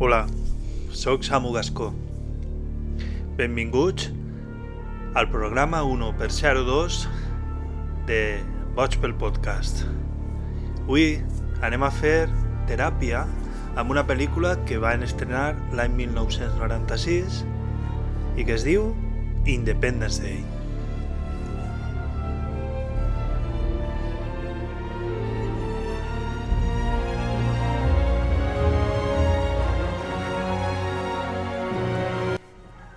Hola, 0.00 0.28
sóc 0.94 1.24
Samu 1.26 1.50
Gascó. 1.50 1.88
Benvinguts 3.34 4.12
al 5.18 5.26
programa 5.26 5.80
1 5.82 6.12
per 6.20 6.28
02 6.30 7.08
de 8.06 8.38
Boig 8.76 8.94
pel 9.02 9.16
Podcast. 9.18 9.82
Avui 10.84 11.18
anem 11.66 11.82
a 11.82 11.90
fer 11.90 12.28
teràpia 12.70 13.24
amb 13.74 13.90
una 13.90 14.06
pel·lícula 14.06 14.54
que 14.70 14.78
van 14.78 15.02
estrenar 15.02 15.56
l'any 15.74 15.98
1996 16.04 17.42
i 18.38 18.46
que 18.46 18.54
es 18.54 18.68
diu 18.70 18.92
Independence 19.50 20.22
Day. 20.22 20.57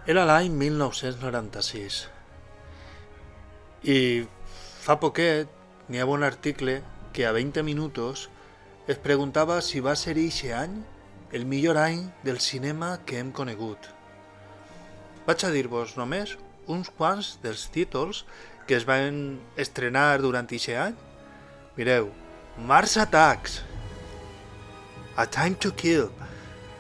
Era 0.10 0.24
l'any 0.26 0.50
1996 0.58 1.98
i 3.86 3.98
fa 4.82 4.96
poquet 4.98 5.52
n'hi 5.94 6.02
havia 6.02 6.16
un 6.16 6.26
article 6.26 6.80
que 7.14 7.28
a 7.30 7.34
20 7.36 7.62
minuts 7.68 8.24
es 8.90 8.98
preguntava 9.04 9.60
si 9.62 9.78
va 9.78 9.94
ser 9.94 10.16
eixe 10.18 10.56
any 10.58 10.80
el 11.38 11.46
millor 11.46 11.78
any 11.78 12.02
del 12.26 12.42
cinema 12.42 12.90
que 13.06 13.22
hem 13.22 13.30
conegut. 13.30 13.92
Vaig 15.30 15.46
a 15.46 15.54
dir-vos 15.54 15.94
només 16.02 16.34
uns 16.66 16.90
quants 16.90 17.36
dels 17.46 17.70
títols 17.70 18.26
que 18.66 18.82
es 18.82 18.90
van 18.90 19.38
estrenar 19.54 20.18
durant 20.26 20.50
eixe 20.50 20.82
any. 20.82 20.98
Mireu, 21.78 22.10
Mars 22.58 22.98
Attacks, 22.98 23.62
A 25.14 25.30
Time 25.30 25.62
to 25.62 25.76
Kill, 25.78 26.10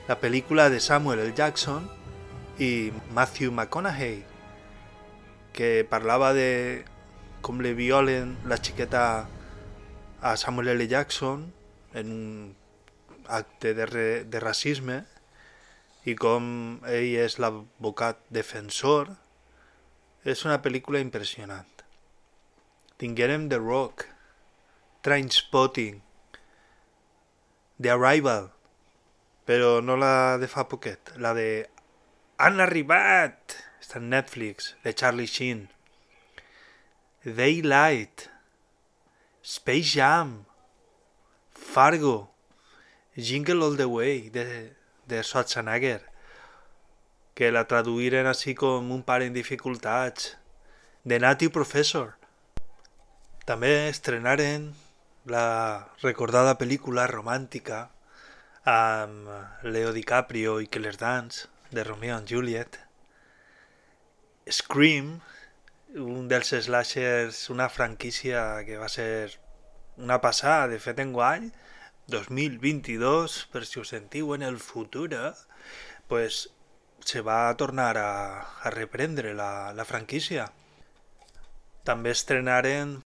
la 0.09 0.17
pel·lícula 0.17 0.71
de 0.73 0.81
Samuel 0.81 1.27
L. 1.29 1.33
Jackson 1.37 2.00
i 2.61 2.93
Matthew 3.09 3.49
McConaughey, 3.49 4.21
que 5.51 5.81
parlava 5.89 6.29
de 6.37 6.85
com 7.41 7.57
li 7.57 7.71
violen 7.73 8.35
la 8.45 8.59
xiqueta 8.61 9.25
a 10.21 10.35
Samuel 10.37 10.69
L. 10.75 10.85
Jackson 10.87 11.47
en 11.97 12.11
un 12.13 12.27
acte 13.25 13.73
de, 13.73 13.87
re, 13.89 14.05
de 14.29 14.43
racisme 14.43 14.99
i 16.05 16.13
com 16.13 16.45
ell 16.85 17.17
és 17.23 17.39
l'advocat 17.41 18.21
defensor, 18.29 19.09
és 20.21 20.45
una 20.45 20.61
pel·lícula 20.61 21.01
impressionant. 21.01 21.81
Tinguérem 23.01 23.49
The 23.49 23.57
Rock, 23.57 24.05
Trainspotting, 25.01 26.01
The 27.81 27.97
Arrival, 27.97 28.51
però 29.49 29.79
no 29.81 29.97
la 29.97 30.37
de 30.37 30.45
fa 30.45 30.69
poquet, 30.69 31.15
la 31.17 31.33
de 31.33 31.70
han 32.41 32.57
arribat! 32.63 33.53
Està 33.81 33.99
en 33.99 34.07
Netflix, 34.09 34.71
de 34.81 34.93
Charlie 34.97 35.29
Sheen. 35.29 35.67
Daylight. 37.23 38.29
Space 39.45 39.93
Jam. 39.93 40.31
Fargo. 41.53 42.31
Jingle 43.15 43.65
All 43.65 43.77
the 43.77 43.85
Way, 43.85 44.31
de, 44.33 44.45
de 45.05 45.21
Schwarzenegger. 45.21 46.01
Que 47.37 47.51
la 47.53 47.67
traduïren 47.69 48.29
així 48.31 48.57
com 48.57 48.89
un 48.89 49.05
pare 49.05 49.29
en 49.29 49.37
dificultats. 49.37 50.33
The 51.05 51.21
Native 51.21 51.53
Professor. 51.53 52.15
També 53.45 53.73
estrenaren 53.91 54.71
la 55.29 55.45
recordada 56.01 56.57
pel·lícula 56.57 57.05
romàntica 57.13 57.87
amb 58.65 59.29
Leo 59.65 59.93
DiCaprio 59.93 60.57
i 60.61 60.69
Claire 60.69 60.97
Dance 60.97 61.49
de 61.71 61.83
Romeo 61.83 62.15
and 62.15 62.27
Juliet. 62.27 62.79
Scream, 64.47 65.21
un 65.95 66.27
dels 66.27 66.53
slashers, 66.65 67.49
una 67.49 67.69
franquícia 67.69 68.63
que 68.65 68.77
va 68.77 68.89
ser 68.89 69.39
una 69.97 70.19
passada, 70.21 70.67
de 70.67 70.79
fet 70.79 70.99
en 70.99 71.13
guany, 71.13 71.51
2022, 72.07 73.47
per 73.51 73.63
si 73.65 73.79
us 73.79 73.93
sentiu 73.95 74.33
en 74.35 74.43
el 74.43 74.59
futur, 74.59 75.09
pues, 76.07 76.49
se 77.05 77.21
va 77.21 77.55
tornar 77.57 77.97
a, 77.97 78.41
a 78.61 78.69
reprendre 78.69 79.33
la, 79.33 79.73
la 79.73 79.85
franquícia. 79.85 80.51
També 81.87 82.11
estrenaren 82.13 82.99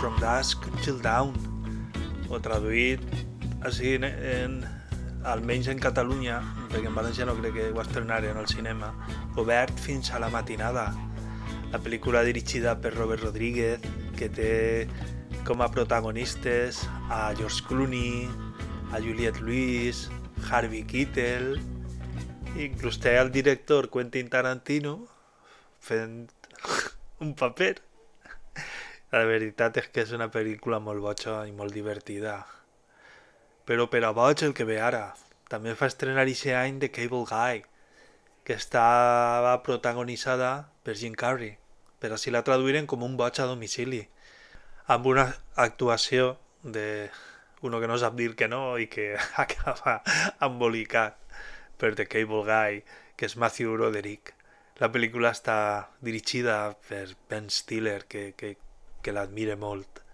From 0.00 0.18
Dusk 0.20 0.66
Till 0.82 1.00
Dawn, 1.02 1.36
o 2.30 2.40
traduït 2.42 3.35
així 3.66 3.96
en, 3.98 4.04
en, 4.06 4.58
almenys 5.26 5.68
en 5.72 5.80
Catalunya, 5.82 6.38
perquè 6.70 6.86
en 6.86 6.96
València 6.96 7.26
no 7.26 7.34
crec 7.40 7.56
que 7.56 7.68
ho 7.74 7.82
estrenaren 7.82 8.38
al 8.38 8.46
cinema, 8.50 8.92
obert 9.40 9.74
fins 9.82 10.12
a 10.12 10.20
la 10.22 10.30
matinada. 10.30 10.86
La 11.72 11.80
pel·lícula 11.82 12.22
dirigida 12.26 12.76
per 12.78 12.94
Robert 12.94 13.24
Rodríguez, 13.26 13.82
que 14.16 14.30
té 14.30 14.52
com 15.46 15.62
a 15.62 15.70
protagonistes 15.70 16.84
a 17.10 17.34
George 17.38 17.66
Clooney, 17.66 18.28
a 18.94 19.02
Juliette 19.02 19.42
Lewis, 19.42 20.06
Harvey 20.46 20.84
Keitel, 20.86 21.56
inclús 22.56 23.00
té 23.02 23.16
el 23.18 23.32
director 23.34 23.90
Quentin 23.92 24.30
Tarantino 24.32 25.00
fent 25.82 26.30
un 27.24 27.34
paper. 27.34 27.74
La 29.12 29.26
veritat 29.26 29.82
és 29.82 29.90
que 29.90 30.06
és 30.06 30.14
una 30.14 30.30
pel·lícula 30.30 30.78
molt 30.82 31.02
boja 31.02 31.42
i 31.46 31.54
molt 31.54 31.74
divertida. 31.74 32.40
Però 33.66 33.88
per 33.90 34.04
a 34.06 34.12
boig 34.14 34.44
el 34.46 34.54
que 34.54 34.64
ve 34.64 34.80
ara. 34.80 35.16
També 35.50 35.74
fa 35.78 35.88
estrenar 35.90 36.22
aquest 36.22 36.46
any 36.54 36.78
The 36.82 36.90
Cable 36.94 37.26
Guy, 37.26 37.62
que 38.46 38.54
estava 38.54 39.56
protagonitzada 39.66 40.50
per 40.86 40.94
Jim 40.94 41.14
Carrey, 41.18 41.56
per 41.98 42.12
així 42.14 42.30
la 42.30 42.44
traduïren 42.46 42.86
com 42.86 43.02
un 43.02 43.16
boig 43.18 43.40
a 43.42 43.46
domicili, 43.50 44.04
amb 44.86 45.06
una 45.10 45.26
actuació 45.66 46.36
de 46.62 47.10
uno 47.66 47.80
que 47.80 47.90
no 47.90 47.98
sap 47.98 48.14
dir 48.14 48.34
que 48.38 48.46
no 48.48 48.78
i 48.78 48.86
que 48.86 49.08
acaba 49.44 50.00
embolicat 50.40 51.18
per 51.78 51.94
The 51.98 52.06
Cable 52.06 52.44
Guy, 52.46 52.82
que 53.16 53.26
és 53.26 53.36
Matthew 53.36 53.74
Broderick. 53.74 54.34
La 54.78 54.92
pel·lícula 54.92 55.32
està 55.34 55.58
dirigida 56.04 56.76
per 56.88 57.06
Ben 57.30 57.50
Stiller, 57.50 58.04
que, 58.06 58.28
que, 58.36 58.56
que 59.02 59.14
l'admire 59.14 59.56
molt. 59.56 60.05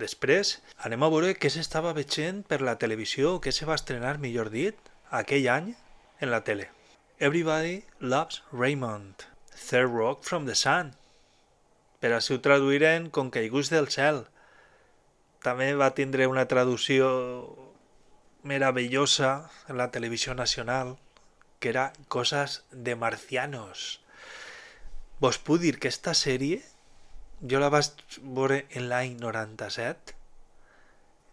Després 0.00 0.54
anem 0.88 1.02
a 1.04 1.10
veure 1.12 1.34
què 1.36 1.50
s'estava 1.52 1.92
veient 1.92 2.40
per 2.48 2.62
la 2.64 2.78
televisió, 2.80 3.36
què 3.44 3.52
se 3.52 3.68
va 3.68 3.76
estrenar, 3.76 4.16
millor 4.18 4.48
dit, 4.54 4.78
aquell 5.10 5.48
any 5.52 5.74
en 6.20 6.30
la 6.32 6.40
tele. 6.46 6.70
Everybody 7.20 7.84
Loves 8.00 8.40
Raymond, 8.52 9.26
Third 9.52 9.92
Rock 9.92 10.24
from 10.24 10.46
the 10.46 10.56
Sun. 10.56 10.94
Per 12.00 12.10
així 12.16 12.34
ho 12.34 12.40
traduïren 12.42 13.10
com 13.10 13.30
caiguts 13.30 13.70
del 13.70 13.90
cel. 13.92 14.24
També 15.44 15.68
va 15.78 15.92
tindre 15.94 16.26
una 16.30 16.48
traducció 16.48 17.12
meravellosa 18.42 19.50
en 19.68 19.76
la 19.78 19.90
televisió 19.94 20.34
nacional, 20.34 20.96
que 21.60 21.68
era 21.68 21.92
Coses 22.08 22.62
de 22.72 22.96
marcianos. 22.96 24.00
Vos 25.20 25.38
puc 25.38 25.60
dir 25.62 25.76
que 25.78 25.92
esta 25.92 26.16
sèrie 26.18 26.62
jo 27.42 27.58
la 27.58 27.70
vaig 27.74 27.90
veure 28.22 28.62
en 28.70 28.88
l'any 28.90 29.16
97, 29.18 30.14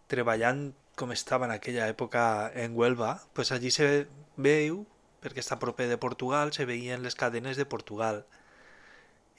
treballant 0.10 0.70
com 1.00 1.14
estava 1.14 1.46
en 1.46 1.54
aquella 1.54 1.88
època 1.88 2.24
en 2.58 2.76
Huelva, 2.76 3.12
pues 3.34 3.54
allí 3.54 3.72
se 3.72 4.08
veu, 4.36 4.84
perquè 5.24 5.44
està 5.44 5.60
proper 5.62 5.88
de 5.88 6.00
Portugal, 6.02 6.52
se 6.52 6.66
veien 6.66 7.06
les 7.06 7.16
cadenes 7.16 7.60
de 7.60 7.68
Portugal. 7.70 8.24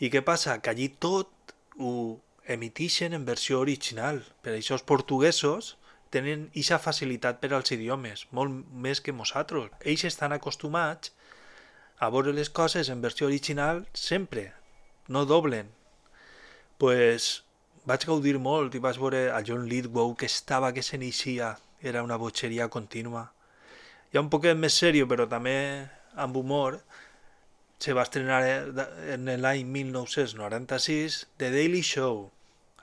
I 0.00 0.08
què 0.12 0.22
passa? 0.24 0.60
Que 0.62 0.72
allí 0.72 0.88
tot 0.88 1.54
ho 1.76 2.20
emitixen 2.46 3.12
en 3.12 3.26
versió 3.26 3.60
original. 3.60 4.22
Per 4.40 4.54
això 4.54 4.78
els 4.78 4.86
portuguesos 4.86 5.74
tenen 6.14 6.48
eixa 6.54 6.80
facilitat 6.82 7.42
per 7.42 7.52
als 7.54 7.74
idiomes, 7.74 8.26
molt 8.30 8.54
més 8.72 9.02
que 9.04 9.12
nosaltres. 9.12 9.74
Ells 9.82 10.06
estan 10.08 10.32
acostumats 10.36 11.12
a 12.00 12.08
veure 12.08 12.32
les 12.32 12.48
coses 12.48 12.88
en 12.88 13.02
versió 13.04 13.28
original 13.28 13.84
sempre, 13.92 14.52
no 15.08 15.26
doblen, 15.28 15.68
pues, 16.80 17.42
vaig 17.84 18.06
gaudir 18.08 18.38
molt 18.40 18.74
i 18.74 18.80
vaig 18.82 18.98
veure 19.00 19.26
a 19.36 19.42
John 19.46 19.68
Lithgow 19.68 20.14
que 20.16 20.28
estava, 20.30 20.72
que 20.72 20.84
s'inicia, 20.84 21.54
era 21.80 22.02
una 22.06 22.18
botxeria 22.20 22.68
contínua. 22.72 23.28
Ja 24.12 24.24
un 24.24 24.30
poquet 24.32 24.58
més 24.58 24.76
seriós, 24.80 25.08
però 25.08 25.28
també 25.28 25.56
amb 26.16 26.36
humor, 26.40 26.80
se 27.80 27.94
va 27.96 28.04
estrenar 28.04 28.40
en 29.14 29.30
l'any 29.40 29.64
1996 29.64 31.22
The 31.40 31.52
Daily 31.54 31.80
Show, 31.86 32.26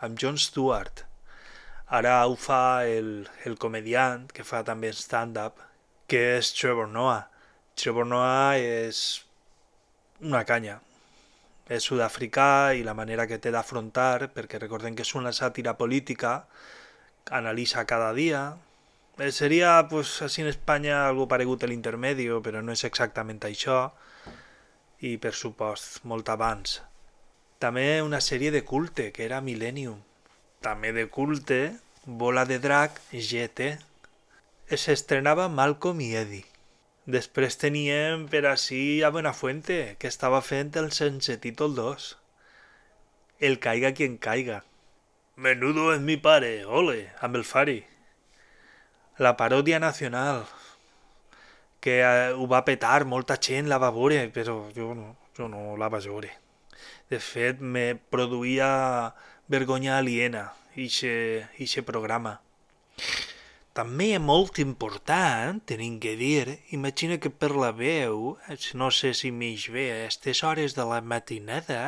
amb 0.01 0.17
Jon 0.21 0.39
Stewart. 0.41 1.03
Ara 1.87 2.15
ho 2.25 2.35
fa 2.35 2.85
el, 2.85 3.27
el 3.45 3.57
comediant, 3.61 4.25
que 4.33 4.45
fa 4.47 4.63
també 4.65 4.89
stand-up, 4.93 5.61
que 6.09 6.23
és 6.37 6.51
Trevor 6.55 6.89
Noah. 6.89 7.27
Trevor 7.77 8.09
Noah 8.09 8.57
és 8.57 9.03
una 10.25 10.43
canya, 10.49 10.79
és 11.67 11.83
sud-africà 11.83 12.73
i 12.79 12.83
la 12.87 12.95
manera 12.95 13.27
que 13.27 13.39
té 13.43 13.51
d'afrontar, 13.51 14.31
perquè 14.35 14.59
recordem 14.61 14.95
que 14.95 15.03
és 15.03 15.13
una 15.19 15.33
sàtira 15.35 15.75
política, 15.79 16.47
analiza 17.29 17.85
cada 17.85 18.13
dia. 18.15 18.55
Eh, 19.17 19.31
seria, 19.31 19.87
pues, 19.89 20.21
així 20.21 20.43
en 20.43 20.51
Espanya, 20.53 21.07
algo 21.07 21.27
paregut 21.27 21.63
a 21.63 21.71
l'intermedio, 21.71 22.41
però 22.45 22.63
no 22.63 22.71
és 22.71 22.85
exactament 22.87 23.43
això. 23.43 23.91
I, 25.01 25.17
per 25.21 25.33
supost, 25.35 26.03
molt 26.03 26.29
abans. 26.29 26.79
També 27.59 28.01
una 28.01 28.21
sèrie 28.21 28.51
de 28.53 28.63
culte, 28.63 29.11
que 29.11 29.25
era 29.25 29.41
Millennium. 29.41 29.99
També 30.61 30.93
de 30.93 31.07
culte, 31.09 31.61
Bola 32.05 32.45
de 32.45 32.59
Drac 32.63 33.01
GT. 33.11 33.73
S'estrenava 34.71 35.49
Malcolm 35.49 35.99
i 36.05 36.13
Eddie. 36.15 36.46
Després 37.07 37.55
teníem 37.55 38.25
per 38.27 38.41
així 38.49 38.99
a 38.99 39.09
Buenafuente, 39.15 39.95
que 39.95 40.09
estava 40.11 40.41
fent 40.43 40.73
el 40.75 40.89
sense 40.91 41.37
títol 41.39 41.75
2. 41.75 42.07
El 43.39 43.61
caiga 43.63 43.93
quien 43.95 44.17
caiga. 44.17 44.57
Menudo 45.37 45.93
es 45.93 46.01
mi 46.01 46.17
pare, 46.17 46.65
ole, 46.65 47.13
amb 47.23 47.37
el 47.39 47.45
Fari. 47.47 47.77
La 49.23 49.37
paròdia 49.39 49.79
nacional, 49.79 50.43
que 51.79 52.01
eh, 52.01 52.33
ho 52.35 52.47
va 52.51 52.65
petar, 52.67 53.05
molta 53.05 53.37
gent 53.39 53.71
la 53.71 53.79
va 53.79 53.93
veure, 53.95 54.25
però 54.35 54.57
no, 54.75 55.07
jo 55.37 55.47
no 55.47 55.77
la 55.79 55.87
vaig. 55.87 56.09
De 57.07 57.21
fet, 57.23 57.61
me 57.61 57.95
produïa 57.95 59.13
vergonya 59.47 59.95
aliena, 60.01 60.49
ixe 60.75 61.85
programa. 61.87 62.41
També 63.77 64.07
és 64.15 64.21
molt 64.23 64.57
important, 64.57 65.59
tenim 65.69 65.99
que 66.01 66.15
dir, 66.17 66.57
imagina 66.73 67.19
que 67.21 67.29
per 67.29 67.51
la 67.53 67.69
veu, 67.77 68.31
no 68.73 68.87
sé 68.89 69.11
si 69.13 69.29
m'eix 69.29 69.67
bé 69.69 69.83
a 69.91 69.99
aquestes 69.99 70.41
hores 70.41 70.73
de 70.73 70.85
la 70.89 70.97
matinada, 71.05 71.83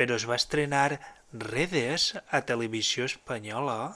però 0.00 0.16
es 0.16 0.24
va 0.30 0.38
estrenar 0.40 1.02
Redes 1.32 2.14
a 2.30 2.40
televisió 2.48 3.04
espanyola. 3.10 3.92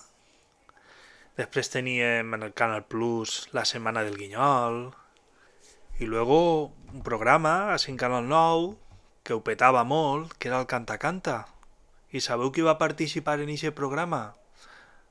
Després 1.40 1.72
teníem 1.72 2.36
en 2.36 2.44
el 2.50 2.52
Canal 2.52 2.84
Plus 2.84 3.48
La 3.56 3.64
Setmana 3.64 4.04
del 4.04 4.20
Guinyol, 4.20 4.78
i 5.96 6.04
luego 6.04 6.38
un 6.92 7.02
programa 7.02 7.72
a 7.72 7.78
5 7.78 7.96
Canal 7.96 8.28
9 8.28 8.76
que 9.24 9.32
ho 9.32 9.40
petava 9.40 9.88
molt, 9.88 10.36
que 10.36 10.52
era 10.52 10.60
el 10.60 10.68
Canta 10.68 11.00
Canta. 11.00 11.46
I 12.12 12.20
sabeu 12.20 12.52
qui 12.52 12.60
va 12.60 12.76
participar 12.76 13.40
en 13.40 13.56
aquest 13.56 13.72
programa? 13.72 14.34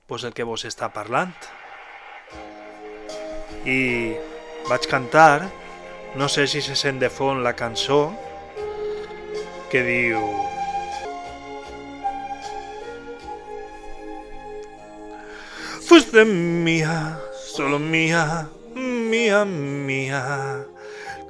Pues 0.06 0.24
el 0.24 0.38
que 0.38 0.46
vos 0.46 0.69
està 0.69 0.94
parlant. 0.94 1.34
I 3.66 4.16
vaig 4.70 4.86
cantar, 4.88 5.50
no 6.16 6.30
sé 6.30 6.46
si 6.48 6.62
se 6.62 6.76
sent 6.76 7.00
de 7.00 7.10
la 7.42 7.54
cançó, 7.54 8.14
que 9.72 9.82
diu... 9.84 10.22
Fuiste 15.82 16.26
mía, 16.26 17.20
solo 17.34 17.80
mía, 17.80 18.48
mía, 18.76 19.46
mía, 19.46 20.66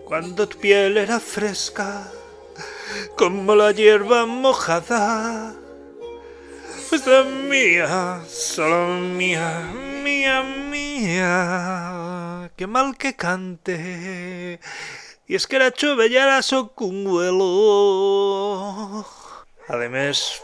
cuando 0.06 0.48
tu 0.48 0.58
piel 0.58 0.98
era 0.98 1.20
fresca, 1.20 2.12
como 3.18 3.56
la 3.56 3.72
hierba 3.72 4.26
mojada. 4.26 5.56
Fuiste 6.90 7.24
mía, 7.24 8.22
solo 8.28 8.88
mía, 9.00 9.72
mía, 10.04 10.44
mía, 10.44 12.15
qué 12.56 12.68
mal 12.68 12.98
que 12.98 13.16
cante. 13.16 14.60
Y 15.28 15.36
es 15.36 15.48
que 15.48 15.60
la 15.60 15.72
chuvellera 15.72 16.42
soc 16.42 16.82
un 16.82 17.06
vuelo. 17.06 19.06
Además, 19.68 20.44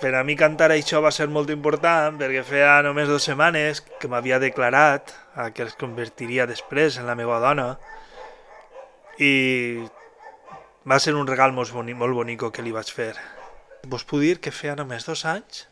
per 0.00 0.14
a 0.14 0.24
mi 0.24 0.36
cantar 0.36 0.70
això 0.72 1.02
va 1.04 1.10
ser 1.12 1.28
molt 1.28 1.50
important 1.52 2.16
perquè 2.20 2.44
feia 2.46 2.82
només 2.86 3.08
dues 3.10 3.26
setmanes 3.28 3.82
que 4.00 4.08
m'havia 4.08 4.38
declarat 4.40 5.12
a 5.34 5.50
que 5.52 5.66
es 5.66 5.74
convertiria 5.76 6.46
després 6.48 6.96
en 6.98 7.06
la 7.10 7.16
meva 7.18 7.40
dona 7.42 7.74
i 9.18 9.84
va 10.88 10.98
ser 11.02 11.14
un 11.18 11.26
regal 11.26 11.52
molt, 11.52 11.74
boni, 11.74 11.92
molt 11.92 12.14
bonico 12.14 12.52
que 12.54 12.62
li 12.62 12.72
vaig 12.72 12.88
fer. 12.88 13.14
Vos 13.84 14.06
puc 14.08 14.24
dir 14.24 14.38
que 14.40 14.54
feia 14.54 14.78
només 14.78 15.04
dos 15.04 15.26
anys 15.26 15.66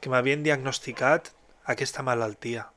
que 0.00 0.12
m'havien 0.12 0.44
diagnosticat 0.44 1.32
aquesta 1.74 2.04
malaltia 2.06 2.71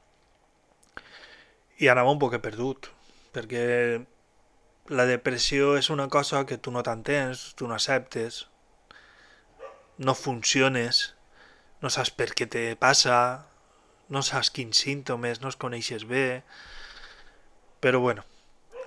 i 1.80 1.90
anava 1.92 2.12
un 2.14 2.20
poc 2.22 2.38
perdut 2.44 2.90
perquè 3.36 3.66
la 4.96 5.06
depressió 5.10 5.74
és 5.80 5.90
una 5.90 6.08
cosa 6.14 6.46
que 6.46 6.58
tu 6.58 6.72
no 6.72 6.84
t'entens, 6.86 7.54
tu 7.58 7.68
no 7.68 7.76
acceptes, 7.76 8.46
no 9.98 10.14
funciones, 10.16 11.16
no 11.82 11.90
saps 11.90 12.12
per 12.14 12.30
què 12.38 12.48
te 12.52 12.64
passa, 12.80 13.18
no 14.10 14.22
saps 14.22 14.52
quins 14.54 14.86
símptomes, 14.86 15.42
no 15.42 15.52
es 15.52 15.60
coneixes 15.60 16.08
bé... 16.08 16.44
Però 17.84 18.00
bueno, 18.02 18.24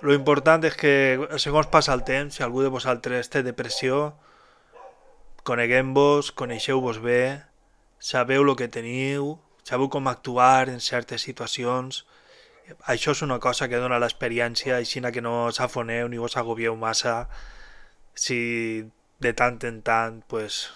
lo 0.01 0.11
important 0.11 0.65
és 0.67 0.73
que 0.75 0.91
segons 1.39 1.69
passa 1.71 1.93
el 1.95 2.01
temps, 2.07 2.35
si 2.35 2.43
algú 2.43 2.65
de 2.65 2.71
vosaltres 2.73 3.29
té 3.31 3.43
depressió, 3.45 4.15
coneguem-vos, 5.47 6.33
coneixeu-vos 6.35 6.99
bé, 7.03 7.45
sabeu 7.99 8.43
el 8.43 8.55
que 8.59 8.67
teniu, 8.67 9.37
sabeu 9.63 9.87
com 9.93 10.07
actuar 10.07 10.67
en 10.73 10.81
certes 10.83 11.23
situacions. 11.27 12.03
Això 12.91 13.13
és 13.15 13.21
una 13.25 13.39
cosa 13.39 13.67
que 13.69 13.79
dona 13.81 13.99
l'experiència, 14.01 14.77
així 14.77 15.01
que 15.01 15.21
no 15.21 15.51
s'afoneu 15.51 16.07
ni 16.07 16.17
vos 16.17 16.37
agobieu 16.37 16.75
massa 16.75 17.27
si 18.13 18.83
de 19.19 19.33
tant 19.33 19.59
en 19.63 19.81
tant 19.81 20.23
pues, 20.27 20.69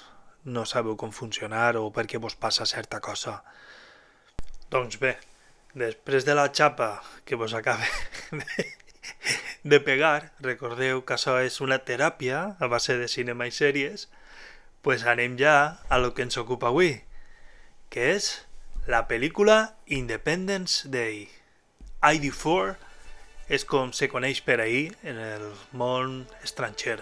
no 0.44 0.66
sabeu 0.66 0.96
com 0.98 1.12
funcionar 1.12 1.78
o 1.78 1.90
per 1.92 2.06
què 2.08 2.20
vos 2.20 2.36
passa 2.36 2.66
certa 2.66 3.00
cosa. 3.00 3.44
Doncs 4.72 5.00
bé, 5.00 5.18
després 5.74 6.26
de 6.26 6.36
la 6.36 6.50
xapa 6.52 7.02
que 7.26 7.36
vos 7.36 7.54
acaba 7.54 7.86
de, 8.32 8.66
de 9.64 9.80
pegar, 9.80 10.34
recordeu 10.40 11.04
que 11.06 11.16
això 11.16 11.38
és 11.44 11.62
una 11.62 11.80
teràpia 11.88 12.56
a 12.60 12.68
base 12.68 12.98
de 13.00 13.08
cinema 13.08 13.48
i 13.48 13.54
sèries, 13.56 14.10
pues 14.84 15.06
anem 15.08 15.38
ja 15.40 15.80
a 15.90 16.00
lo 16.00 16.14
que 16.14 16.26
ens 16.28 16.38
ocupa 16.38 16.68
avui, 16.74 16.98
que 17.90 18.12
és 18.18 18.34
la 18.88 19.06
pel·lícula 19.08 19.78
Independence 19.88 20.90
Day. 20.92 21.30
ID4 22.04 22.76
és 23.48 23.64
com 23.68 23.92
se 23.96 24.10
coneix 24.12 24.42
per 24.44 24.60
ahir 24.60 24.92
en 25.08 25.20
el 25.20 25.46
món 25.72 26.24
estranger, 26.44 27.00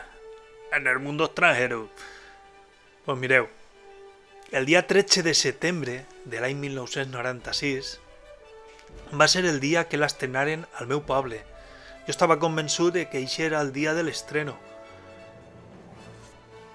en 0.74 0.88
el 0.88 1.00
mundo 1.00 1.26
extranjero. 1.26 1.88
Pues 3.06 3.18
mireu, 3.18 3.48
el 4.52 4.66
dia 4.66 4.86
13 4.86 5.24
de 5.24 5.34
setembre 5.34 5.96
de 6.26 6.42
l'any 6.42 6.58
1996 6.60 7.96
va 9.18 9.28
ser 9.28 9.46
el 9.46 9.60
dia 9.60 9.88
que 9.90 9.98
l'estrenaren 9.98 10.68
al 10.78 10.90
meu 10.92 11.02
poble. 11.08 11.42
Jo 12.06 12.14
estava 12.14 12.40
convençut 12.42 12.94
de 12.94 13.08
que 13.10 13.22
això 13.22 13.48
era 13.48 13.62
el 13.62 13.74
dia 13.74 13.96
de 13.98 14.06
l'estreno. 14.06 14.58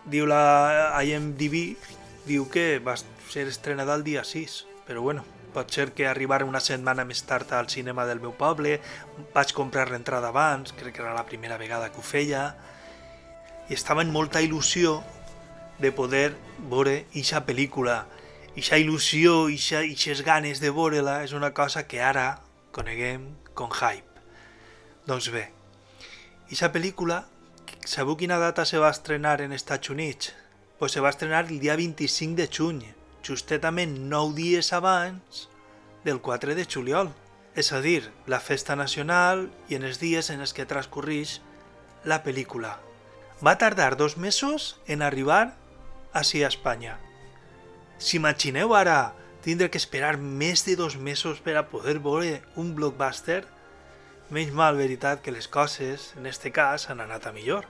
Diu 0.06 0.26
la 0.30 1.02
IMDb, 1.02 1.76
diu 2.26 2.50
que 2.50 2.78
va 2.78 2.94
ser 2.98 3.46
estrenada 3.46 3.94
el 3.94 4.04
dia 4.06 4.22
6, 4.24 4.64
però 4.86 5.02
bueno, 5.02 5.24
pot 5.56 5.72
ser 5.72 5.88
que 5.96 6.04
arribara 6.04 6.44
una 6.44 6.60
setmana 6.60 7.06
més 7.08 7.22
tard 7.24 7.52
al 7.56 7.70
cinema 7.72 8.04
del 8.04 8.20
meu 8.20 8.34
poble, 8.36 8.76
vaig 9.32 9.54
comprar 9.56 9.88
l'entrada 9.88 10.28
abans, 10.28 10.74
crec 10.76 10.98
que 10.98 11.04
era 11.04 11.16
la 11.16 11.24
primera 11.28 11.56
vegada 11.56 11.88
que 11.92 12.02
ho 12.02 12.04
feia, 12.04 12.50
i 13.68 13.74
estava 13.74 14.04
en 14.04 14.12
molta 14.12 14.42
il·lusió 14.44 15.00
de 15.80 15.92
poder 15.96 16.34
veure 16.70 16.98
ixa 17.16 17.42
pel·lícula. 17.48 18.04
Ixa 18.56 18.78
il·lusió, 18.80 19.46
ixa, 19.52 19.82
ixes 19.84 20.22
ganes 20.24 20.60
de 20.60 20.72
veure-la 20.72 21.22
és 21.24 21.32
una 21.36 21.52
cosa 21.56 21.86
que 21.88 22.00
ara 22.00 22.42
coneguem 22.76 23.26
com 23.56 23.72
hype. 23.72 24.24
Doncs 25.08 25.30
bé, 25.32 25.48
ixa 26.52 26.72
pel·lícula, 26.72 27.22
sabeu 27.84 28.16
quina 28.20 28.40
data 28.42 28.64
se 28.68 28.80
va 28.82 28.92
estrenar 28.92 29.40
en 29.40 29.56
Estats 29.56 29.92
Units? 29.92 30.32
Pues 30.78 30.92
se 30.92 31.00
va 31.00 31.12
estrenar 31.12 31.46
el 31.46 31.60
dia 31.60 31.76
25 31.76 32.36
de 32.36 32.48
juny, 32.52 32.84
justetament 33.26 33.98
9 34.10 34.34
dies 34.38 34.72
abans 34.72 35.46
del 36.04 36.20
4 36.22 36.54
de 36.54 36.64
juliol. 36.64 37.10
És 37.56 37.72
a 37.72 37.80
dir, 37.80 38.12
la 38.26 38.38
festa 38.38 38.76
nacional 38.76 39.48
i 39.68 39.78
en 39.78 39.84
els 39.88 39.98
dies 39.98 40.30
en 40.30 40.44
els 40.44 40.52
que 40.52 40.68
transcorreix 40.68 41.40
la 42.04 42.22
pel·lícula. 42.22 42.76
Va 43.42 43.56
tardar 43.58 43.96
dos 43.96 44.16
mesos 44.16 44.76
en 44.86 45.02
arribar 45.02 45.56
així 46.12 46.44
a 46.44 46.50
Espanya. 46.52 46.98
S'imagineu 47.98 48.74
ara 48.76 49.14
tindre 49.44 49.70
que 49.70 49.80
esperar 49.80 50.16
més 50.18 50.64
de 50.66 50.76
dos 50.76 50.96
mesos 50.96 51.40
per 51.40 51.56
a 51.56 51.68
poder 51.70 51.98
veure 52.04 52.40
un 52.60 52.74
blockbuster? 52.76 53.44
Menys 54.30 54.52
mal 54.52 54.76
veritat 54.76 55.22
que 55.22 55.32
les 55.32 55.46
coses, 55.46 56.12
en 56.18 56.26
este 56.26 56.50
cas, 56.50 56.88
han 56.90 57.00
anat 57.00 57.28
a 57.28 57.32
millor. 57.32 57.68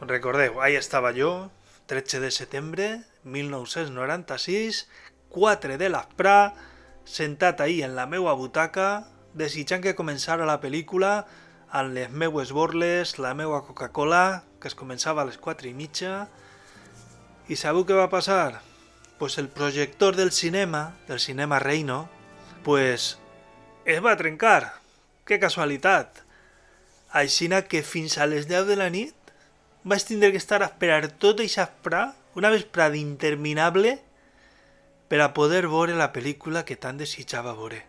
Recordeu, 0.00 0.60
ahí 0.62 0.76
estava 0.78 1.10
jo, 1.16 1.50
13 1.86 2.20
de 2.20 2.30
setembre 2.30 2.88
1996, 3.24 4.84
4 5.30 5.78
de 5.80 5.88
l'asprà, 5.92 6.54
sentat 7.04 7.60
ahí 7.60 7.82
en 7.82 7.96
la 7.96 8.06
meua 8.06 8.34
butaca, 8.38 9.06
desitjant 9.34 9.82
que 9.84 9.96
començara 9.98 10.48
la 10.48 10.60
pel·lícula 10.62 11.24
amb 11.70 11.94
les 11.96 12.10
meues 12.10 12.52
borles, 12.54 13.18
la 13.18 13.34
meua 13.34 13.64
Coca-Cola, 13.66 14.44
que 14.60 14.70
es 14.70 14.78
començava 14.78 15.22
a 15.22 15.28
les 15.28 15.40
4 15.40 15.68
i 15.68 15.74
mitja, 15.74 16.28
i 17.48 17.56
sabeu 17.60 17.84
què 17.84 17.98
va 17.98 18.12
passar? 18.12 18.62
pues 19.18 19.38
el 19.38 19.48
projector 19.48 20.16
del 20.16 20.32
cinema, 20.32 20.96
del 21.08 21.20
cinema 21.20 21.58
Reino, 21.58 22.08
pues 22.62 23.18
es 23.84 24.04
va 24.04 24.16
trencar. 24.16 24.80
Que 25.24 25.38
casualitat. 25.40 26.20
Aixina 27.08 27.62
que 27.64 27.80
fins 27.80 28.18
a 28.18 28.26
les 28.28 28.48
10 28.50 28.66
de 28.68 28.76
la 28.76 28.90
nit 28.92 29.23
vaig 29.84 30.04
tindre 30.08 30.32
que 30.32 30.40
estar 30.40 30.62
a 30.62 30.70
esperar 30.72 31.12
tot 31.20 31.42
això 31.44 31.66
vesprà, 31.68 32.06
una 32.34 32.50
vesprada 32.50 32.96
interminable, 32.96 33.98
per 35.08 35.20
a 35.20 35.32
poder 35.36 35.66
veure 35.68 35.94
la 35.94 36.10
pel·lícula 36.12 36.64
que 36.64 36.78
tant 36.80 36.96
desitjava 36.98 37.52
veure. 37.54 37.82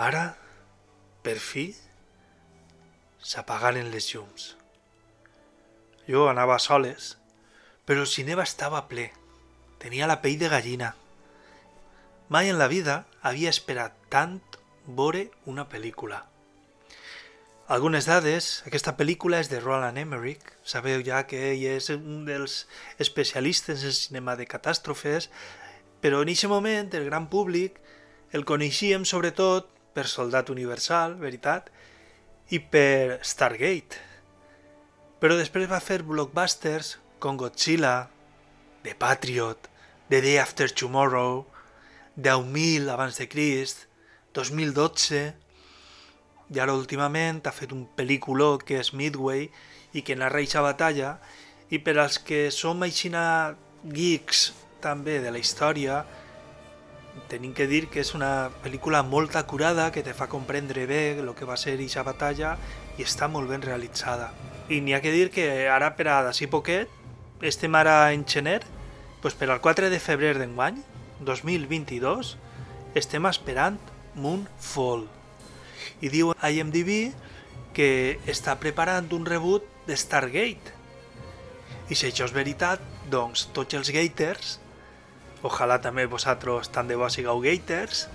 Ara, 0.00 0.24
per 1.22 1.36
fi, 1.38 1.68
s'apagaren 3.20 3.92
les 3.92 4.08
llums. 4.14 4.48
Jo 6.08 6.26
anava 6.30 6.58
soles, 6.58 7.16
però 7.86 8.02
el 8.02 8.10
cinema 8.10 8.42
estava 8.48 8.82
ple. 8.88 9.10
Tenia 9.78 10.08
la 10.08 10.20
pell 10.24 10.40
de 10.40 10.48
gallina. 10.50 10.94
Mai 12.32 12.48
en 12.48 12.58
la 12.58 12.70
vida 12.72 13.04
havia 13.20 13.52
esperat 13.52 13.94
tant 14.10 14.40
veure 14.86 15.28
una 15.46 15.68
pel·lícula. 15.68 16.24
Algunes 17.70 18.08
dades, 18.10 18.62
aquesta 18.66 18.96
pel·lícula 18.98 19.38
és 19.38 19.46
de 19.46 19.60
Roland 19.62 20.00
Emmerich, 20.00 20.42
sabeu 20.66 20.98
ja 21.06 21.20
que 21.30 21.38
ell 21.52 21.62
és 21.76 21.92
un 21.94 22.24
dels 22.26 22.64
especialistes 22.98 23.84
en 23.86 23.94
cinema 23.94 24.34
de 24.34 24.48
catàstrofes, 24.50 25.28
però 26.02 26.24
en 26.24 26.32
aquest 26.32 26.50
moment 26.50 26.90
el 26.98 27.06
gran 27.06 27.28
públic 27.30 27.78
el 28.34 28.42
coneixíem 28.44 29.04
sobretot 29.06 29.68
per 29.94 30.08
Soldat 30.10 30.50
Universal, 30.50 31.14
veritat, 31.20 31.70
i 32.50 32.58
per 32.58 33.20
Stargate. 33.22 34.00
Però 35.22 35.38
després 35.38 35.70
va 35.70 35.78
fer 35.78 36.00
blockbusters 36.02 36.96
com 37.22 37.38
Godzilla, 37.38 38.08
The 38.82 38.96
Patriot, 38.98 39.70
The 40.10 40.20
Day 40.20 40.40
After 40.42 40.66
Tomorrow, 40.66 41.46
10.000 42.18 42.90
abans 42.90 43.22
de 43.22 43.28
Crist, 43.30 43.86
2012, 44.34 45.41
i 46.52 46.60
ara 46.60 46.74
últimament 46.76 47.40
ha 47.46 47.52
fet 47.56 47.72
un 47.72 47.86
pel·lículó 47.96 48.58
que 48.60 48.78
és 48.80 48.92
Midway 48.92 49.48
i 49.92 50.02
que 50.04 50.16
narra 50.16 50.40
aquesta 50.42 50.64
batalla 50.64 51.16
i 51.72 51.80
per 51.80 51.96
als 51.98 52.18
que 52.20 52.50
som 52.52 52.82
aixina 52.84 53.54
geeks 53.82 54.50
també 54.84 55.18
de 55.24 55.32
la 55.32 55.40
història 55.40 56.02
tenim 57.28 57.52
que 57.56 57.66
dir 57.68 57.86
que 57.92 58.00
és 58.00 58.12
una 58.16 58.50
pel·lícula 58.64 59.02
molt 59.04 59.36
acurada 59.36 59.90
que 59.92 60.04
te 60.04 60.14
fa 60.16 60.28
comprendre 60.32 60.86
bé 60.88 61.02
el 61.18 61.32
que 61.36 61.48
va 61.48 61.56
ser 61.60 61.76
aquesta 61.76 62.04
batalla 62.04 62.56
i 62.98 63.04
està 63.04 63.28
molt 63.28 63.48
ben 63.48 63.64
realitzada. 63.64 64.32
I 64.68 64.80
n'hi 64.80 64.94
ha 64.96 65.00
que 65.04 65.12
dir 65.12 65.30
que 65.32 65.68
ara 65.68 65.92
per 65.96 66.08
a 66.08 66.22
d'ací 66.24 66.48
poquet 66.48 66.88
estem 67.42 67.74
ara 67.74 68.12
en 68.12 68.24
gener, 68.28 68.60
doncs 69.22 69.36
per 69.36 69.50
al 69.50 69.60
4 69.60 69.90
de 69.90 69.98
febrer 70.00 70.36
d'enguany, 70.38 70.78
2022, 71.24 72.36
estem 72.98 73.26
esperant 73.26 73.80
Moonfall. 74.14 75.08
I 76.00 76.10
diu 76.12 76.32
a 76.32 76.50
IMDb 76.50 77.12
que 77.76 78.18
està 78.28 78.56
preparant 78.60 79.08
un 79.16 79.26
reboot 79.26 79.66
de 79.86 79.96
Stargate. 79.96 80.76
I 81.90 81.96
si 81.98 82.08
això 82.08 82.28
és 82.28 82.34
veritat, 82.34 82.82
doncs 83.10 83.48
tots 83.56 83.74
els 83.76 83.90
gaters 83.92 84.58
ojalà 85.42 85.80
també 85.82 86.06
vosaltres 86.06 86.70
tant 86.70 86.88
de 86.88 86.96
bo 86.96 87.08
sigueu 87.10 87.40
gaters, 87.42 88.06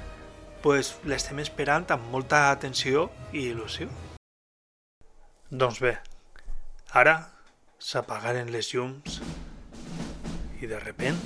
pues 0.63 0.95
l'estem 1.05 1.39
esperant 1.43 1.85
amb 1.91 2.07
molta 2.11 2.47
atenció 2.51 3.09
i 3.33 3.49
il·lusió. 3.51 3.89
Doncs 5.51 5.81
bé, 5.83 5.97
ara 6.91 7.17
s'apagaren 7.79 8.51
les 8.51 8.71
llums 8.73 9.19
i 10.61 10.67
de 10.67 10.79
repent 10.81 11.19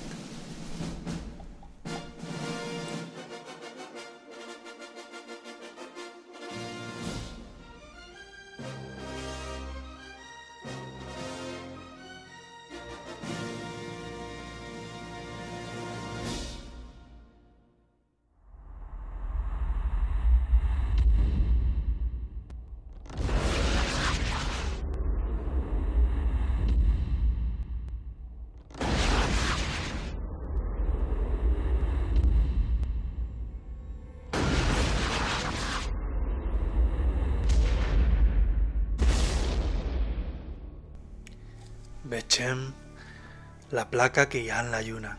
la 43.71 43.89
placa 43.89 44.27
que 44.27 44.41
hi 44.43 44.49
ha 44.51 44.59
en 44.59 44.71
la 44.71 44.81
lluna. 44.83 45.15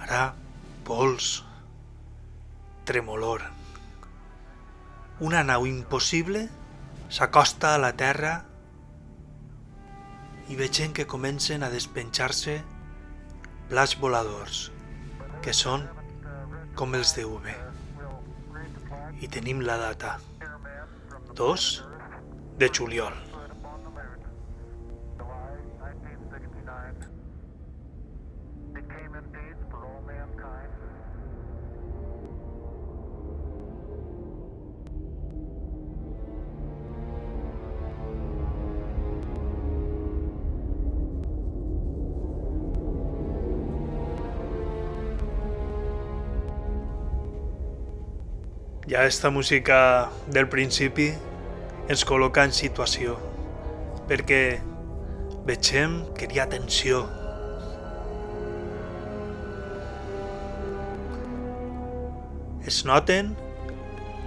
Ara, 0.00 0.22
pols, 0.88 1.44
tremolor. 2.88 3.44
Una 5.20 5.42
nau 5.44 5.66
impossible 5.68 6.46
s'acosta 7.12 7.74
a 7.74 7.82
la 7.82 7.92
Terra 8.00 8.32
i 10.48 10.56
vegem 10.58 10.96
que 10.96 11.06
comencen 11.06 11.62
a 11.62 11.70
despenjar-se 11.70 12.56
plats 13.70 13.94
voladors, 14.00 14.64
que 15.44 15.52
són 15.54 15.84
com 16.74 16.96
els 16.98 17.12
de 17.18 17.28
UV. 17.28 17.50
I 19.20 19.28
tenim 19.28 19.60
la 19.62 19.76
data, 19.78 20.16
2 21.36 21.72
de 22.58 22.70
juliol. 22.80 23.29
Ja 49.00 49.06
esta 49.06 49.30
música 49.30 50.10
del 50.28 50.44
principi 50.52 51.06
ens 51.88 52.02
col·loca 52.04 52.42
en 52.44 52.50
situació, 52.52 53.14
perquè 54.10 54.40
vegem 55.48 55.94
que 56.18 56.26
hi 56.28 56.40
ha 56.42 56.44
tensió. 56.52 56.98
Es 62.68 62.82
noten 62.90 63.30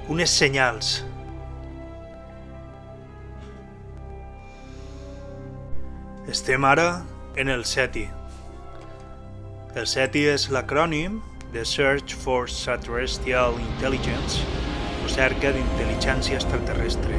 unes 0.10 0.34
senyals. 0.42 0.96
Estem 6.34 6.66
ara 6.66 6.88
en 7.38 7.54
el 7.54 7.62
SETI. 7.76 8.08
El 9.78 9.86
SETI 9.94 10.26
és 10.34 10.48
l'acrònim 10.50 11.22
The 11.54 11.64
Search 11.64 12.16
for 12.16 12.46
Extraterrestrial 12.46 13.60
Intelligence, 13.60 14.42
o 15.04 15.10
cerca 15.12 15.52
d'intel·ligència 15.52 16.40
extraterrestre, 16.40 17.18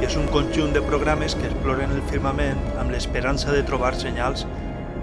i 0.00 0.06
és 0.08 0.16
un 0.18 0.26
conjunt 0.32 0.72
de 0.74 0.82
programes 0.84 1.36
que 1.38 1.46
exploren 1.50 1.92
el 1.94 2.02
firmament 2.10 2.60
amb 2.80 2.92
l'esperança 2.94 3.52
de 3.54 3.62
trobar 3.68 3.92
senyals 3.98 4.46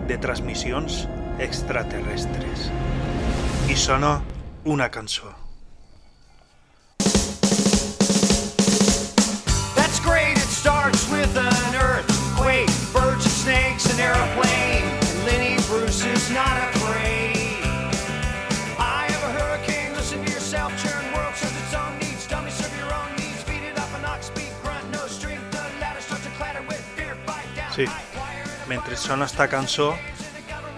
de 0.10 0.18
transmissions 0.22 1.06
extraterrestres. 1.40 2.68
I 3.70 3.78
sona 3.78 4.18
una 4.66 4.90
cançó. 4.90 5.32
That's 9.78 10.00
great, 10.04 10.38
it 10.38 10.52
starts 10.52 11.08
with 11.10 11.38
an 11.38 11.76
earthquake, 11.76 12.70
birds 12.94 13.26
and 13.26 13.38
snakes, 13.46 13.88
an 13.94 14.00
airplane, 14.00 14.86
and 14.86 15.26
Lenny 15.26 15.56
Bruce 15.70 16.04
is 16.06 16.30
not 16.30 16.58
afraid. 16.58 16.81
Sí, 27.72 27.86
mentre 28.68 28.98
sona 29.00 29.26
esta 29.30 29.48
cançó, 29.48 29.94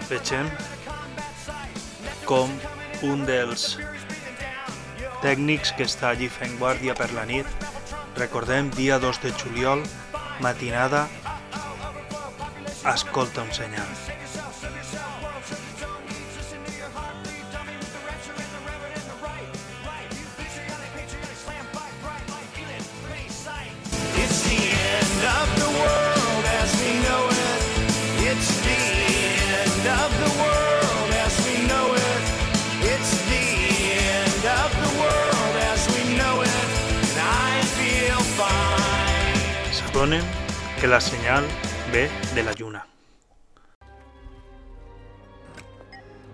vegem 0.06 0.46
com 2.28 2.52
un 3.02 3.24
dels 3.26 3.74
tècnics 5.24 5.74
que 5.74 5.88
està 5.90 6.12
allí 6.12 6.28
fent 6.30 6.54
guàrdia 6.60 6.94
per 6.94 7.10
la 7.16 7.26
nit, 7.26 7.68
recordem, 8.20 8.70
dia 8.78 9.00
2 9.02 9.22
de 9.26 9.34
juliol, 9.42 9.82
matinada, 10.44 11.08
escolta 12.94 13.42
un 13.42 13.50
senyal. 13.52 14.23
S'adonen 40.04 40.24
que 40.80 40.86
la 40.86 41.00
senyal 41.00 41.44
ve 41.90 42.10
de 42.34 42.42
la 42.42 42.52
lluna. 42.52 42.86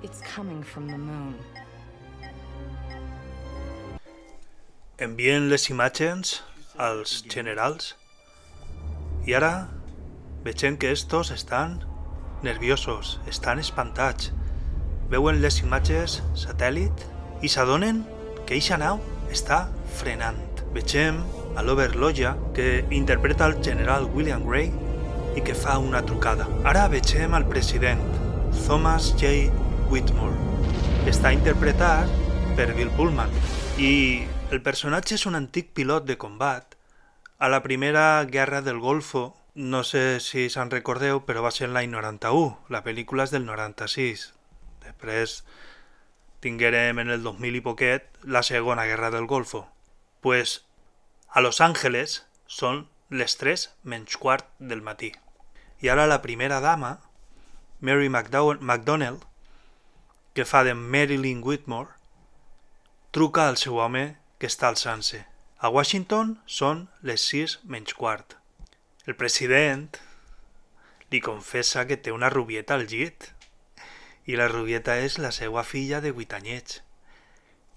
It's 0.03 0.21
coming 0.35 0.65
from 0.65 0.89
the 0.89 0.99
moon. 0.99 1.37
Envien 4.99 5.49
les 5.49 5.71
imatges 5.71 6.43
als 6.77 7.23
generals 7.29 7.95
i 9.27 9.35
ara 9.39 9.69
veiem 10.43 10.77
que 10.77 10.91
estos 10.91 11.31
estan 11.31 11.79
nerviosos, 12.43 13.21
estan 13.29 13.61
espantats. 13.63 14.33
Veuen 15.11 15.39
les 15.45 15.61
imatges 15.63 16.23
satèl·lit 16.35 17.07
i 17.43 17.49
s'adonen 17.49 18.03
que 18.47 18.59
eixa 18.59 18.81
nau 18.83 18.99
està 19.31 19.69
frenant. 20.01 20.43
Vegem 20.75 21.23
a 21.57 21.65
l'Overloja 21.67 22.37
que 22.55 22.85
interpreta 22.91 23.47
el 23.47 23.59
general 23.65 24.09
William 24.15 24.45
Gray 24.47 24.71
i 25.37 25.45
que 25.47 25.55
fa 25.55 25.79
una 25.79 26.03
trucada. 26.07 26.49
Ara 26.65 26.87
vegem 26.93 27.35
al 27.35 27.49
president, 27.49 28.03
Thomas 28.67 29.15
J. 29.17 29.51
Whitmore. 29.91 30.37
Està 31.11 31.33
interpretat 31.35 32.11
per 32.59 32.71
Bill 32.77 32.93
Pullman 32.97 33.33
i 33.81 33.93
el 34.51 34.63
personatge 34.63 35.17
és 35.17 35.27
un 35.27 35.39
antic 35.39 35.75
pilot 35.75 36.07
de 36.07 36.19
combat 36.19 36.77
a 37.39 37.49
la 37.49 37.63
primera 37.63 38.25
guerra 38.29 38.61
del 38.61 38.79
Golfo 38.79 39.31
no 39.55 39.83
sé 39.85 40.21
si 40.21 40.49
se'n 40.49 40.71
recordeu, 40.71 41.25
però 41.27 41.43
va 41.43 41.51
ser 41.51 41.69
l'any 41.69 41.91
91. 41.91 42.71
La 42.71 42.85
pel·lícula 42.87 43.27
és 43.27 43.33
del 43.35 43.45
96. 43.49 44.31
Després 44.85 45.41
tinguérem 46.41 47.03
en 47.03 47.11
el 47.11 47.25
2000 47.27 47.59
i 47.59 47.63
poquet 47.65 48.07
la 48.23 48.45
segona 48.47 48.87
guerra 48.87 49.11
del 49.11 49.27
Golfo. 49.27 49.69
pues 50.21 50.67
a 51.33 51.41
Los 51.41 51.61
Angeles 51.61 52.25
són 52.51 52.89
les 53.11 53.37
3 53.39 53.69
menys 53.87 54.17
quart 54.19 54.49
del 54.59 54.83
matí. 54.83 55.13
I 55.79 55.89
ara 55.93 56.09
la 56.11 56.23
primera 56.23 56.59
dama, 56.61 56.99
Mary 57.81 58.09
McDonnell, 58.11 59.21
que 60.35 60.45
fa 60.45 60.65
de 60.67 60.75
Marilyn 60.75 61.43
Whitmore, 61.45 61.95
truca 63.11 63.47
al 63.49 63.59
seu 63.63 63.79
home 63.79 64.17
que 64.39 64.51
està 64.51 64.69
alçant-se. 64.69 65.23
A 65.59 65.71
Washington 65.71 66.39
són 66.47 66.89
les 67.03 67.23
6 67.31 67.61
menys 67.63 67.95
quart. 67.95 68.35
El 69.07 69.15
president 69.15 70.01
li 71.11 71.23
confessa 71.23 71.87
que 71.87 71.97
té 71.97 72.11
una 72.15 72.31
rubieta 72.31 72.75
al 72.75 72.87
llit 72.91 73.31
i 74.27 74.39
la 74.39 74.51
rubieta 74.51 74.99
és 74.99 75.19
la 75.19 75.31
seva 75.35 75.63
filla 75.63 76.03
de 76.03 76.11
8 76.11 76.39
anyets. 76.43 76.83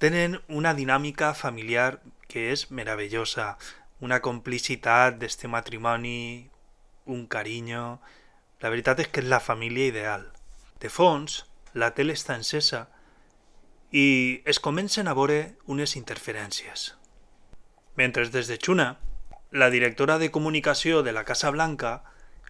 Tenen 0.01 0.39
una 0.49 0.73
dinàmica 0.73 1.33
familiar 1.37 2.01
que 2.27 2.49
és 2.53 2.69
meravellosa, 2.71 3.53
una 4.03 4.19
complicitat 4.21 5.19
d'este 5.21 5.47
matrimoni, 5.47 6.49
un 7.05 7.27
carinyo... 7.27 7.99
La 8.63 8.69
veritat 8.71 9.01
és 9.03 9.09
que 9.12 9.19
és 9.19 9.27
la 9.27 9.41
família 9.43 9.89
ideal. 9.91 10.21
De 10.79 10.88
fons, 10.88 11.41
la 11.75 11.89
tele 11.91 12.13
està 12.15 12.38
encesa 12.39 12.86
i 13.91 14.39
es 14.47 14.62
comencen 14.63 15.09
a 15.12 15.15
veure 15.17 15.57
unes 15.67 15.97
interferències. 15.99 16.93
Mentre 17.99 18.23
des 18.31 18.47
de 18.47 18.55
Xuna 18.55 18.93
la 19.53 19.69
directora 19.69 20.17
de 20.17 20.31
comunicació 20.31 21.03
de 21.03 21.12
la 21.13 21.23
Casa 21.25 21.51
Blanca 21.53 22.01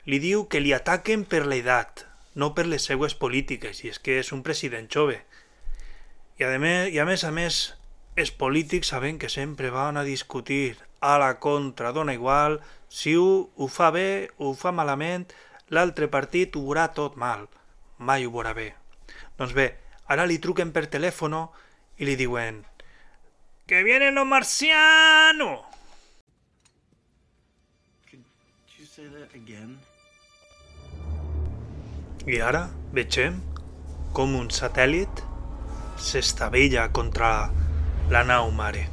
li 0.07 0.21
diu 0.23 0.47
que 0.47 0.61
li 0.63 0.71
ataquen 0.71 1.25
per 1.27 1.43
l'edat, 1.43 2.05
no 2.39 2.53
per 2.55 2.63
les 2.65 2.87
seues 2.87 3.13
polítiques, 3.19 3.83
i 3.83 3.91
és 3.91 3.99
que 3.99 4.15
és 4.21 4.31
un 4.31 4.39
president 4.43 4.87
jove. 4.87 5.19
I 6.39 6.47
a 6.47 6.53
més, 6.63 6.93
i 6.95 6.99
a 7.03 7.05
més, 7.05 7.25
a 7.27 7.31
més, 7.35 7.75
els 8.15 8.31
polítics 8.31 8.91
saben 8.93 9.17
que 9.17 9.29
sempre 9.29 9.71
van 9.73 9.97
a 9.97 10.03
discutir 10.03 10.77
a 11.01 11.17
la 11.17 11.39
contra, 11.39 11.91
dona 11.91 12.13
igual, 12.13 12.61
si 12.87 13.15
ho, 13.15 13.49
ho 13.55 13.67
fa 13.67 13.89
bé 13.91 14.29
ho 14.37 14.53
fa 14.53 14.71
malament, 14.71 15.25
l'altre 15.73 16.07
partit 16.07 16.55
ho 16.55 16.61
veurà 16.61 16.91
tot 16.93 17.17
mal, 17.17 17.47
mai 17.97 18.25
ho 18.25 18.31
veurà 18.31 18.53
bé. 18.53 18.69
Doncs 19.37 19.55
bé, 19.57 19.67
ara 20.05 20.27
li 20.29 20.37
truquen 20.37 20.71
per 20.71 20.85
telèfon 20.93 21.35
i 21.97 22.05
li 22.05 22.15
diuen 22.15 22.61
«Que 23.65 23.81
vienen 23.83 24.15
los 24.15 24.27
marcianos!» 24.27 25.71
I 32.23 32.39
ara 32.39 32.67
vegem 32.93 33.41
com 34.13 34.35
un 34.37 34.47
satèl·lit 34.53 35.23
s'estavella 35.97 36.85
contra 36.93 37.49
la 38.09 38.23
nau 38.23 38.51
mare. 38.51 38.87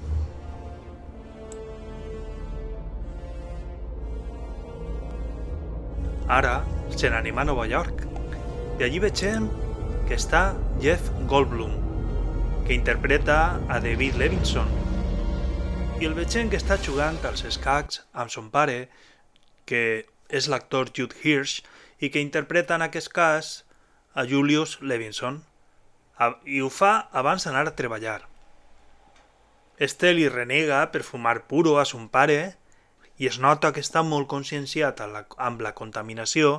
Ara 6.30 6.60
se 6.94 7.10
n'anem 7.10 7.38
a 7.38 7.44
Nova 7.44 7.66
York 7.66 8.04
i 8.78 8.86
allí 8.86 9.00
vegem 9.02 9.48
que 10.06 10.14
està 10.14 10.54
Jeff 10.82 11.10
Goldblum, 11.30 11.74
que 12.66 12.74
interpreta 12.74 13.58
a 13.68 13.80
David 13.82 14.16
Levinson. 14.20 14.70
I 16.00 16.06
el 16.06 16.14
vegem 16.14 16.48
que 16.48 16.60
està 16.60 16.78
jugant 16.78 17.18
als 17.26 17.42
escacs 17.44 18.04
amb 18.14 18.30
son 18.30 18.48
pare 18.54 18.86
que 19.66 20.06
és 20.30 20.46
l'actor 20.48 20.94
Jude 20.96 21.18
Hirsch 21.22 21.66
i 21.98 22.08
que 22.08 22.22
interpreta 22.22 22.78
en 22.78 22.86
aquest 22.86 23.10
cas 23.12 23.52
a 24.14 24.24
Julius 24.24 24.78
Levinson 24.80 25.42
i 26.46 26.62
ho 26.62 26.70
fa 26.70 27.08
abans 27.12 27.44
d'anar 27.44 27.66
a 27.66 27.76
treballar. 27.76 28.29
Este 29.80 30.12
li 30.12 30.28
renega 30.28 30.82
per 30.92 31.00
fumar 31.08 31.46
puro 31.48 31.78
a 31.80 31.86
son 31.88 32.10
pare 32.12 32.40
i 33.16 33.28
es 33.28 33.38
nota 33.40 33.70
que 33.72 33.80
està 33.80 34.02
molt 34.04 34.28
conscienciat 34.28 35.00
amb 35.00 35.62
la 35.64 35.72
contaminació 35.78 36.58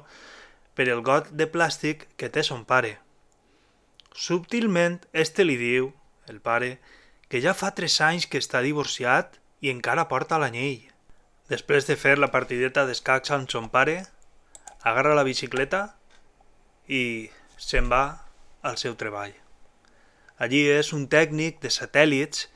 per 0.74 0.88
el 0.90 1.04
got 1.06 1.28
de 1.38 1.46
plàstic 1.46 2.08
que 2.18 2.32
té 2.34 2.42
son 2.42 2.64
pare. 2.66 2.96
Subtilment, 4.18 4.98
este 5.14 5.46
li 5.46 5.58
diu, 5.60 5.92
el 6.28 6.40
pare, 6.42 6.80
que 7.30 7.42
ja 7.44 7.54
fa 7.54 7.70
tres 7.78 8.00
anys 8.02 8.26
que 8.26 8.42
està 8.42 8.64
divorciat 8.66 9.38
i 9.62 9.70
encara 9.70 10.08
porta 10.10 10.40
l'anyell. 10.42 10.88
Després 11.52 11.86
de 11.86 11.96
fer 12.02 12.18
la 12.18 12.32
partideta 12.34 12.88
d'escacs 12.88 13.34
amb 13.36 13.54
son 13.54 13.70
pare, 13.70 14.00
agarra 14.82 15.14
la 15.14 15.28
bicicleta 15.28 15.84
i 16.90 17.30
se'n 17.58 17.92
va 17.94 18.04
al 18.66 18.82
seu 18.82 18.98
treball. 18.98 19.38
Allí 20.42 20.64
és 20.74 20.90
un 20.98 21.06
tècnic 21.06 21.62
de 21.62 21.70
satèl·lits 21.70 22.48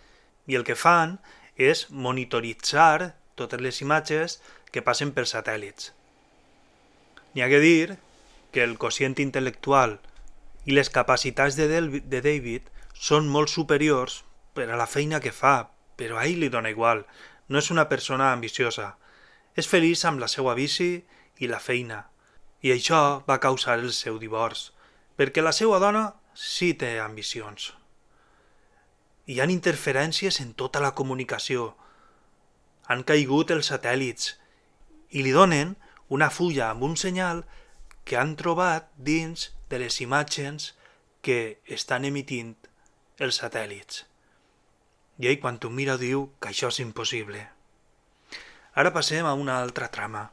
i 0.47 0.55
el 0.55 0.65
que 0.67 0.77
fan 0.77 1.17
és 1.55 1.85
monitoritzar 1.89 3.15
totes 3.35 3.61
les 3.61 3.81
imatges 3.81 4.39
que 4.71 4.83
passen 4.83 5.11
per 5.15 5.25
satèl·lits. 5.29 5.91
N'hi 7.33 7.43
ha 7.43 7.51
que 7.51 7.61
dir 7.63 7.97
que 8.55 8.63
el 8.63 8.77
quocient 8.79 9.17
intel·lectual 9.19 9.97
i 10.65 10.75
les 10.75 10.89
capacitats 10.89 11.57
de, 11.59 11.67
Del 11.67 11.91
de 11.99 12.21
David 12.23 12.71
són 12.95 13.27
molt 13.29 13.51
superiors 13.51 14.23
per 14.55 14.69
a 14.69 14.79
la 14.79 14.87
feina 14.87 15.19
que 15.19 15.35
fa, 15.35 15.69
però 15.99 16.19
a 16.19 16.25
ell 16.25 16.39
li 16.43 16.49
dona 16.49 16.71
igual, 16.71 17.03
no 17.47 17.59
és 17.59 17.71
una 17.71 17.87
persona 17.91 18.31
ambiciosa. 18.31 18.95
És 19.55 19.67
feliç 19.71 20.05
amb 20.07 20.19
la 20.23 20.31
seva 20.31 20.55
bici 20.55 21.03
i 21.39 21.51
la 21.51 21.59
feina. 21.59 22.05
I 22.63 22.71
això 22.73 23.21
va 23.27 23.41
causar 23.43 23.79
el 23.79 23.91
seu 23.93 24.19
divorç, 24.19 24.71
perquè 25.19 25.43
la 25.43 25.55
seva 25.55 25.79
dona 25.83 26.05
sí 26.33 26.73
té 26.73 26.97
ambicions. 26.99 27.73
Hi 29.25 29.39
han 29.41 29.49
interferències 29.49 30.37
en 30.43 30.51
tota 30.53 30.81
la 30.83 30.91
comunicació. 30.93 31.71
Han 32.85 33.01
caigut 33.09 33.49
els 33.55 33.71
satèl·lits 33.71 34.35
i 35.17 35.23
li 35.25 35.31
donen 35.33 35.71
una 36.13 36.27
fulla 36.29 36.67
amb 36.69 36.85
un 36.85 36.93
senyal 37.01 37.41
que 38.05 38.19
han 38.21 38.35
trobat 38.37 38.91
dins 39.07 39.47
de 39.71 39.79
les 39.81 39.97
imatges 40.05 40.75
que 41.25 41.57
estan 41.65 42.05
emitint 42.05 42.53
els 43.17 43.41
satèl·lits. 43.41 44.03
I 45.17 45.31
ell, 45.31 45.41
quan 45.41 45.57
ho 45.57 45.73
mira, 45.73 45.97
diu 45.97 46.29
que 46.37 46.53
això 46.53 46.69
és 46.69 46.79
impossible. 46.85 47.41
Ara 48.77 48.93
passem 48.93 49.25
a 49.25 49.33
una 49.33 49.57
altra 49.57 49.89
trama, 49.89 50.27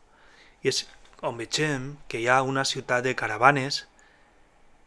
i 0.61 0.69
és 0.69 0.85
on 1.25 1.41
vegem 1.41 1.95
que 2.13 2.21
hi 2.21 2.29
ha 2.29 2.43
una 2.45 2.69
ciutat 2.69 3.09
de 3.09 3.17
caravanes 3.17 3.87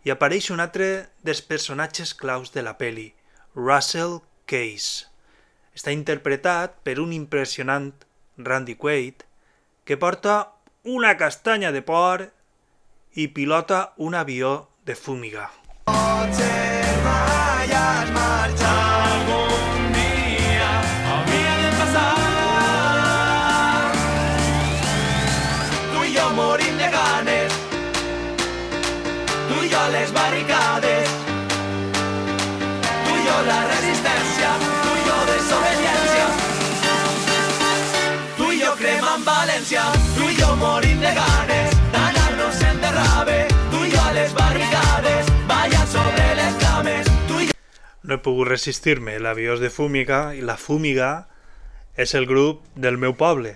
i 0.05 0.13
apareix 0.13 0.51
un 0.53 0.61
altre 0.61 1.07
dels 1.25 1.41
personatges 1.41 2.13
claus 2.13 2.53
de 2.53 2.61
la 2.61 2.77
peli, 2.77 3.14
Russell 3.55 4.19
Case. 4.45 5.07
Està 5.75 5.91
interpretat 5.95 6.75
per 6.83 6.99
un 6.99 7.15
impressionant 7.15 7.91
Randy 8.37 8.75
Quaid 8.75 9.23
que 9.87 9.97
porta 9.97 10.35
una 10.83 11.15
castanya 11.17 11.71
de 11.71 11.81
por 11.81 12.27
i 13.15 13.27
pilota 13.31 13.93
un 13.97 14.15
avió 14.15 14.69
de 14.85 14.95
fúmiga. 14.95 15.49
Oh, 15.87 16.25
les 29.91 30.11
barricades. 30.11 30.74
No 48.05 48.19
he 48.19 48.21
pogut 48.21 48.51
resistir-me, 48.51 49.15
l'avió 49.17 49.55
és 49.55 49.61
de 49.63 49.71
Fúmiga 49.73 50.19
i 50.37 50.43
la 50.45 50.59
Fúmiga 50.61 51.25
és 51.97 52.11
el 52.13 52.27
grup 52.29 52.61
del 52.77 52.99
meu 53.01 53.15
poble, 53.17 53.55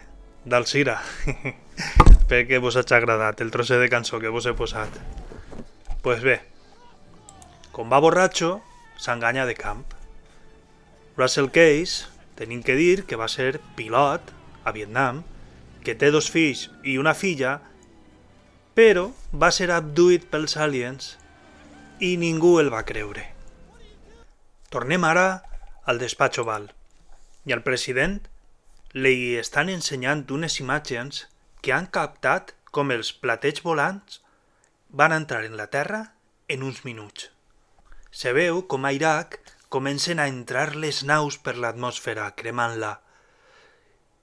d'Alcira. 0.49 0.95
Espero 2.15 2.47
que 2.49 2.62
vos 2.63 2.79
hagi 2.79 2.95
agradat 2.97 3.43
el 3.45 3.53
trosset 3.53 3.77
de 3.83 3.91
cançó 3.93 4.17
que 4.17 4.33
vos 4.33 4.47
he 4.49 4.55
posat. 4.57 4.89
pues 6.01 6.23
bé, 6.23 6.39
com 7.71 7.93
va 7.93 7.99
borratxo, 8.01 8.62
s'enganya 8.97 9.45
de 9.45 9.53
camp. 9.53 9.85
Russell 11.17 11.51
Case, 11.53 12.07
tenim 12.35 12.63
que 12.63 12.73
dir 12.73 13.05
que 13.05 13.19
va 13.19 13.27
ser 13.27 13.59
pilot 13.75 14.33
a 14.63 14.71
Vietnam, 14.71 15.23
que 15.83 15.93
té 15.93 16.09
dos 16.09 16.31
fills 16.31 16.69
i 16.83 16.97
una 16.97 17.13
filla, 17.13 17.59
però 18.73 19.12
va 19.33 19.51
ser 19.51 19.69
abduït 19.69 20.25
pels 20.31 20.57
aliens 20.57 21.17
i 21.99 22.15
ningú 22.17 22.57
el 22.63 22.73
va 22.73 22.88
creure. 22.88 23.38
Tornem 24.69 25.01
ara 25.08 25.41
al 25.89 25.97
despatx 25.97 26.38
oval 26.43 26.67
i 27.49 27.53
al 27.55 27.63
president 27.65 28.19
li 28.93 29.36
estan 29.39 29.71
ensenyant 29.73 30.21
unes 30.36 30.60
imatges 30.62 31.23
que 31.65 31.73
han 31.73 31.88
captat 31.97 32.53
com 32.77 32.93
els 32.93 33.10
platets 33.23 33.63
volants 33.65 34.19
van 35.01 35.15
entrar 35.15 35.41
en 35.47 35.58
la 35.58 35.67
Terra 35.73 36.03
en 36.47 36.67
uns 36.69 36.84
minuts. 36.86 37.32
Se 38.12 38.34
veu 38.34 38.62
com 38.69 38.86
a 38.86 38.93
Iraq 38.93 39.39
comencen 39.69 40.21
a 40.21 40.29
entrar 40.29 40.75
les 40.75 41.01
naus 41.03 41.38
per 41.41 41.55
l'atmosfera, 41.58 42.29
cremant-la. 42.38 42.93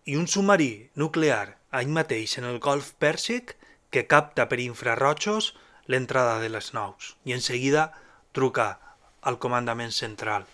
I 0.07 0.15
un 0.15 0.31
submarí 0.31 0.91
nuclear 0.95 1.57
ahí 1.71 1.91
mateix 1.91 2.39
en 2.39 2.47
el 2.47 2.63
golf 2.63 2.95
Pèrsic 3.03 3.57
que 3.91 4.07
capta 4.07 4.47
per 4.47 4.63
infrarrojos 4.63 5.55
l'entrada 5.91 6.39
de 6.39 6.55
les 6.55 6.73
naus 6.75 7.17
i 7.27 7.35
en 7.35 7.43
seguida 7.43 7.91
truca 8.31 8.86
al 9.27 9.39
comandament 9.43 9.93
central. 9.93 10.47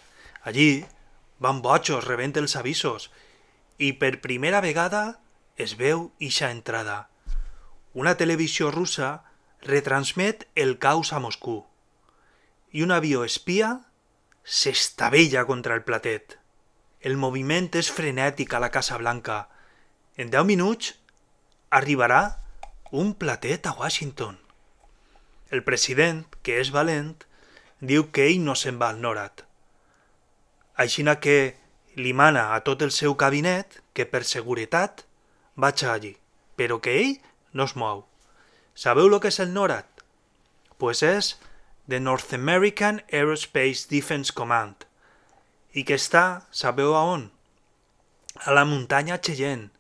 Allí 0.43 0.85
van 1.39 1.61
bojos, 1.63 2.07
rebent 2.09 2.39
els 2.41 2.57
avisos 2.57 3.11
i 3.79 3.93
per 4.01 4.23
primera 4.25 4.63
vegada 4.65 5.03
es 5.61 5.77
veu 5.77 6.09
ixa 6.19 6.51
entrada. 6.51 7.09
Una 7.93 8.17
televisió 8.17 8.71
russa 8.73 9.13
retransmet 9.63 10.47
el 10.57 10.79
caos 10.83 11.13
a 11.13 11.21
Moscú 11.21 11.61
i 12.73 12.83
un 12.83 12.95
avió 12.97 13.23
espia 13.29 13.75
s'estavella 14.43 15.45
contra 15.47 15.77
el 15.77 15.85
platet. 15.85 16.39
El 17.01 17.19
moviment 17.21 17.69
és 17.79 17.91
frenètic 17.93 18.55
a 18.55 18.63
la 18.63 18.71
Casa 18.73 18.97
Blanca. 18.99 19.49
En 20.17 20.33
10 20.33 20.49
minuts 20.49 20.95
arribarà 21.71 22.23
un 22.91 23.13
platet 23.19 23.67
a 23.67 23.75
Washington. 23.77 24.39
El 25.51 25.63
president, 25.69 26.25
que 26.43 26.59
és 26.63 26.73
valent, 26.73 27.27
diu 27.83 28.09
que 28.15 28.29
ell 28.31 28.45
no 28.47 28.55
se'n 28.59 28.79
va 28.81 28.93
al 28.95 29.03
Norat. 29.03 29.43
Aixina 30.79 31.19
que 31.21 31.37
li 31.99 32.13
mana 32.17 32.53
a 32.55 32.61
tot 32.65 32.83
el 32.87 32.95
seu 32.95 33.17
cabinet 33.21 33.83
que 33.93 34.07
per 34.09 34.23
seguretat 34.25 35.05
vaig 35.55 35.85
allí, 35.85 36.15
però 36.57 36.79
que 36.81 36.95
ell 37.03 37.19
no 37.53 37.67
es 37.69 37.75
mou. 37.77 38.07
Sabeu 38.75 39.11
el 39.11 39.19
que 39.21 39.29
és 39.29 39.41
el 39.43 39.53
NORAD? 39.53 39.89
Pues 40.79 41.03
és 41.05 41.35
the 41.89 42.01
North 42.01 42.33
American 42.33 43.03
Aerospace 43.13 43.91
Defense 43.91 44.33
Command 44.33 44.87
i 45.73 45.85
que 45.89 45.97
està, 45.97 46.45
sabeu 46.53 46.95
a 46.97 47.03
on? 47.09 47.29
A 48.45 48.53
la 48.57 48.65
muntanya 48.69 49.19
Cheyenne, 49.21 49.71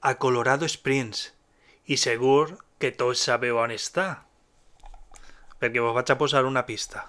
a 0.00 0.14
Colorado 0.18 0.66
Springs, 0.70 1.30
i 1.86 1.98
segur 1.98 2.58
que 2.78 2.92
tots 2.94 3.24
sabeu 3.26 3.58
on 3.62 3.74
està, 3.74 4.24
perquè 5.64 5.80
vos 5.80 5.96
vaig 5.96 6.12
a 6.12 6.20
posar 6.20 6.44
una 6.44 6.66
pista. 6.68 7.06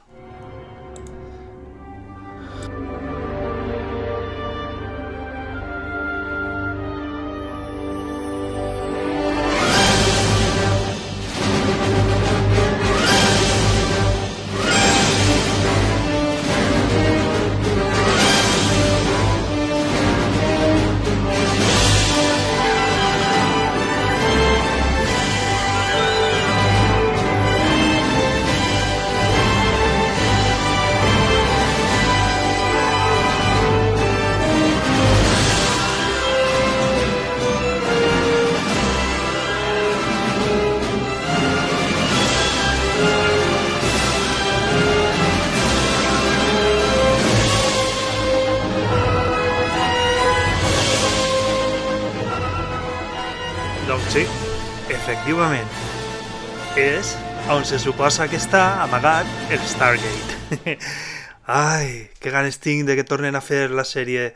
On 57.66 57.70
se 57.70 57.80
suposa 57.80 58.28
que 58.30 58.38
està 58.38 58.84
amagat 58.84 59.26
el 59.50 59.62
Stargate. 59.66 60.76
Ai, 61.50 62.12
que 62.22 62.30
ganes 62.30 62.60
tinc 62.62 62.86
de 62.86 62.94
que 62.94 63.06
tornen 63.10 63.34
a 63.34 63.42
fer 63.42 63.72
la 63.74 63.86
sèrie 63.90 64.36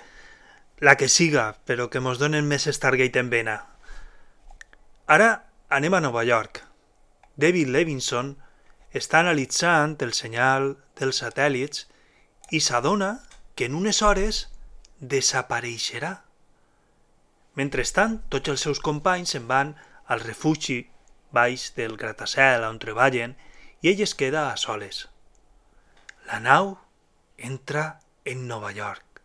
la 0.81 0.95
que 0.97 1.05
siga, 1.13 1.51
però 1.69 1.91
que 1.93 2.01
mos 2.01 2.17
donen 2.17 2.49
més 2.49 2.65
Stargate 2.65 3.21
en 3.21 3.29
vena. 3.29 3.55
Ara 5.05 5.29
anem 5.69 5.93
a 5.93 6.01
Nova 6.01 6.25
York. 6.25 6.63
David 7.37 7.69
Levinson 7.69 8.33
està 8.97 9.21
analitzant 9.21 9.99
el 10.01 10.17
senyal 10.17 10.71
dels 10.97 11.21
satèl·lits 11.21 11.85
i 12.49 12.65
s'adona 12.65 13.19
que 13.53 13.69
en 13.69 13.77
unes 13.77 14.01
hores 14.01 14.47
desapareixerà. 14.97 16.15
Mentrestant, 17.53 18.23
tots 18.33 18.49
els 18.49 18.65
seus 18.65 18.81
companys 18.81 19.37
se'n 19.37 19.45
van 19.45 19.77
al 20.07 20.25
refugi 20.25 20.87
baix 21.35 21.69
del 21.77 21.95
gratacel 21.97 22.65
on 22.67 22.79
treballen 22.81 23.35
i 23.81 23.91
ell 23.91 24.01
es 24.03 24.15
queda 24.17 24.49
a 24.49 24.57
soles. 24.57 25.07
La 26.27 26.39
nau 26.43 26.75
entra 27.37 28.01
en 28.25 28.47
Nova 28.47 28.71
York. 28.75 29.21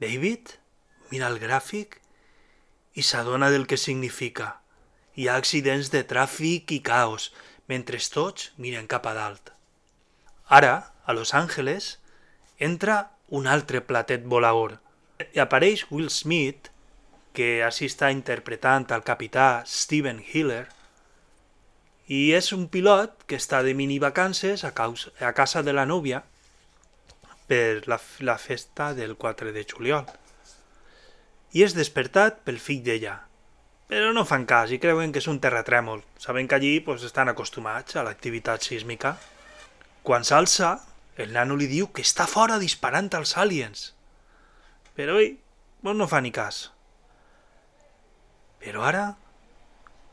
David 0.00 0.56
mira 1.10 1.28
el 1.28 1.38
gràfic 1.42 1.98
i 2.94 3.04
s'adona 3.06 3.50
del 3.50 3.66
que 3.66 3.76
significa. 3.76 4.56
Hi 5.14 5.28
ha 5.28 5.36
accidents 5.36 5.90
de 5.92 6.02
tràfic 6.06 6.72
i 6.72 6.80
caos, 6.82 7.30
mentre 7.68 8.00
tots 8.14 8.50
miren 8.56 8.88
cap 8.90 9.06
a 9.06 9.14
dalt. 9.14 9.52
Ara, 10.48 10.92
a 11.04 11.12
Los 11.12 11.34
Angeles, 11.34 11.98
entra 12.58 13.12
un 13.28 13.46
altre 13.46 13.80
platet 13.80 14.24
volador 14.26 14.80
i 15.34 15.38
apareix 15.38 15.84
Will 15.90 16.10
Smith, 16.10 16.69
que 17.36 17.62
així 17.66 17.88
està 17.90 18.10
interpretant 18.10 18.88
al 18.90 19.04
capità 19.06 19.62
Steven 19.66 20.22
Hiller, 20.32 20.66
i 22.10 22.32
és 22.34 22.50
un 22.56 22.66
pilot 22.66 23.22
que 23.30 23.38
està 23.38 23.60
de 23.62 23.72
mini 23.78 24.00
vacances 24.02 24.64
a, 24.66 24.72
causa, 24.74 25.12
a 25.22 25.30
casa 25.32 25.62
de 25.62 25.74
la 25.76 25.86
nòvia 25.86 26.24
per 27.46 27.86
la, 27.86 28.00
la 28.26 28.36
festa 28.38 28.90
del 28.98 29.14
4 29.14 29.52
de 29.54 29.62
juliol. 29.62 30.08
I 31.54 31.62
és 31.66 31.74
despertat 31.74 32.42
pel 32.46 32.58
fill 32.62 32.82
d'ella, 32.86 33.14
però 33.90 34.10
no 34.14 34.26
fan 34.26 34.44
cas 34.46 34.70
i 34.70 34.78
creuen 34.82 35.10
que 35.14 35.18
és 35.22 35.26
un 35.30 35.40
terratrèmol. 35.42 36.02
Saben 36.18 36.46
que 36.46 36.58
allí 36.58 36.76
pues, 36.86 37.02
estan 37.06 37.30
acostumats 37.30 37.96
a 37.98 38.04
l'activitat 38.06 38.62
sísmica. 38.62 39.16
Quan 40.06 40.26
s'alça, 40.26 40.76
el 41.18 41.34
nano 41.34 41.56
li 41.58 41.66
diu 41.70 41.90
que 41.94 42.02
està 42.06 42.28
fora 42.30 42.58
disparant 42.62 43.10
als 43.18 43.36
aliens. 43.38 43.88
Però 44.94 45.18
ell 45.18 45.34
pues, 45.82 45.98
no 45.98 46.06
fa 46.06 46.22
ni 46.22 46.30
cas. 46.30 46.68
Però 48.60 48.84
ara, 48.84 49.04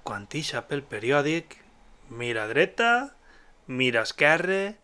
quan 0.08 0.26
tixa 0.32 0.64
pel 0.70 0.84
periòdic, 0.88 1.58
mira 2.10 2.48
dreta, 2.48 2.92
mira 3.68 4.06
esquerra, 4.08 4.78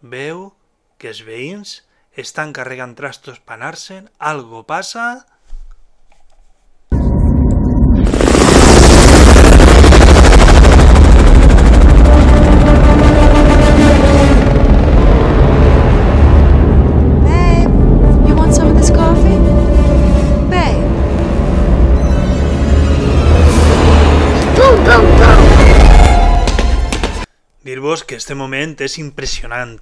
veu 0.00 0.52
que 0.98 1.10
els 1.10 1.24
veïns 1.26 1.80
estan 2.24 2.52
carregant 2.54 2.94
trastos 2.94 3.40
per 3.42 3.56
anar-se'n, 3.56 4.06
algo 4.18 4.62
passa 4.68 5.24
dir-vos 27.84 28.02
que 28.02 28.14
este 28.14 28.34
moment 28.34 28.80
és 28.80 28.96
impressionant. 28.96 29.76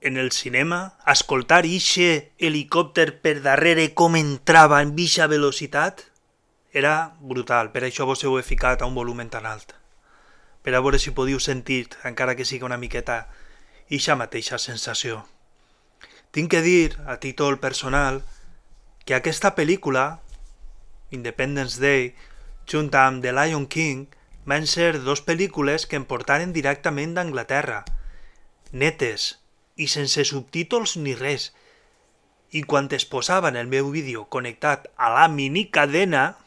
En 0.00 0.16
el 0.16 0.30
cinema, 0.32 0.94
escoltar 1.04 1.66
ixe 1.68 2.32
helicòpter 2.40 3.20
per 3.20 3.42
darrere 3.44 3.90
com 3.92 4.16
entrava 4.16 4.78
en 4.80 4.94
vixa 4.96 5.26
velocitat 5.28 6.06
era 6.72 7.12
brutal, 7.20 7.68
per 7.76 7.84
això 7.84 8.08
vos 8.08 8.24
heu 8.24 8.40
ficat 8.40 8.80
a 8.80 8.88
un 8.88 8.96
volumen 8.96 9.28
tan 9.28 9.44
alt. 9.44 9.76
Per 10.64 10.72
a 10.72 10.80
veure 10.80 10.96
si 10.96 11.12
podíeu 11.12 11.44
sentir, 11.44 11.90
encara 12.08 12.34
que 12.34 12.48
sigui 12.48 12.64
una 12.64 12.80
miqueta, 12.80 13.28
ixa 13.92 14.16
mateixa 14.16 14.56
sensació. 14.56 15.26
Tinc 16.32 16.48
que 16.56 16.64
dir, 16.64 16.96
a 17.04 17.20
títol 17.20 17.60
personal, 17.60 18.22
que 19.04 19.12
aquesta 19.12 19.52
pel·lícula, 19.52 20.22
Independence 21.10 21.84
Day, 21.84 22.14
junt 22.64 22.88
amb 22.96 23.20
The 23.20 23.36
Lion 23.36 23.68
King, 23.68 24.08
van 24.48 24.66
ser 24.66 25.02
dos 25.04 25.20
pel·lícules 25.26 25.84
que 25.84 25.98
em 26.00 26.06
portaren 26.08 26.54
directament 26.56 27.12
d'Anglaterra, 27.16 27.82
netes 28.72 29.34
i 29.76 29.88
sense 29.92 30.24
subtítols 30.30 30.96
ni 31.04 31.14
res. 31.18 31.50
I 32.56 32.62
quan 32.64 32.88
es 32.96 33.04
posava 33.04 33.52
en 33.52 33.58
el 33.60 33.68
meu 33.68 33.90
vídeo 33.92 34.24
connectat 34.32 34.88
a 34.96 35.10
la 35.12 35.26
minicadena, 35.28 36.38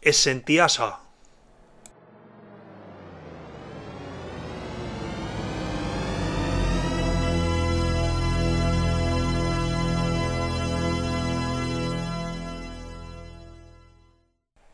es 0.00 0.24
sentia 0.24 0.64
això. 0.66 0.88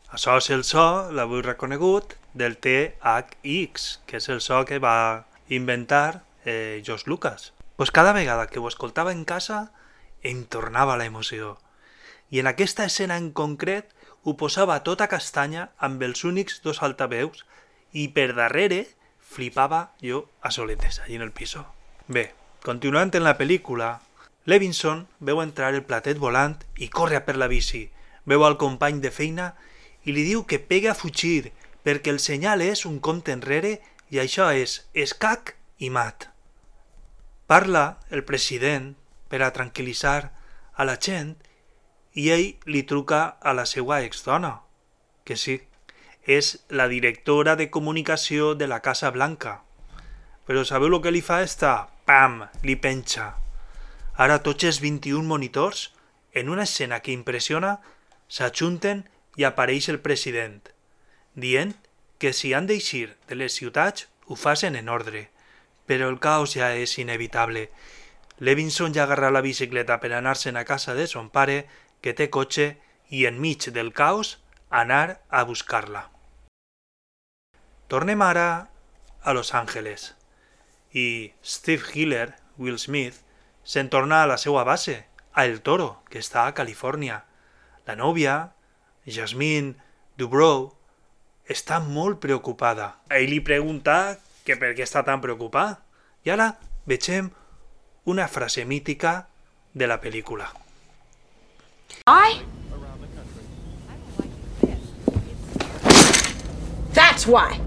Això 0.09 0.37
és 0.41 0.49
el 0.49 0.63
so, 0.65 1.11
l'avui 1.13 1.43
reconegut, 1.45 2.15
del 2.33 2.57
THX, 2.57 3.99
que 4.09 4.17
és 4.17 4.29
el 4.29 4.41
so 4.41 4.63
que 4.65 4.79
va 4.81 5.25
inventar 5.49 6.23
eh, 6.45 6.81
George 6.85 7.05
Lucas. 7.07 7.53
Pues 7.75 7.91
cada 7.91 8.13
vegada 8.13 8.47
que 8.47 8.59
ho 8.59 8.67
escoltava 8.67 9.11
en 9.11 9.23
casa 9.25 9.71
em 10.23 10.43
tornava 10.45 10.97
la 10.97 11.05
emoció. 11.05 11.57
I 12.29 12.41
en 12.41 12.47
aquesta 12.47 12.85
escena 12.85 13.17
en 13.17 13.31
concret 13.31 13.93
ho 14.23 14.35
posava 14.37 14.81
tota 14.83 15.07
castanya 15.07 15.69
amb 15.77 16.01
els 16.03 16.25
únics 16.25 16.59
dos 16.65 16.81
altaveus 16.83 17.45
i 17.93 18.09
per 18.13 18.33
darrere 18.33 18.85
flipava 19.19 19.91
jo 20.01 20.25
a 20.41 20.51
soletes, 20.51 20.99
allí 20.99 21.15
en 21.15 21.25
el 21.25 21.31
piso. 21.31 21.65
Bé, 22.07 22.33
continuant 22.65 23.13
en 23.13 23.23
la 23.23 23.37
pel·lícula, 23.37 23.99
Levinson 24.45 25.05
veu 25.19 25.41
entrar 25.41 25.73
el 25.73 25.85
platet 25.85 26.17
volant 26.17 26.57
i 26.77 26.89
corre 26.89 27.21
per 27.21 27.37
la 27.37 27.47
bici. 27.47 27.89
Veu 28.25 28.43
al 28.45 28.57
company 28.57 28.99
de 29.01 29.11
feina 29.13 29.53
i 30.05 30.15
li 30.15 30.23
diu 30.27 30.45
que 30.45 30.59
pegue 30.59 30.89
a 30.91 30.97
fugir 30.97 31.51
perquè 31.83 32.11
el 32.13 32.19
senyal 32.23 32.61
és 32.61 32.85
un 32.85 32.99
compte 32.99 33.33
enrere 33.35 33.79
i 34.09 34.19
això 34.19 34.49
és 34.55 34.81
escac 34.93 35.55
i 35.77 35.89
mat. 35.89 36.29
Parla 37.47 37.99
el 38.09 38.23
president 38.25 38.93
per 39.29 39.41
a 39.41 39.53
tranquil·litzar 39.53 40.29
a 40.75 40.85
la 40.85 40.97
gent 41.01 41.35
i 42.13 42.29
ell 42.33 42.45
li 42.65 42.83
truca 42.83 43.21
a 43.39 43.53
la 43.53 43.65
seva 43.69 44.01
exdona, 44.05 44.59
que 45.25 45.37
sí, 45.37 45.59
és 46.25 46.57
la 46.69 46.87
directora 46.87 47.55
de 47.55 47.69
comunicació 47.69 48.53
de 48.55 48.67
la 48.67 48.81
Casa 48.85 49.09
Blanca. 49.09 49.61
Però 50.45 50.65
sabeu 50.65 50.93
el 50.93 51.01
que 51.01 51.13
li 51.13 51.21
fa 51.25 51.41
esta? 51.45 51.89
Pam! 52.05 52.43
Li 52.65 52.75
penja. 52.75 53.31
Ara 54.17 54.39
tots 54.45 54.65
els 54.67 54.81
21 54.81 55.25
monitors, 55.25 55.89
en 56.33 56.49
una 56.49 56.65
escena 56.69 56.99
que 56.99 57.13
impressiona, 57.13 57.79
s'ajunten 58.27 59.05
i 59.37 59.45
apareix 59.45 59.89
el 59.89 59.99
president, 59.99 60.61
dient 61.35 61.75
que 62.19 62.33
si 62.33 62.53
han 62.53 62.67
d'eixir 62.67 63.15
de 63.29 63.37
les 63.39 63.55
ciutats 63.55 64.07
ho 64.27 64.35
facin 64.35 64.75
en 64.75 64.89
ordre, 64.89 65.29
però 65.87 66.09
el 66.09 66.19
caos 66.19 66.53
ja 66.53 66.73
és 66.75 66.97
inevitable. 67.01 67.69
Levinson 68.37 68.93
ja 68.93 69.03
agarra 69.03 69.31
la 69.31 69.41
bicicleta 69.41 69.99
per 69.99 70.13
anar-se'n 70.13 70.57
a 70.57 70.65
casa 70.65 70.93
de 70.93 71.07
son 71.07 71.29
pare, 71.29 71.65
que 72.01 72.13
té 72.13 72.29
cotxe, 72.29 72.77
i 73.09 73.25
enmig 73.25 73.71
del 73.73 73.91
caos 73.93 74.37
anar 74.69 75.19
a 75.29 75.43
buscar-la. 75.43 76.09
Tornem 77.89 78.21
ara 78.21 78.69
a 79.23 79.33
Los 79.33 79.55
Angeles 79.55 80.13
i 80.93 81.33
Steve 81.43 81.89
Hiller, 81.93 82.35
Will 82.57 82.77
Smith, 82.77 83.23
se'n 83.63 83.89
torna 83.89 84.21
a 84.21 84.27
la 84.29 84.37
seva 84.37 84.63
base, 84.63 85.05
a 85.33 85.45
El 85.45 85.61
Toro, 85.61 86.03
que 86.09 86.21
està 86.21 86.45
a 86.45 86.53
Califòrnia. 86.53 87.23
La 87.85 87.95
nòvia, 87.97 88.53
Jasmine 89.05 89.75
Dubrow, 90.17 90.69
està 91.49 91.79
molt 91.81 92.19
preocupada. 92.21 92.95
Ell 93.09 93.29
li 93.31 93.39
pregunta 93.41 94.19
que 94.45 94.57
per 94.59 94.73
què 94.77 94.85
està 94.85 95.03
tan 95.05 95.21
preocupada. 95.23 95.79
I 96.25 96.33
ara 96.35 96.51
vegem 96.89 97.29
una 98.09 98.27
frase 98.27 98.65
mítica 98.65 99.27
de 99.73 99.87
la 99.87 99.99
pel·lícula. 100.01 100.49
I? 102.05 102.41
That's 106.93 107.25
why. 107.29 107.59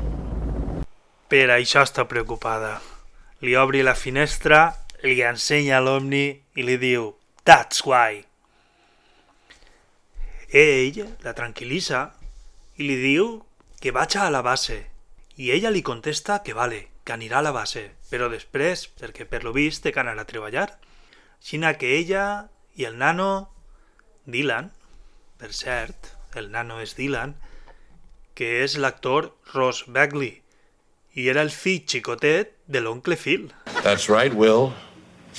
Per 1.33 1.47
això 1.55 1.87
està 1.87 2.05
preocupada. 2.09 2.81
Li 3.43 3.57
obri 3.57 3.83
la 3.83 3.97
finestra, 3.99 4.69
li 5.03 5.23
ensenya 5.27 5.81
l'Omni 5.81 6.27
i 6.55 6.67
li 6.67 6.77
diu 6.79 7.15
That's 7.43 7.83
why. 7.87 8.23
Ell 10.53 10.99
la 11.25 11.33
tranquil·litza 11.33 12.03
i 12.77 12.85
li 12.85 12.97
diu 13.01 13.29
que 13.81 13.93
vaig 13.97 14.19
a 14.21 14.27
la 14.29 14.43
base 14.45 14.83
i 15.41 15.49
ella 15.55 15.71
li 15.73 15.81
contesta 15.81 16.43
que 16.45 16.53
vale, 16.53 16.89
que 17.09 17.15
anirà 17.15 17.39
a 17.41 17.47
la 17.47 17.55
base, 17.57 17.87
però 18.11 18.29
després, 18.29 18.85
perquè 19.01 19.25
per 19.25 19.47
lo 19.47 19.55
vist 19.57 19.81
té 19.81 19.95
que 19.97 20.03
anar 20.03 20.13
a 20.21 20.27
treballar. 20.29 20.67
Xina 21.41 21.73
que 21.81 21.95
ella 21.97 22.51
i 22.77 22.85
el 22.85 22.99
nano, 23.01 23.49
Dylan, 24.29 24.69
per 25.41 25.55
cert, 25.57 26.13
el 26.37 26.51
nano 26.53 26.83
és 26.85 26.93
Dylan, 27.01 27.33
que 28.37 28.61
és 28.61 28.77
l'actor 28.77 29.33
Ross 29.55 29.87
Bagley, 29.89 30.43
i 31.17 31.31
era 31.33 31.41
el 31.41 31.51
fill 31.51 31.81
xicotet 31.89 32.53
de 32.69 32.85
l'oncle 32.85 33.17
Phil. 33.17 33.49
That's 33.81 34.13
right, 34.13 34.37
Will. 34.37 34.75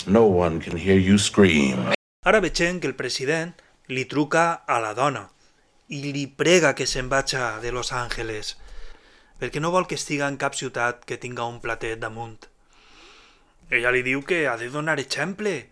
No 0.08 0.26
one 0.26 0.58
can 0.58 0.82
hear 0.82 0.98
you 0.98 1.22
scream. 1.22 1.94
Ara 2.26 2.42
veiem 2.42 2.82
que 2.82 2.90
el 2.90 2.98
president 2.98 3.54
li 3.88 4.06
truca 4.06 4.64
a 4.66 4.80
la 4.80 4.94
dona 4.96 5.26
i 5.92 6.00
li 6.14 6.24
prega 6.28 6.74
que 6.76 6.88
se'n 6.88 7.10
vaja 7.12 7.60
de 7.60 7.72
Los 7.76 7.92
Angeles, 7.92 8.56
perquè 9.40 9.60
no 9.60 9.74
vol 9.74 9.88
que 9.88 10.00
estiga 10.00 10.30
en 10.32 10.40
cap 10.40 10.56
ciutat 10.56 11.04
que 11.04 11.20
tinga 11.20 11.46
un 11.50 11.60
platet 11.60 12.00
damunt. 12.00 12.48
Ella 13.70 13.92
li 13.92 14.04
diu 14.06 14.24
que 14.24 14.48
ha 14.48 14.56
de 14.58 14.70
donar 14.72 15.00
exemple, 15.02 15.68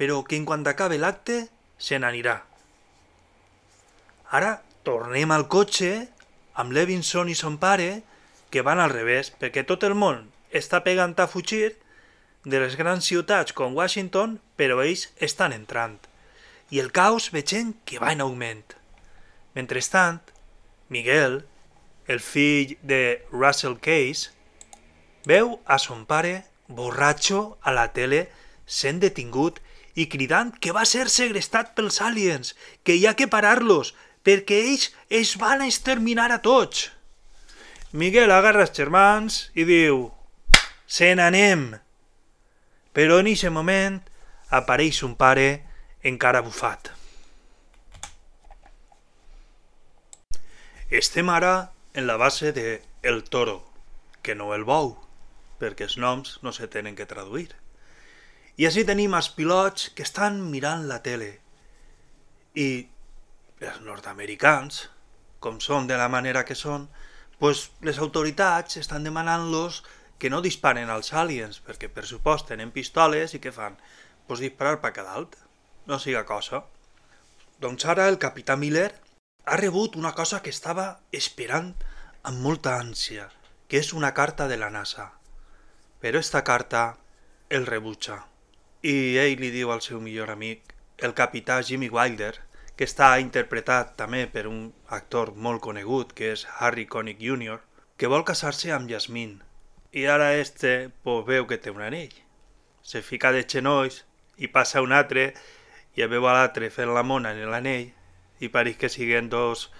però 0.00 0.22
que 0.24 0.36
en 0.36 0.46
quan 0.48 0.64
acabe 0.66 0.96
l'acte 0.98 1.48
se 1.78 1.98
n'anirà. 2.00 2.40
Ara 4.32 4.62
tornem 4.82 5.30
al 5.30 5.46
cotxe 5.48 6.08
amb 6.56 6.72
Levinson 6.72 7.28
i 7.28 7.36
son 7.36 7.60
pare, 7.60 8.02
que 8.50 8.62
van 8.62 8.80
al 8.80 8.94
revés, 8.94 9.30
perquè 9.30 9.66
tot 9.66 9.84
el 9.84 9.94
món 9.94 10.30
està 10.50 10.80
pegant 10.86 11.12
a 11.20 11.28
fugir 11.28 11.76
de 12.44 12.60
les 12.62 12.76
grans 12.80 13.04
ciutats 13.04 13.52
com 13.52 13.76
Washington, 13.76 14.38
però 14.56 14.80
ells 14.80 15.10
estan 15.20 15.52
entrant. 15.52 15.98
I 16.70 16.80
el 16.82 16.90
caos 16.90 17.30
veiem 17.34 17.74
que 17.86 18.00
va 18.02 18.12
en 18.12 18.22
augment. 18.24 18.74
Mentrestant, 19.54 20.20
Miguel, 20.88 21.44
el 22.06 22.20
fill 22.20 22.76
de 22.82 23.22
Russell 23.30 23.78
Case, 23.82 24.30
veu 25.26 25.58
a 25.66 25.78
son 25.82 26.04
pare 26.06 26.44
borratxo 26.68 27.58
a 27.62 27.72
la 27.74 27.88
tele 27.94 28.26
sent 28.66 29.00
detingut 29.02 29.60
i 29.94 30.06
cridant 30.10 30.52
que 30.60 30.74
va 30.74 30.84
ser 30.84 31.06
segrestat 31.10 31.72
pels 31.74 32.00
aliens, 32.02 32.54
que 32.84 32.94
hi 32.94 33.06
ha 33.06 33.14
que 33.18 33.30
parar-los, 33.30 33.94
perquè 34.26 34.58
ells 34.66 34.90
es 35.08 35.36
van 35.40 35.62
exterminar 35.62 36.28
a 36.34 36.42
tots. 36.42 36.90
Miguel 37.92 38.34
agarra 38.34 38.66
els 38.66 38.74
germans 38.76 39.46
i 39.54 39.64
diu 39.64 40.10
«Se 40.86 41.14
n'anem!» 41.14 41.78
Però 42.92 43.20
en 43.22 43.30
aquest 43.30 43.52
moment 43.54 44.00
apareix 44.50 45.02
un 45.06 45.14
pare 45.16 45.65
encara 46.06 46.40
bufat. 46.46 46.92
Estem 50.88 51.30
ara 51.34 51.72
en 51.94 52.06
la 52.06 52.16
base 52.16 52.52
de 52.52 52.82
El 53.02 53.24
Toro, 53.24 53.64
que 54.22 54.36
no 54.38 54.52
el 54.54 54.62
bou, 54.62 54.92
perquè 55.58 55.88
els 55.88 55.96
noms 55.98 56.36
no 56.46 56.52
se 56.54 56.68
tenen 56.70 56.94
que 56.94 57.08
traduir. 57.10 57.48
I 58.56 58.68
així 58.68 58.84
tenim 58.86 59.16
els 59.18 59.28
pilots 59.34 59.88
que 59.96 60.06
estan 60.06 60.38
mirant 60.52 60.86
la 60.86 61.00
tele. 61.02 61.32
I 62.54 62.86
els 63.58 63.80
nord-americans, 63.82 64.84
com 65.42 65.58
són 65.58 65.90
de 65.90 65.98
la 65.98 66.08
manera 66.12 66.44
que 66.46 66.54
són, 66.54 66.86
pues 67.42 67.70
les 67.82 67.98
autoritats 67.98 68.78
estan 68.78 69.02
demanant-los 69.02 69.82
que 70.22 70.30
no 70.30 70.38
disparen 70.40 70.88
als 70.88 71.10
aliens, 71.12 71.58
perquè 71.66 71.90
per 71.90 72.06
supost 72.06 72.46
tenen 72.52 72.70
pistoles 72.70 73.34
i 73.34 73.42
què 73.42 73.50
fan? 73.52 73.74
Pues 74.30 74.40
disparar 74.40 74.78
per 74.80 74.94
cada 74.94 75.18
alt. 75.18 75.36
No 75.86 75.98
siga 76.02 76.24
cosa. 76.26 76.64
Doncs 77.62 77.86
ara 77.86 78.08
el 78.10 78.18
capità 78.18 78.56
Miller 78.58 78.90
ha 79.46 79.56
rebut 79.56 79.96
una 79.96 80.12
cosa 80.12 80.42
que 80.42 80.50
estava 80.50 80.86
esperant 81.12 81.74
amb 82.26 82.42
molta 82.42 82.74
ànsia, 82.80 83.28
que 83.68 83.78
és 83.78 83.92
una 83.94 84.12
carta 84.14 84.48
de 84.50 84.58
la 84.58 84.70
NASA. 84.70 85.12
Però 86.02 86.18
esta 86.18 86.42
carta 86.44 86.96
el 87.48 87.66
rebutja. 87.66 88.24
I 88.82 89.16
ell 89.22 89.38
li 89.40 89.52
diu 89.54 89.70
al 89.70 89.84
seu 89.86 90.02
millor 90.02 90.32
amic, 90.34 90.74
el 90.98 91.14
capità 91.14 91.60
Jimmy 91.62 91.88
Wilder, 91.88 92.34
que 92.76 92.84
està 92.84 93.14
interpretat 93.22 93.94
també 94.00 94.26
per 94.26 94.46
un 94.50 94.72
actor 94.98 95.32
molt 95.46 95.62
conegut, 95.64 96.12
que 96.12 96.32
és 96.34 96.46
Harry 96.58 96.84
Connick 96.86 97.22
Jr., 97.22 97.60
que 97.96 98.10
vol 98.12 98.26
casar-se 98.28 98.72
amb 98.74 98.90
Jasmine. 98.90 99.38
I 99.94 100.04
ara 100.12 100.34
este 100.34 100.90
pues, 101.02 101.24
veu 101.30 101.46
que 101.46 101.62
té 101.62 101.70
un 101.70 101.80
anell. 101.86 102.12
Se 102.82 103.00
fica 103.02 103.30
de 103.32 103.46
genolls 103.48 104.02
i 104.36 104.50
passa 104.52 104.82
un 104.84 104.92
altre 104.92 105.30
i 105.96 106.06
veu 106.06 106.26
a 106.28 106.34
l'altre 106.36 106.70
fent 106.70 106.92
la 106.92 107.02
mona 107.02 107.32
en 107.32 107.50
l'anell 107.50 107.90
i 108.44 108.50
pareix 108.52 108.76
que 108.76 108.92
siguen 108.92 109.30
dos 109.32 109.70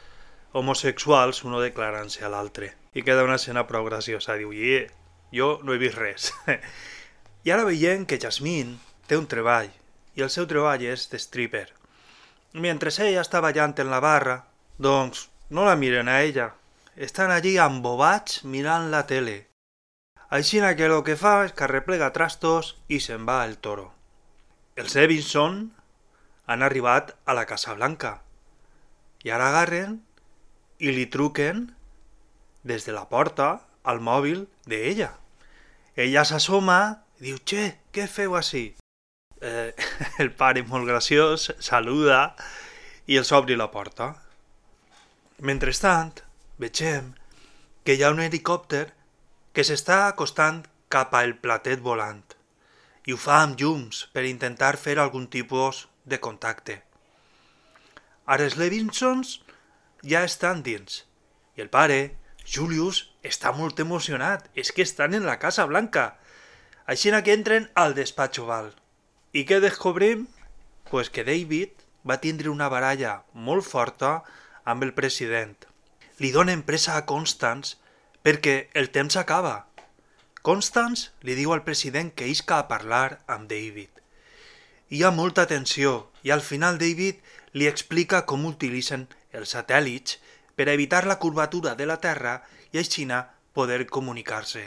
homosexuals, 0.57 1.43
uno 1.45 1.61
declarant-se 1.61 2.25
a 2.25 2.31
l'altre. 2.33 2.73
I 2.97 3.05
queda 3.05 3.25
una 3.27 3.37
escena 3.37 3.67
prou 3.69 3.85
graciosa. 3.85 4.39
Diu, 4.41 4.55
yeah, 4.57 4.89
jo 5.33 5.59
no 5.63 5.75
he 5.75 5.81
vist 5.83 5.99
res. 6.01 6.31
I 7.47 7.53
ara 7.53 7.67
veiem 7.69 8.07
que 8.09 8.19
Jasmine 8.19 8.79
té 9.07 9.19
un 9.21 9.29
treball 9.29 9.69
i 10.17 10.25
el 10.25 10.33
seu 10.33 10.49
treball 10.49 10.83
és 10.89 11.11
de 11.13 11.21
stripper. 11.21 11.69
Mentre 12.57 12.91
ella 13.05 13.21
està 13.21 13.43
ballant 13.45 13.77
en 13.83 13.93
la 13.93 14.01
barra, 14.01 14.39
doncs 14.79 15.29
no 15.51 15.67
la 15.69 15.77
miren 15.77 16.09
a 16.09 16.23
ella. 16.23 16.55
Estan 16.97 17.31
allí 17.31 17.59
embobats 17.61 18.43
mirant 18.45 18.89
la 18.91 19.05
tele. 19.07 19.37
Així 20.31 20.59
que 20.59 20.87
el 20.89 21.03
que 21.05 21.17
fa 21.17 21.45
és 21.45 21.53
que 21.53 21.65
arreplega 21.65 22.13
trastos 22.13 22.77
i 22.89 22.99
se'n 22.99 23.29
va 23.29 23.45
el 23.45 23.59
toro. 23.59 23.93
Els 24.75 24.97
Evinson 24.97 25.77
han 26.47 26.63
arribat 26.63 27.15
a 27.27 27.35
la 27.35 27.47
Casa 27.47 27.75
Blanca 27.75 28.17
i 29.27 29.33
ara 29.35 29.51
agarren 29.51 29.99
i 30.79 30.93
li 30.95 31.07
truquen 31.11 31.67
des 32.63 32.87
de 32.87 32.95
la 32.95 33.07
porta 33.11 33.61
al 33.83 34.01
mòbil 34.03 34.47
d'ella. 34.67 35.13
Ella 35.97 36.25
s'assoma 36.25 36.81
i 37.21 37.31
diu, 37.31 37.39
«Che, 37.47 37.71
què 37.95 38.07
feu 38.11 38.37
així?» 38.37 38.75
eh, 39.41 39.75
el 40.23 40.33
pare 40.33 40.63
molt 40.67 40.87
graciós 40.89 41.51
saluda 41.59 42.35
i 43.07 43.19
els 43.21 43.33
obri 43.33 43.57
la 43.57 43.71
porta. 43.71 44.15
Mentrestant, 45.39 46.23
vegem 46.59 47.13
que 47.85 47.95
hi 47.95 48.03
ha 48.03 48.13
un 48.15 48.23
helicòpter 48.25 48.87
que 49.55 49.65
s'està 49.65 50.07
acostant 50.07 50.65
cap 50.93 51.15
al 51.15 51.37
platet 51.43 51.83
volant 51.85 52.23
i 53.07 53.15
ho 53.15 53.19
fa 53.21 53.43
amb 53.45 53.61
llums 53.61 54.07
per 54.15 54.25
intentar 54.27 54.75
fer 54.81 54.97
algun 54.99 55.29
tipus 55.31 55.85
de 56.07 56.21
contacte. 56.23 56.81
Ara 58.27 58.47
els 58.49 58.57
Levinsons 58.57 59.41
ja 60.07 60.25
estan 60.25 60.63
dins 60.67 61.05
i 61.57 61.63
el 61.65 61.71
pare, 61.73 62.17
Julius, 62.45 62.99
està 63.25 63.51
molt 63.57 63.81
emocionat. 63.81 64.51
És 64.55 64.71
que 64.73 64.85
estan 64.85 65.17
en 65.17 65.25
la 65.27 65.39
Casa 65.41 65.65
Blanca. 65.67 66.19
Així 66.87 67.11
que 67.25 67.33
entren 67.33 67.71
al 67.75 67.97
despatx 67.97 68.39
oval. 68.39 68.75
I 69.33 69.45
què 69.49 69.59
descobrim? 69.61 70.29
Pues 70.91 71.11
que 71.11 71.25
David 71.25 71.73
va 72.07 72.21
tindre 72.21 72.53
una 72.53 72.69
baralla 72.69 73.23
molt 73.33 73.65
forta 73.65 74.23
amb 74.65 74.85
el 74.85 74.93
president. 74.95 75.57
Li 76.21 76.31
donen 76.31 76.63
presa 76.63 76.97
a 76.97 77.07
Constance 77.07 77.77
perquè 78.23 78.69
el 78.75 78.93
temps 78.93 79.17
acaba. 79.17 79.67
Constance 80.43 81.11
li 81.23 81.35
diu 81.35 81.53
al 81.53 81.65
president 81.65 82.13
que 82.15 82.29
isca 82.29 82.61
a 82.61 82.69
parlar 82.69 83.25
amb 83.27 83.49
David. 83.51 83.96
Hi 84.89 85.03
ha 85.03 85.11
molta 85.11 85.47
tensió 85.51 86.13
i 86.23 86.31
al 86.31 86.43
final 86.47 86.79
David 86.79 87.19
li 87.59 87.67
explica 87.67 88.23
com 88.31 88.47
utilitzen 88.47 89.09
els 89.33 89.57
satèl·lits 89.57 90.21
per 90.55 90.69
evitar 90.71 91.05
la 91.07 91.19
curvatura 91.19 91.75
de 91.75 91.87
la 91.91 91.99
Terra 91.99 92.41
i 92.73 92.79
així 92.79 93.07
poder 93.53 93.87
comunicar-se. 93.87 94.65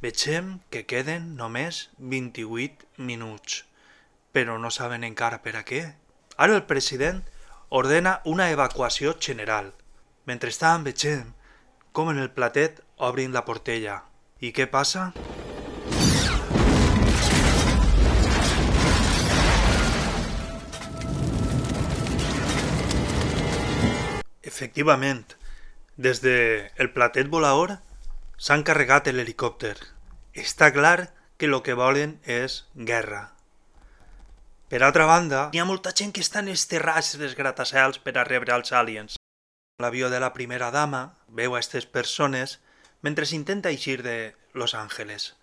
Vegem 0.00 0.60
que 0.70 0.86
queden 0.86 1.36
només 1.36 1.88
28 1.98 2.86
minuts 2.98 3.64
però 4.36 4.58
no 4.60 4.68
saben 4.70 5.04
encara 5.04 5.38
per 5.44 5.54
a 5.56 5.64
què. 5.64 5.80
Ara 6.36 6.56
el 6.56 6.66
president 6.68 7.22
ordena 7.68 8.20
una 8.24 8.50
evacuació 8.52 9.14
general. 9.28 9.72
Mentrestant 10.28 10.84
vegem 10.84 11.32
com 11.92 12.12
en 12.12 12.20
el 12.20 12.28
platet 12.36 12.84
obrin 12.96 13.32
la 13.32 13.46
portella. 13.48 14.02
I 14.44 14.52
què 14.52 14.68
passa? 14.68 15.12
Efectivament, 24.56 25.34
des 26.00 26.22
de 26.24 26.36
el 26.80 26.88
platet 26.94 27.28
volador 27.28 27.74
s'han 28.40 28.62
carregat 28.64 29.10
l'helicòpter. 29.12 29.74
Està 30.32 30.70
clar 30.72 31.10
que 31.36 31.44
el 31.44 31.58
que 31.60 31.76
volen 31.76 32.14
és 32.24 32.62
guerra. 32.88 33.26
Per 34.72 34.80
altra 34.80 35.04
banda, 35.04 35.42
hi 35.52 35.60
ha 35.60 35.68
molta 35.68 35.92
gent 35.92 36.14
que 36.16 36.24
està 36.24 36.40
en 36.40 36.48
els 36.54 36.64
terrats 36.72 37.12
dels 37.20 37.36
gratacels 37.36 38.00
per 38.00 38.16
a 38.16 38.24
rebre 38.24 38.56
els 38.56 38.72
aliens. 38.72 39.20
L'avió 39.84 40.08
de 40.08 40.22
la 40.24 40.32
primera 40.32 40.72
dama 40.72 41.04
veu 41.28 41.52
a 41.52 41.60
aquestes 41.60 41.84
persones 41.84 42.56
mentre 43.04 43.28
s'intenta 43.28 43.68
eixir 43.68 44.00
de 44.08 44.32
Los 44.54 44.72
Angeles. 44.74 45.34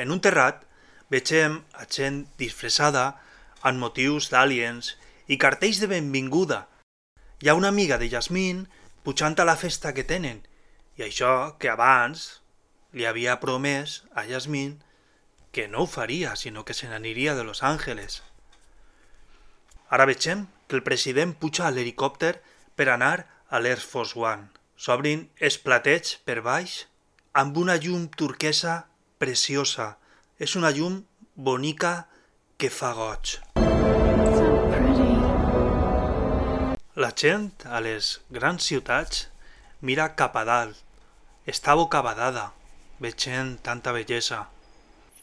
En 0.00 0.10
un 0.10 0.24
terrat 0.24 0.64
vegem 1.12 1.60
a 1.76 1.84
gent 1.84 2.24
disfressada 2.40 3.10
amb 3.60 3.76
motius 3.78 4.32
d'aliens 4.32 4.94
i 5.28 5.36
cartells 5.36 5.84
de 5.84 5.92
benvinguda. 5.92 6.64
Hi 7.42 7.48
ha 7.48 7.54
una 7.54 7.66
amiga 7.68 7.98
de 7.98 8.08
Jasmine 8.08 8.68
pujant 9.02 9.34
a 9.42 9.44
la 9.44 9.56
festa 9.58 9.90
que 9.96 10.04
tenen 10.06 10.44
i 10.94 11.02
això 11.02 11.58
que 11.58 11.72
abans 11.72 12.20
li 12.94 13.02
havia 13.02 13.40
promès 13.42 13.96
a 14.14 14.22
Jasmine 14.28 14.78
que 15.50 15.66
no 15.66 15.82
ho 15.82 15.88
faria, 15.90 16.36
sinó 16.36 16.64
que 16.64 16.72
se 16.72 16.86
n'aniria 16.86 17.34
de 17.34 17.42
Los 17.42 17.64
Angeles. 17.66 18.22
Ara 19.90 20.06
vegem 20.06 20.46
que 20.68 20.78
el 20.78 20.86
president 20.86 21.34
puja 21.34 21.66
a 21.66 21.74
l'helicòpter 21.74 22.36
per 22.78 22.86
anar 22.94 23.26
a 23.50 23.58
l'Air 23.58 23.82
Force 23.82 24.14
One. 24.14 24.46
S'obrin 24.78 25.26
els 25.42 25.58
platets 25.58 26.14
per 26.22 26.44
baix 26.46 26.84
amb 27.34 27.58
una 27.58 27.74
llum 27.74 28.06
turquesa 28.06 28.84
preciosa. 29.18 29.96
És 30.38 30.54
una 30.54 30.70
llum 30.70 31.02
bonica 31.34 32.06
que 32.56 32.70
fa 32.70 32.94
goig. 32.94 33.40
La 37.02 37.08
gent 37.18 37.64
a 37.66 37.80
les 37.82 38.08
grans 38.30 38.62
ciutats 38.62 39.24
mira 39.88 40.04
cap 40.18 40.36
a 40.38 40.44
dalt. 40.46 40.76
Està 41.50 41.74
bocabadada, 41.74 42.52
veient 43.02 43.56
tanta 43.66 43.94
bellesa. 43.96 44.44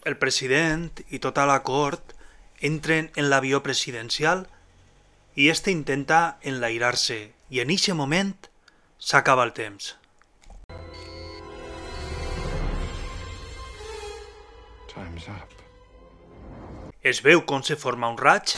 El 0.04 0.18
president 0.20 0.90
i 1.08 1.22
tota 1.24 1.46
la 1.48 1.62
cort 1.64 2.12
entren 2.72 3.08
en 3.16 3.30
l'avió 3.30 3.62
presidencial 3.64 4.44
i 5.40 5.48
este 5.54 5.72
intenta 5.72 6.20
enlairar-se 6.52 7.22
i 7.48 7.64
en 7.64 7.72
eixe 7.72 7.96
moment 7.96 8.36
s'acaba 9.00 9.48
el 9.48 9.56
temps. 9.56 9.94
Time's 14.92 15.32
up. 15.32 15.56
Es 17.00 17.24
veu 17.24 17.46
com 17.46 17.64
se 17.64 17.80
forma 17.80 18.12
un 18.12 18.20
raig 18.20 18.58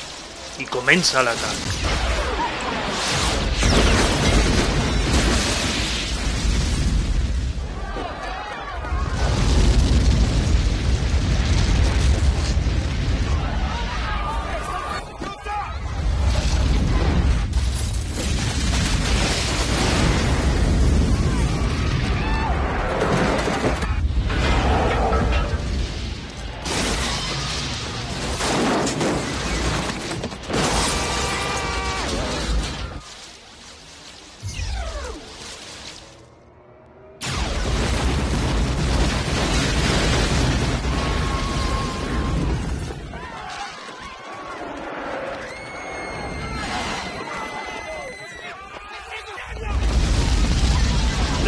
i 0.57 0.65
comença 0.65 1.21
l'atac. 1.21 2.00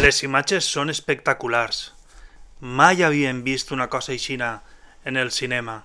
Les 0.04 0.18
imatges 0.20 0.66
són 0.68 0.92
espectaculars. 0.92 1.78
Mai 2.60 3.00
havien 3.06 3.38
vist 3.46 3.70
una 3.72 3.86
cosa 3.88 4.10
aixina 4.12 4.48
en 5.08 5.16
el 5.16 5.30
cinema. 5.32 5.78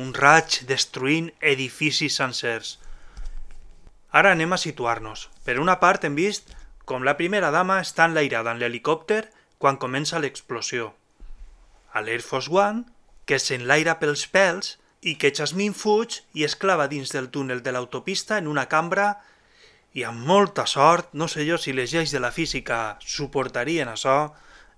Un 0.00 0.14
raig 0.16 0.62
destruint 0.70 1.26
edificis 1.50 2.16
sencers. 2.16 2.70
Ara 4.16 4.32
anem 4.32 4.56
a 4.56 4.60
situar-nos. 4.62 5.26
Per 5.44 5.58
una 5.60 5.76
part 5.82 6.08
hem 6.08 6.16
vist 6.16 6.54
com 6.88 7.04
la 7.04 7.18
primera 7.20 7.50
dama 7.52 7.76
està 7.84 8.06
enlairada 8.08 8.54
en 8.56 8.62
l'helicòpter 8.62 9.26
quan 9.60 9.76
comença 9.76 10.22
l'explosió. 10.24 10.94
A 11.92 12.00
l'Air 12.00 12.24
Force 12.24 12.48
One, 12.48 12.86
que 13.28 13.36
s'enlaira 13.36 13.98
pels 14.00 14.24
pèls 14.32 14.78
i 15.04 15.18
que 15.20 15.34
Jasmine 15.36 15.76
fuig 15.76 16.22
i 16.32 16.48
es 16.48 16.56
clava 16.56 16.88
dins 16.88 17.12
del 17.12 17.28
túnel 17.28 17.60
de 17.60 17.76
l'autopista 17.76 18.40
en 18.40 18.48
una 18.48 18.70
cambra 18.72 19.18
i 19.96 20.02
amb 20.04 20.26
molta 20.28 20.66
sort, 20.68 21.14
no 21.16 21.24
sé 21.24 21.46
jo 21.48 21.56
si 21.56 21.72
les 21.72 21.92
lleis 21.94 22.10
de 22.12 22.20
la 22.20 22.28
física 22.28 22.98
suportarien 23.00 23.88
això, 23.88 24.16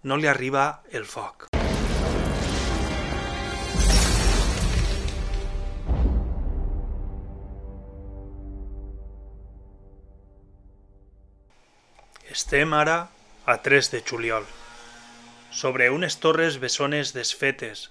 no 0.06 0.16
li 0.16 0.28
arriba 0.30 0.84
el 0.94 1.08
foc. 1.10 1.48
Estem 12.30 12.76
ara 12.78 12.98
a 13.44 13.56
3 13.64 13.90
de 13.90 14.02
juliol. 14.06 14.46
Sobre 15.50 15.88
unes 15.90 16.20
torres 16.22 16.60
bessones 16.62 17.10
desfetes 17.16 17.88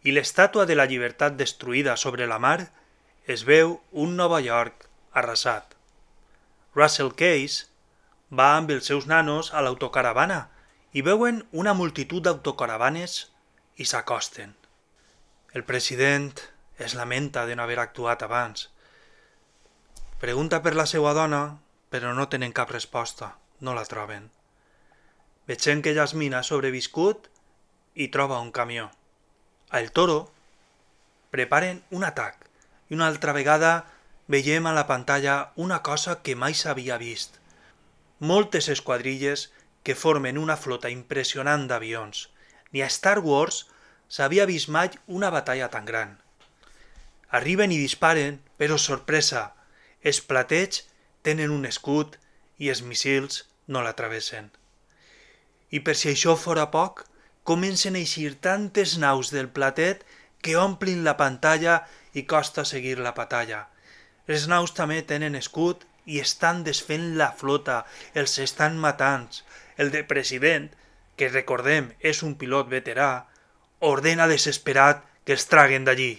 i 0.00 0.16
l'estàtua 0.16 0.64
de 0.64 0.78
la 0.78 0.88
llibertat 0.88 1.36
destruïda 1.36 1.98
sobre 2.00 2.30
la 2.30 2.40
mar 2.40 2.70
es 3.28 3.44
veu 3.44 3.76
un 3.92 4.16
Nova 4.16 4.40
York 4.40 4.88
arrasat. 5.12 5.69
Russell 6.74 7.12
Case 7.18 7.66
va 8.30 8.54
amb 8.56 8.70
els 8.70 8.86
seus 8.86 9.08
nanos 9.10 9.50
a 9.54 9.62
l'autocaravana 9.64 10.40
i 10.92 11.02
veuen 11.06 11.42
una 11.50 11.74
multitud 11.74 12.22
d'autocaravanes 12.22 13.18
i 13.76 13.86
s'acosten. 13.86 14.54
El 15.52 15.64
president 15.66 16.38
es 16.78 16.94
lamenta 16.94 17.46
de 17.46 17.56
no 17.56 17.64
haver 17.64 17.80
actuat 17.82 18.22
abans. 18.22 18.68
Pregunta 20.22 20.62
per 20.62 20.76
la 20.76 20.86
seva 20.86 21.12
dona, 21.16 21.58
però 21.90 22.14
no 22.14 22.28
tenen 22.30 22.54
cap 22.54 22.70
resposta 22.70 23.34
no 23.60 23.74
la 23.74 23.84
troben. 23.84 24.30
Veiem 25.48 25.82
que 25.84 25.94
Jasmine 25.96 26.38
ha 26.38 26.46
sobreviscut 26.46 27.28
i 27.94 28.08
troba 28.14 28.40
un 28.40 28.50
camió. 28.52 28.90
A 29.70 29.80
El 29.80 29.90
Toro 29.92 30.30
preparen 31.30 31.82
un 31.90 32.04
atac 32.06 32.46
i 32.90 32.96
una 32.96 33.06
altra 33.10 33.34
vegada 33.36 33.72
veiem 34.30 34.66
a 34.70 34.72
la 34.72 34.86
pantalla 34.86 35.52
una 35.56 35.80
cosa 35.82 36.20
que 36.22 36.36
mai 36.38 36.54
s'havia 36.54 36.96
vist. 37.02 37.40
Moltes 38.20 38.68
esquadrilles 38.70 39.48
que 39.82 39.96
formen 39.98 40.38
una 40.38 40.56
flota 40.56 40.90
impressionant 40.94 41.66
d'avions. 41.66 42.28
Ni 42.70 42.84
a 42.86 42.90
Star 42.94 43.18
Wars 43.26 43.64
s'havia 44.06 44.46
vist 44.46 44.70
mai 44.70 44.90
una 45.06 45.30
batalla 45.34 45.66
tan 45.72 45.88
gran. 45.88 46.12
Arriben 47.38 47.74
i 47.74 47.78
disparen, 47.80 48.38
però 48.58 48.78
sorpresa, 48.78 49.42
els 50.02 50.22
plateig 50.22 50.78
tenen 51.26 51.50
un 51.50 51.66
escut 51.66 52.14
i 52.58 52.70
els 52.70 52.84
missils 52.86 53.42
no 53.66 53.82
la 53.82 53.96
travessen. 53.98 54.52
I 55.74 55.82
per 55.82 55.96
si 55.98 56.12
això 56.12 56.36
fora 56.38 56.68
poc, 56.70 57.02
comencen 57.42 57.98
a 57.98 58.02
eixir 58.04 58.36
tantes 58.46 58.94
naus 58.98 59.34
del 59.34 59.50
platet 59.50 60.06
que 60.38 60.54
omplin 60.54 61.02
la 61.02 61.18
pantalla 61.18 61.80
i 62.14 62.26
costa 62.30 62.64
seguir 62.64 62.98
la 63.02 63.14
batalla. 63.18 63.66
Les 64.30 64.44
naus 64.46 64.70
també 64.78 65.00
tenen 65.02 65.34
escut 65.34 65.80
i 66.06 66.20
estan 66.22 66.60
desfent 66.66 67.16
la 67.18 67.32
flota, 67.38 67.80
els 68.14 68.36
estan 68.38 68.76
matant. 68.78 69.24
El 69.76 69.88
de 69.90 70.04
president, 70.06 70.68
que 71.18 71.30
recordem 71.32 71.88
és 72.10 72.20
un 72.22 72.36
pilot 72.38 72.68
veterà, 72.70 73.08
ordena 73.88 74.28
desesperat 74.30 75.02
que 75.26 75.34
els 75.34 75.48
traguen 75.50 75.88
d'allí. 75.88 76.12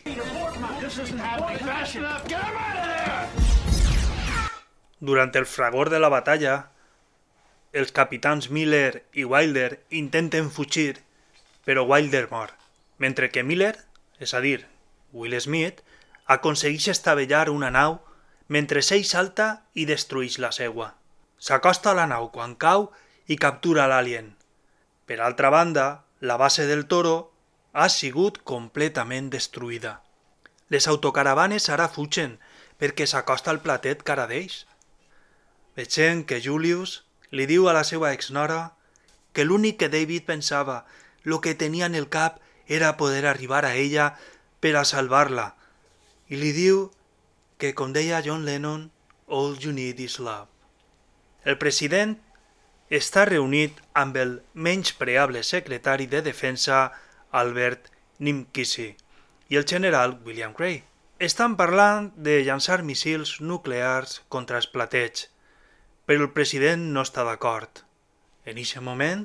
Durant 4.99 5.31
el 5.39 5.47
fragor 5.53 5.91
de 5.93 6.01
la 6.03 6.09
batalla, 6.11 6.55
els 7.71 7.95
capitans 7.95 8.49
Miller 8.51 9.05
i 9.15 9.23
Wilder 9.23 9.69
intenten 10.01 10.51
fugir, 10.51 10.97
però 11.63 11.87
Wilder 11.87 12.25
mor, 12.33 12.51
mentre 12.99 13.31
que 13.31 13.47
Miller, 13.47 13.77
és 14.19 14.35
a 14.35 14.43
dir, 14.43 14.59
Will 15.13 15.39
Smith, 15.39 15.79
aconsegueix 16.25 16.87
estavellar 16.93 17.49
una 17.49 17.71
nau 17.71 17.99
mentre 18.47 18.81
ell 18.83 19.05
salta 19.05 19.63
i 19.73 19.85
destrueix 19.85 20.37
la 20.43 20.51
seua. 20.51 20.93
S'acosta 21.39 21.91
a 21.91 21.97
la 21.97 22.07
nau 22.07 22.29
quan 22.31 22.55
cau 22.55 22.91
i 23.27 23.37
captura 23.37 23.87
l'alien. 23.87 24.35
Per 25.05 25.19
altra 25.19 25.49
banda, 25.49 26.03
la 26.19 26.37
base 26.37 26.67
del 26.67 26.85
Toro 26.85 27.31
ha 27.73 27.87
sigut 27.89 28.41
completament 28.43 29.29
destruïda. 29.31 30.01
Les 30.69 30.87
autocaravanes 30.87 31.69
ara 31.69 31.87
fugen 31.89 32.37
perquè 32.79 33.07
s'acosta 33.07 33.51
al 33.51 33.61
platet 33.63 34.03
cara 34.03 34.27
d'ells. 34.27 34.65
Veiem 35.75 36.25
que 36.27 36.41
Julius 36.43 37.01
li 37.31 37.47
diu 37.47 37.67
a 37.69 37.73
la 37.73 37.83
seva 37.87 38.11
exnora 38.11 38.73
que 39.33 39.45
l'únic 39.47 39.79
que 39.79 39.89
David 39.89 40.27
pensava, 40.27 40.85
lo 41.23 41.39
que 41.39 41.55
tenia 41.55 41.85
en 41.87 41.95
el 41.95 42.09
cap, 42.09 42.39
era 42.67 42.97
poder 42.97 43.25
arribar 43.25 43.65
a 43.65 43.75
ella 43.75 44.17
per 44.59 44.75
a 44.75 44.83
salvar-la. 44.85 45.55
I 46.31 46.39
li 46.39 46.51
diu 46.55 46.87
que, 47.59 47.73
com 47.77 47.91
deia 47.93 48.21
John 48.25 48.45
Lennon, 48.47 48.87
all 49.27 49.57
you 49.59 49.73
need 49.75 49.99
is 49.99 50.17
love. 50.19 50.47
El 51.43 51.57
president 51.59 52.15
està 52.89 53.25
reunit 53.27 53.81
amb 53.93 54.15
el 54.17 54.37
menys 54.53 54.93
preable 54.95 55.43
secretari 55.43 56.07
de 56.07 56.23
defensa 56.23 56.85
Albert 57.31 57.91
Nimkisi 58.19 58.89
i 59.51 59.59
el 59.59 59.67
general 59.67 60.17
William 60.25 60.55
Gray. 60.57 60.81
Estan 61.19 61.57
parlant 61.59 62.09
de 62.15 62.39
llançar 62.47 62.81
missils 62.87 63.37
nuclears 63.41 64.21
contra 64.29 64.57
els 64.57 64.71
platets 64.71 65.27
però 66.11 66.25
el 66.25 66.33
president 66.35 66.89
no 66.91 67.05
està 67.05 67.23
d'acord. 67.23 67.85
En 68.43 68.57
aquest 68.59 68.83
moment 68.83 69.21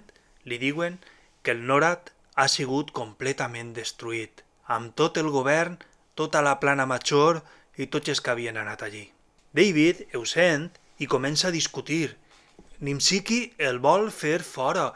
li 0.46 0.58
diuen 0.62 1.00
que 1.42 1.50
el 1.56 1.64
NORAD 1.66 2.12
ha 2.38 2.46
sigut 2.52 2.92
completament 2.94 3.72
destruït, 3.74 4.44
amb 4.70 4.92
tot 4.94 5.18
el 5.18 5.32
govern, 5.34 5.80
tota 6.18 6.42
la 6.42 6.56
plana 6.60 6.86
major 6.88 7.42
i 7.76 7.86
tots 7.92 8.10
els 8.12 8.22
que 8.24 8.32
havien 8.32 8.56
anat 8.56 8.82
allí. 8.82 9.04
David 9.56 10.16
ho 10.16 10.24
sent 10.26 10.70
i 10.98 11.06
comença 11.06 11.48
a 11.48 11.54
discutir. 11.54 12.16
Nimsiki 12.80 13.40
el 13.68 13.78
vol 13.84 14.10
fer 14.12 14.40
fora 14.44 14.90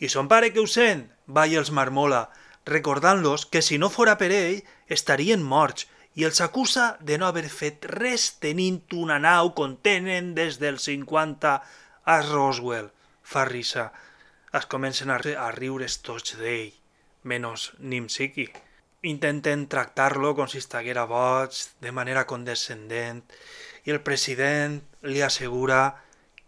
i 0.00 0.10
son 0.12 0.28
pare 0.28 0.50
que 0.52 0.60
ho 0.60 0.68
sent 0.68 1.06
va 1.36 1.46
i 1.48 1.56
els 1.60 1.70
marmola, 1.70 2.26
recordant-los 2.68 3.46
que 3.46 3.62
si 3.62 3.78
no 3.78 3.90
fora 3.92 4.16
per 4.20 4.30
ell 4.32 4.62
estarien 4.96 5.44
morts 5.44 5.86
i 6.14 6.24
els 6.28 6.40
acusa 6.40 6.96
de 7.00 7.18
no 7.18 7.26
haver 7.26 7.48
fet 7.50 7.86
res 7.90 8.26
tenint 8.42 8.82
una 9.04 9.18
nau 9.18 9.52
com 9.58 9.76
tenen 9.88 10.34
des 10.36 10.60
del 10.62 10.78
50 10.78 11.54
a 12.04 12.18
Roswell. 12.28 12.90
Fa 13.22 13.44
risa. 13.48 13.90
Es 14.54 14.68
comencen 14.70 15.10
a, 15.10 15.18
riure 15.56 15.88
tots 16.06 16.36
d'ell, 16.38 16.70
menys 17.24 17.72
Nimsiki. 17.80 18.46
Intenten 19.04 19.66
tractar-lo 19.68 20.32
com 20.36 20.48
si 20.48 20.62
estiguera 20.62 21.04
boig, 21.08 21.56
de 21.84 21.92
manera 21.92 22.24
condescendent, 22.28 23.20
i 23.84 23.92
el 23.92 24.00
president 24.00 24.80
li 25.04 25.20
assegura 25.22 25.82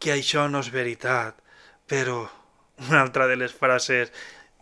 que 0.00 0.14
això 0.14 0.46
no 0.48 0.62
és 0.64 0.70
veritat, 0.72 1.36
però 1.88 2.22
una 2.88 3.02
altra 3.02 3.26
de 3.28 3.36
les 3.36 3.52
frases 3.52 4.12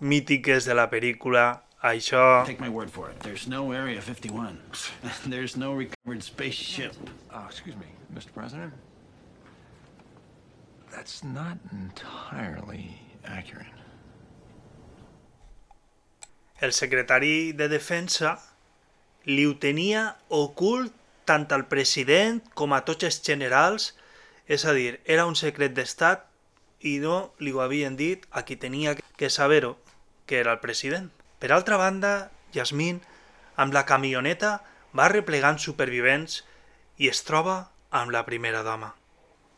mítiques 0.00 0.66
de 0.66 0.74
la 0.74 0.88
pel·lícula 0.90 1.46
això... 1.84 2.44
Take 2.46 2.60
my 2.60 2.68
word 2.68 2.90
for 2.90 3.10
it. 3.10 3.20
There's 3.20 3.46
no 3.46 3.72
Area 3.72 4.00
51. 4.00 4.58
There's 5.26 5.56
no 5.56 5.74
recovered 5.74 6.22
spaceship. 6.22 6.94
Uh, 7.30 7.44
excuse 7.46 7.76
me, 7.76 7.86
Mr. 8.14 8.32
President. 8.32 8.72
That's 10.90 11.22
not 11.22 11.58
entirely 11.72 12.98
accurate. 13.24 13.66
El 16.60 16.72
secretari 16.72 17.52
de 17.52 17.66
Defensa 17.68 18.36
li 19.26 19.46
ho 19.46 19.56
tenia 19.58 20.04
ocult 20.28 20.92
tant 21.26 21.48
al 21.56 21.66
president 21.66 22.42
com 22.54 22.74
a 22.76 22.84
tots 22.86 23.08
els 23.08 23.18
generals, 23.26 23.92
és 24.46 24.64
a 24.64 24.74
dir, 24.76 25.00
era 25.04 25.26
un 25.26 25.34
secret 25.34 25.74
d'estat 25.74 26.26
i 26.84 26.98
no 27.02 27.32
li 27.40 27.50
ho 27.50 27.62
havien 27.64 27.96
dit 27.96 28.26
a 28.30 28.44
qui 28.46 28.56
tenia 28.60 28.94
que 29.16 29.30
saber-ho, 29.30 29.74
que 30.26 30.38
era 30.38 30.52
el 30.52 30.60
president. 30.60 31.10
Per 31.40 31.50
altra 31.50 31.78
banda, 31.80 32.30
Yasmin, 32.54 33.00
amb 33.56 33.74
la 33.74 33.86
camioneta, 33.88 34.60
va 34.94 35.08
replegant 35.10 35.58
supervivents 35.58 36.42
i 37.02 37.10
es 37.10 37.24
troba 37.26 37.56
amb 37.90 38.12
la 38.14 38.22
primera 38.28 38.62
dama. 38.62 38.92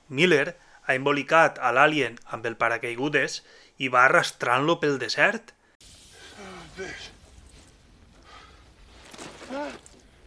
Miller 0.09 0.57
ha 0.87 0.95
embolicat 0.95 1.59
a 1.59 1.75
l'alien 1.77 2.17
amb 2.31 2.47
el 2.47 2.57
paracaigudes 2.57 3.43
i 3.77 3.91
va 3.93 4.07
arrastrant-lo 4.07 4.79
pel 4.81 5.01
desert. 5.03 5.53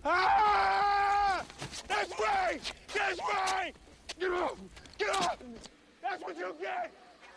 Ah! 0.03 1.43
That's 1.87 2.13
right! 2.19 2.59
That's 2.93 3.19
right! 3.19 3.73
Get 4.19 4.31
off! 4.31 4.57
Get 4.97 5.09
off! 5.09 5.37
That's 6.01 6.23
what 6.23 6.37
you 6.37 6.55
get! 6.59 6.91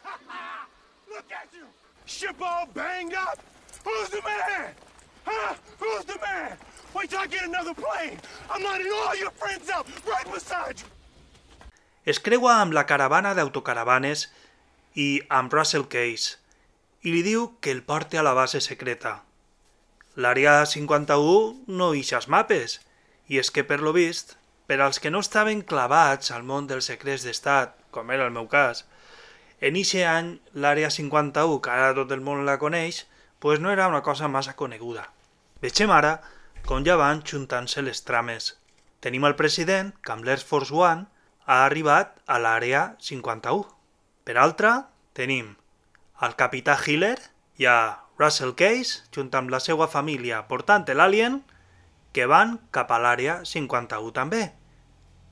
Look 1.10 1.24
at 1.30 1.48
you! 1.52 1.66
Ship 2.06 2.36
all 2.40 2.66
banged 2.72 3.14
up! 3.14 3.38
Who's 3.84 4.08
the 4.08 4.22
man? 4.22 4.72
Huh? 5.26 5.54
Who's 5.78 6.04
the 6.06 6.18
man? 6.18 6.56
Wait 6.94 7.10
till 7.10 7.18
I 7.18 7.26
get 7.26 7.44
another 7.44 7.74
plane. 7.74 8.18
I'm 8.50 8.62
lining 8.62 8.90
all 8.94 9.16
your 9.16 9.30
friends 9.32 9.68
up 9.68 9.86
right 10.06 10.32
beside 10.32 10.80
you. 10.80 10.86
Es 12.04 12.18
creua 12.18 12.56
amb 12.58 12.72
la 12.74 12.82
caravana 12.86 13.34
d'autocaravanes 13.38 14.26
i 14.98 15.20
amb 15.30 15.52
Russell 15.54 15.84
Case 15.86 16.41
i 17.02 17.12
li 17.12 17.22
diu 17.26 17.48
que 17.60 17.72
el 17.74 17.82
porti 17.82 18.18
a 18.18 18.22
la 18.22 18.34
base 18.38 18.60
secreta. 18.62 19.20
L'àrea 20.14 20.62
51 20.68 21.76
no 21.78 21.92
ix 21.98 22.12
als 22.14 22.28
mapes, 22.28 22.78
i 23.26 23.38
és 23.42 23.50
que 23.50 23.64
per 23.64 23.80
lo 23.80 23.92
vist, 23.96 24.36
per 24.66 24.78
als 24.80 25.00
que 25.02 25.10
no 25.10 25.22
estaven 25.24 25.62
clavats 25.66 26.30
al 26.30 26.44
món 26.46 26.68
dels 26.70 26.90
secrets 26.90 27.24
d'estat, 27.26 27.74
com 27.90 28.10
era 28.14 28.26
el 28.28 28.34
meu 28.34 28.46
cas, 28.48 28.84
en 29.62 29.78
ixe 29.78 30.04
any 30.06 30.36
l'àrea 30.58 30.90
51, 30.90 31.58
que 31.62 31.70
ara 31.70 31.94
tot 31.98 32.12
el 32.14 32.22
món 32.26 32.44
la 32.46 32.58
coneix, 32.58 33.04
pues 33.38 33.60
no 33.60 33.70
era 33.70 33.88
una 33.88 34.02
cosa 34.02 34.28
massa 34.28 34.54
coneguda. 34.58 35.08
Vegem 35.62 35.90
ara 35.94 36.16
com 36.66 36.84
ja 36.86 36.96
van 36.98 37.22
juntant-se 37.26 37.82
les 37.82 38.02
trames. 38.06 38.52
Tenim 39.02 39.24
el 39.26 39.38
president 39.38 39.92
que 40.02 40.14
amb 40.14 40.26
l'Air 40.26 40.42
Force 40.42 40.74
One 40.74 41.06
ha 41.46 41.64
arribat 41.64 42.14
a 42.26 42.38
l'àrea 42.38 42.82
51. 43.02 43.66
Per 44.26 44.38
altra, 44.38 44.76
tenim 45.18 45.56
el 46.22 46.36
capità 46.38 46.76
Hiller 46.78 47.18
i 47.58 47.66
a 47.66 47.98
Russell 48.18 48.54
Case, 48.54 49.02
junt 49.14 49.32
amb 49.34 49.50
la 49.50 49.60
seva 49.60 49.88
família 49.90 50.42
portant 50.48 50.86
l'Alien, 50.94 51.40
que 52.12 52.28
van 52.28 52.58
cap 52.70 52.92
a 52.92 53.00
l'àrea 53.00 53.40
51 53.48 54.12
també. 54.12 54.42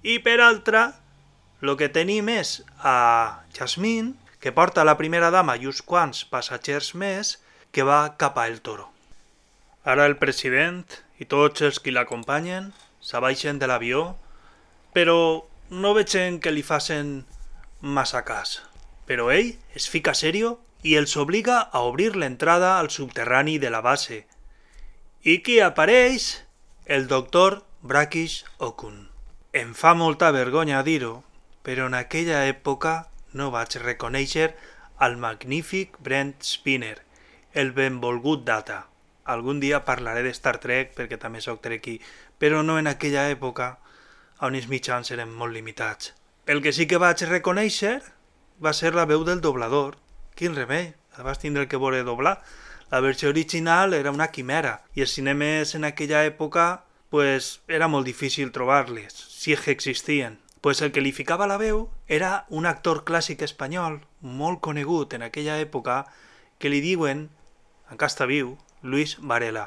I 0.02 0.18
per 0.24 0.40
altra, 0.40 0.86
el 1.60 1.76
que 1.76 1.90
tenim 1.92 2.30
és 2.32 2.62
a 2.80 3.44
Jasmine, 3.56 4.14
que 4.40 4.52
porta 4.56 4.86
la 4.88 4.96
primera 4.96 5.28
dama 5.30 5.58
i 5.60 5.68
uns 5.68 5.82
quants 5.84 6.24
passatgers 6.24 6.94
més, 6.96 7.36
que 7.70 7.84
va 7.84 8.16
cap 8.16 8.38
a 8.40 8.46
El 8.48 8.62
Toro. 8.64 8.88
Ara 9.84 10.06
el 10.08 10.16
president 10.16 10.82
i 11.20 11.28
tots 11.28 11.62
els 11.62 11.78
qui 11.78 11.92
l'acompanyen 11.92 12.72
s'abaixen 13.04 13.60
de 13.60 13.68
l'avió, 13.68 14.16
però 14.96 15.44
no 15.70 15.92
vegen 15.94 16.40
que 16.40 16.50
li 16.50 16.64
facin 16.64 17.20
massa 17.80 18.24
cas. 18.24 18.58
Però 19.06 19.28
ell 19.30 19.54
es 19.76 19.86
fica 19.92 20.16
serio 20.16 20.58
i 20.82 20.96
els 20.96 21.16
obliga 21.20 21.60
a 21.60 21.82
obrir 21.88 22.14
l'entrada 22.16 22.78
al 22.78 22.90
subterrani 22.90 23.58
de 23.58 23.70
la 23.70 23.80
base. 23.84 24.24
I 25.22 25.40
qui 25.44 25.60
apareix? 25.60 26.44
El 26.86 27.06
doctor 27.08 27.62
Brakish 27.82 28.44
Okun. 28.58 29.08
Em 29.52 29.74
fa 29.74 29.94
molta 29.94 30.30
vergonya 30.30 30.82
dir-ho, 30.82 31.22
però 31.62 31.86
en 31.90 31.94
aquella 31.98 32.46
època 32.48 33.10
no 33.32 33.50
vaig 33.50 33.76
reconèixer 33.82 34.54
el 35.00 35.16
magnífic 35.16 35.98
Brent 36.00 36.40
Spinner, 36.44 36.98
el 37.52 37.72
benvolgut 37.72 38.44
Data. 38.44 38.86
Algun 39.24 39.60
dia 39.60 39.84
parlaré 39.84 40.22
de 40.22 40.32
Star 40.34 40.58
Trek 40.58 40.96
perquè 40.96 41.18
també 41.20 41.40
sóc 41.44 41.60
trequi, 41.62 42.00
però 42.38 42.64
no 42.64 42.78
en 42.80 42.88
aquella 42.90 43.28
època 43.30 43.76
on 44.40 44.56
els 44.56 44.68
mitjans 44.68 45.12
eren 45.12 45.30
molt 45.30 45.52
limitats. 45.54 46.14
El 46.46 46.62
que 46.64 46.72
sí 46.72 46.86
que 46.88 46.98
vaig 46.98 47.22
reconèixer 47.28 48.00
va 48.64 48.72
ser 48.72 48.94
la 48.96 49.04
veu 49.06 49.24
del 49.24 49.40
doblador. 49.44 49.98
Quin 50.40 50.54
remei, 50.56 50.94
vas 51.20 51.38
tindre 51.38 51.68
que 51.68 51.76
voler 51.76 52.02
doblar. 52.02 52.40
La 52.90 53.00
versió 53.00 53.28
original 53.28 53.92
era 53.92 54.10
una 54.10 54.30
quimera 54.32 54.78
i 54.96 55.02
els 55.04 55.12
cinemes 55.12 55.74
en 55.76 55.84
aquella 55.84 56.22
època 56.24 56.86
pues, 57.12 57.60
era 57.68 57.90
molt 57.92 58.08
difícil 58.08 58.48
trobar-les, 58.48 59.12
si 59.12 59.52
és 59.52 59.60
que 59.60 59.74
existien. 59.76 60.38
Pues 60.64 60.80
el 60.80 60.94
que 60.96 61.02
li 61.04 61.12
ficava 61.12 61.44
la 61.50 61.58
veu 61.60 61.82
era 62.08 62.46
un 62.48 62.64
actor 62.64 63.02
clàssic 63.04 63.44
espanyol 63.44 63.98
molt 64.22 64.62
conegut 64.64 65.12
en 65.12 65.26
aquella 65.28 65.58
època 65.60 66.06
que 66.56 66.72
li 66.72 66.80
diuen, 66.80 67.26
encara 67.92 68.08
està 68.08 68.24
viu, 68.24 68.56
Luis 68.80 69.18
Varela. 69.20 69.66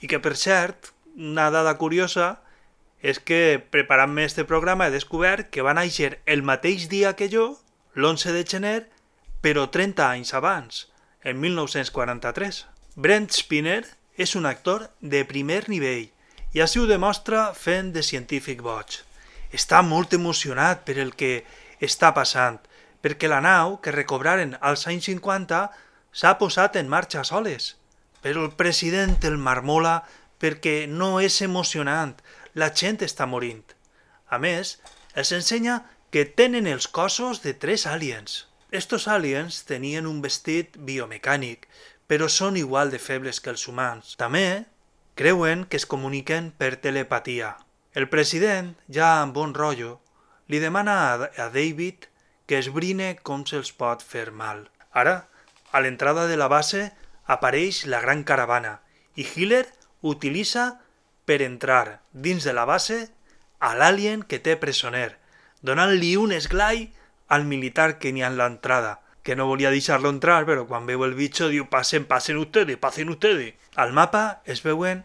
I 0.00 0.08
que, 0.08 0.22
per 0.24 0.38
cert, 0.40 0.94
una 1.20 1.50
dada 1.52 1.76
curiosa 1.76 2.38
és 3.04 3.20
que 3.20 3.60
preparant-me 3.60 4.24
este 4.24 4.48
programa 4.48 4.88
he 4.88 4.96
descobert 4.96 5.52
que 5.52 5.60
va 5.60 5.76
néixer 5.76 6.14
el 6.24 6.48
mateix 6.48 6.88
dia 6.88 7.12
que 7.12 7.28
jo, 7.28 7.50
l'11 7.92 8.32
de 8.40 8.48
gener, 8.56 8.80
però 9.42 9.66
30 9.74 10.08
anys 10.08 10.32
abans, 10.38 10.86
en 11.22 11.40
1943. 11.42 12.64
Brent 12.94 13.30
Spinner 13.34 13.82
és 14.16 14.36
un 14.38 14.46
actor 14.46 14.88
de 15.00 15.24
primer 15.26 15.64
nivell 15.68 16.10
i 16.52 16.60
així 16.60 16.80
ho 16.82 16.86
demostra 16.86 17.50
fent 17.56 17.90
de 17.94 18.04
científic 18.06 18.62
boig. 18.62 19.00
Està 19.52 19.82
molt 19.82 20.14
emocionat 20.14 20.84
per 20.86 20.98
el 21.00 21.14
que 21.16 21.42
està 21.80 22.12
passant, 22.14 22.60
perquè 23.02 23.28
la 23.28 23.40
nau 23.44 23.78
que 23.82 23.94
recobraren 23.94 24.54
als 24.60 24.86
anys 24.86 25.08
50 25.10 25.62
s'ha 26.12 26.34
posat 26.38 26.76
en 26.76 26.92
marxa 26.92 27.24
soles. 27.24 27.74
Però 28.22 28.44
el 28.46 28.52
president 28.54 29.16
el 29.26 29.38
marmola 29.40 30.02
perquè 30.38 30.86
no 30.86 31.18
és 31.20 31.40
emocionant, 31.42 32.14
la 32.54 32.70
gent 32.70 33.02
està 33.02 33.26
morint. 33.26 33.64
A 34.28 34.38
més, 34.38 34.78
els 35.14 35.32
ensenya 35.32 35.82
que 36.12 36.24
tenen 36.24 36.68
els 36.68 36.86
cossos 36.88 37.42
de 37.42 37.54
tres 37.54 37.86
aliens. 37.86 38.46
Estos 38.72 39.06
aliens 39.06 39.66
tenien 39.68 40.06
un 40.08 40.22
vestit 40.24 40.78
biomecànic, 40.80 41.66
però 42.08 42.24
són 42.32 42.56
igual 42.56 42.88
de 42.88 42.96
febles 43.06 43.40
que 43.44 43.50
els 43.52 43.66
humans. 43.68 44.14
També 44.16 44.64
creuen 45.20 45.66
que 45.68 45.76
es 45.76 45.84
comuniquen 45.84 46.48
per 46.56 46.78
telepatia. 46.80 47.50
El 47.92 48.08
president, 48.08 48.70
ja 48.88 49.10
amb 49.20 49.36
bon 49.36 49.52
rotllo, 49.52 49.98
li 50.48 50.56
demana 50.62 50.94
a, 51.12 51.50
David 51.52 52.08
que 52.48 52.62
esbrine 52.64 53.10
com 53.20 53.44
se'ls 53.44 53.74
pot 53.76 54.00
fer 54.00 54.30
mal. 54.32 54.64
Ara, 54.96 55.28
a 55.68 55.84
l'entrada 55.84 56.24
de 56.32 56.40
la 56.40 56.48
base 56.48 56.86
apareix 57.28 57.84
la 57.84 58.00
gran 58.00 58.24
caravana 58.24 58.78
i 59.20 59.28
Hiller 59.28 59.66
utilitza 60.00 60.80
per 61.28 61.42
entrar 61.44 62.00
dins 62.12 62.48
de 62.48 62.56
la 62.56 62.64
base 62.64 63.02
a 63.60 63.74
l'alien 63.76 64.24
que 64.24 64.40
té 64.40 64.56
presoner, 64.56 65.18
donant-li 65.60 66.16
un 66.16 66.32
esglai 66.32 66.88
al 67.32 67.46
militar 67.48 67.96
que 67.98 68.10
ha 68.12 68.28
en 68.28 68.36
l'entrada, 68.36 69.00
que 69.22 69.36
no 69.36 69.46
volia 69.48 69.70
deixar-lo 69.72 70.10
entrar, 70.12 70.44
però 70.44 70.66
quan 70.68 70.84
veu 70.84 71.04
el 71.06 71.14
bitxo 71.16 71.46
diu 71.48 71.64
passen, 71.72 72.04
passen 72.04 72.36
ustedes, 72.36 72.76
passen 72.76 73.08
ustedes. 73.08 73.54
Al 73.74 73.94
mapa 73.96 74.42
es 74.44 74.60
veuen 74.66 75.00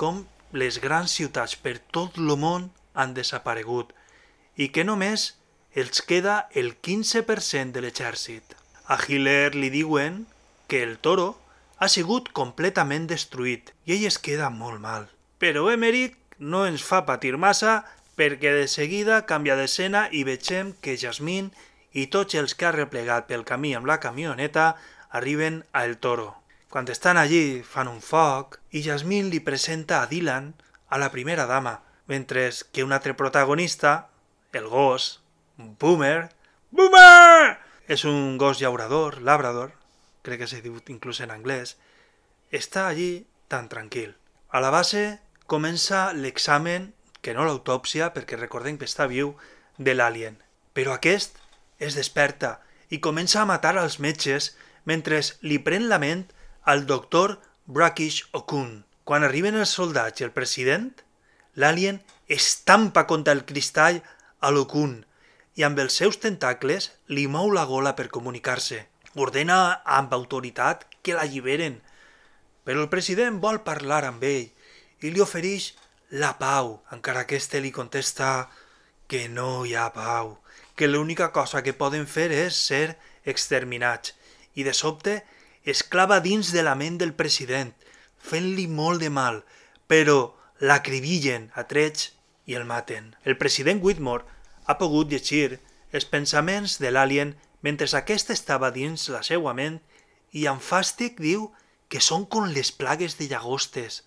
com 0.00 0.22
les 0.56 0.78
grans 0.80 1.12
ciutats 1.12 1.58
per 1.60 1.76
tot 1.92 2.16
el 2.16 2.32
món 2.40 2.70
han 2.94 3.12
desaparegut 3.12 3.92
i 4.56 4.70
que 4.72 4.86
només 4.88 5.34
els 5.76 6.00
queda 6.00 6.38
el 6.56 6.72
15% 6.80 7.76
de 7.76 7.84
l'exèrcit. 7.84 8.56
A 8.88 8.96
Hitler 8.96 9.52
li 9.54 9.68
diuen 9.68 10.24
que 10.72 10.80
el 10.82 10.96
toro 11.04 11.34
ha 11.76 11.92
sigut 11.92 12.32
completament 12.32 13.10
destruït 13.12 13.74
i 13.84 13.98
ell 13.98 14.08
es 14.08 14.16
queda 14.16 14.48
molt 14.48 14.80
mal. 14.80 15.04
Però 15.36 15.68
Emmerich 15.68 16.16
no 16.38 16.64
ens 16.64 16.80
fa 16.80 17.04
patir 17.04 17.36
massa 17.36 17.82
perquè 18.18 18.52
de 18.56 18.66
seguida 18.66 19.22
canvia 19.30 19.56
d'escena 19.56 20.08
i 20.10 20.24
vegem 20.26 20.74
que 20.82 20.98
Jasmine 20.98 21.54
i 21.94 22.08
tots 22.12 22.34
els 22.34 22.54
que 22.58 22.66
ha 22.68 22.74
replegat 22.74 23.30
pel 23.30 23.46
camí 23.46 23.72
amb 23.78 23.86
la 23.86 24.00
camioneta 24.02 24.74
arriben 25.08 25.62
a 25.72 25.84
El 25.86 25.96
Toro. 26.02 26.34
Quan 26.68 26.88
estan 26.92 27.16
allí 27.16 27.62
fan 27.64 27.88
un 27.88 28.02
foc 28.04 28.58
i 28.76 28.82
Jasmine 28.84 29.30
li 29.32 29.40
presenta 29.40 30.02
a 30.02 30.08
Dylan 30.10 30.52
a 30.88 30.98
la 30.98 31.10
primera 31.14 31.46
dama, 31.46 31.80
mentre 32.06 32.50
que 32.72 32.84
un 32.84 32.92
altre 32.92 33.14
protagonista, 33.14 34.10
el 34.52 34.68
gos, 34.68 35.22
boomer, 35.56 36.28
boomer! 36.70 37.58
És 37.88 38.04
un 38.04 38.36
gos 38.36 38.60
llaurador, 38.60 39.22
labrador, 39.22 39.72
crec 40.22 40.42
que 40.42 40.50
se 40.50 40.60
diu 40.60 40.76
inclús 40.92 41.22
en 41.24 41.32
anglès, 41.32 41.76
està 42.52 42.88
allí 42.88 43.26
tan 43.48 43.68
tranquil. 43.72 44.16
A 44.50 44.60
la 44.60 44.70
base 44.72 45.20
comença 45.48 46.12
l'examen, 46.12 46.92
que 47.28 47.34
no 47.36 47.44
l'autòpsia, 47.44 48.06
perquè 48.16 48.38
recordem 48.38 48.78
que 48.80 48.86
està 48.88 49.04
viu, 49.04 49.34
de 49.76 49.92
l'alien. 49.92 50.38
Però 50.72 50.94
aquest 50.96 51.34
es 51.76 51.92
desperta 51.98 52.54
i 52.88 53.02
comença 53.04 53.42
a 53.42 53.48
matar 53.50 53.74
als 53.76 53.98
metges 54.00 54.54
mentre 54.88 55.18
li 55.44 55.58
pren 55.60 55.90
la 55.90 55.98
ment 56.00 56.22
al 56.64 56.86
doctor 56.88 57.34
Brackish 57.66 58.22
Okun. 58.32 58.86
Quan 59.04 59.26
arriben 59.28 59.58
els 59.60 59.74
soldats 59.76 60.22
i 60.22 60.24
el 60.24 60.32
president, 60.32 60.88
l'alien 61.52 62.00
estampa 62.32 63.04
contra 63.10 63.34
el 63.36 63.44
cristall 63.44 64.00
a 64.40 64.48
l'Okun 64.54 65.02
i 65.60 65.66
amb 65.68 65.82
els 65.84 65.98
seus 66.00 66.16
tentacles 66.22 66.88
li 67.12 67.26
mou 67.28 67.52
la 67.52 67.66
gola 67.68 67.92
per 67.98 68.08
comunicar-se. 68.14 68.86
Ordena 69.20 69.82
amb 69.84 70.16
autoritat 70.16 70.88
que 71.04 71.16
l'alliberen, 71.18 71.76
però 72.64 72.86
el 72.86 72.88
president 72.88 73.36
vol 73.44 73.60
parlar 73.68 74.06
amb 74.08 74.24
ell 74.24 74.48
i 75.04 75.12
li 75.12 75.20
ofereix 75.20 75.74
la 76.10 76.38
pau, 76.38 76.82
encara 76.90 77.26
que 77.26 77.36
este 77.36 77.60
li 77.60 77.70
contesta 77.72 78.48
que 79.08 79.28
no 79.28 79.64
hi 79.66 79.74
ha 79.74 79.92
pau, 79.92 80.38
que 80.76 80.88
l'única 80.88 81.32
cosa 81.32 81.62
que 81.62 81.76
poden 81.76 82.06
fer 82.06 82.30
és 82.32 82.56
ser 82.56 82.96
exterminats. 83.24 84.14
I 84.54 84.64
de 84.64 84.72
sobte 84.72 85.22
es 85.64 85.82
clava 85.84 86.20
dins 86.24 86.52
de 86.52 86.64
la 86.64 86.74
ment 86.74 86.98
del 86.98 87.12
president, 87.12 87.74
fent-li 88.18 88.66
molt 88.66 89.04
de 89.04 89.10
mal, 89.12 89.42
però 89.86 90.34
l'acribillen 90.60 91.50
a 91.54 91.66
trets 91.68 92.12
i 92.48 92.56
el 92.56 92.64
maten. 92.64 93.14
El 93.24 93.36
president 93.36 93.84
Whitmore 93.84 94.24
ha 94.64 94.78
pogut 94.80 95.12
llegir 95.12 95.60
els 95.92 96.08
pensaments 96.08 96.78
de 96.80 96.90
l'alien 96.92 97.36
mentre 97.60 97.88
aquest 97.96 98.30
estava 98.30 98.70
dins 98.72 99.08
la 99.12 99.22
seva 99.22 99.52
ment 99.54 99.80
i 100.32 100.46
amb 100.46 100.62
fàstic 100.62 101.20
diu 101.20 101.48
que 101.48 101.67
són 102.04 102.26
com 102.28 102.50
les 102.52 102.70
plagues 102.76 103.16
de 103.16 103.30
llagostes, 103.30 104.02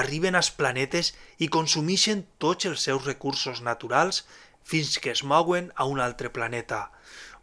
arriben 0.00 0.36
als 0.38 0.48
planetes 0.50 1.12
i 1.36 1.50
consumeixen 1.52 2.24
tots 2.40 2.68
els 2.68 2.86
seus 2.88 3.04
recursos 3.04 3.60
naturals 3.60 4.22
fins 4.64 4.96
que 4.98 5.12
es 5.12 5.22
mouen 5.22 5.68
a 5.76 5.84
un 5.84 6.00
altre 6.00 6.32
planeta. 6.32 6.86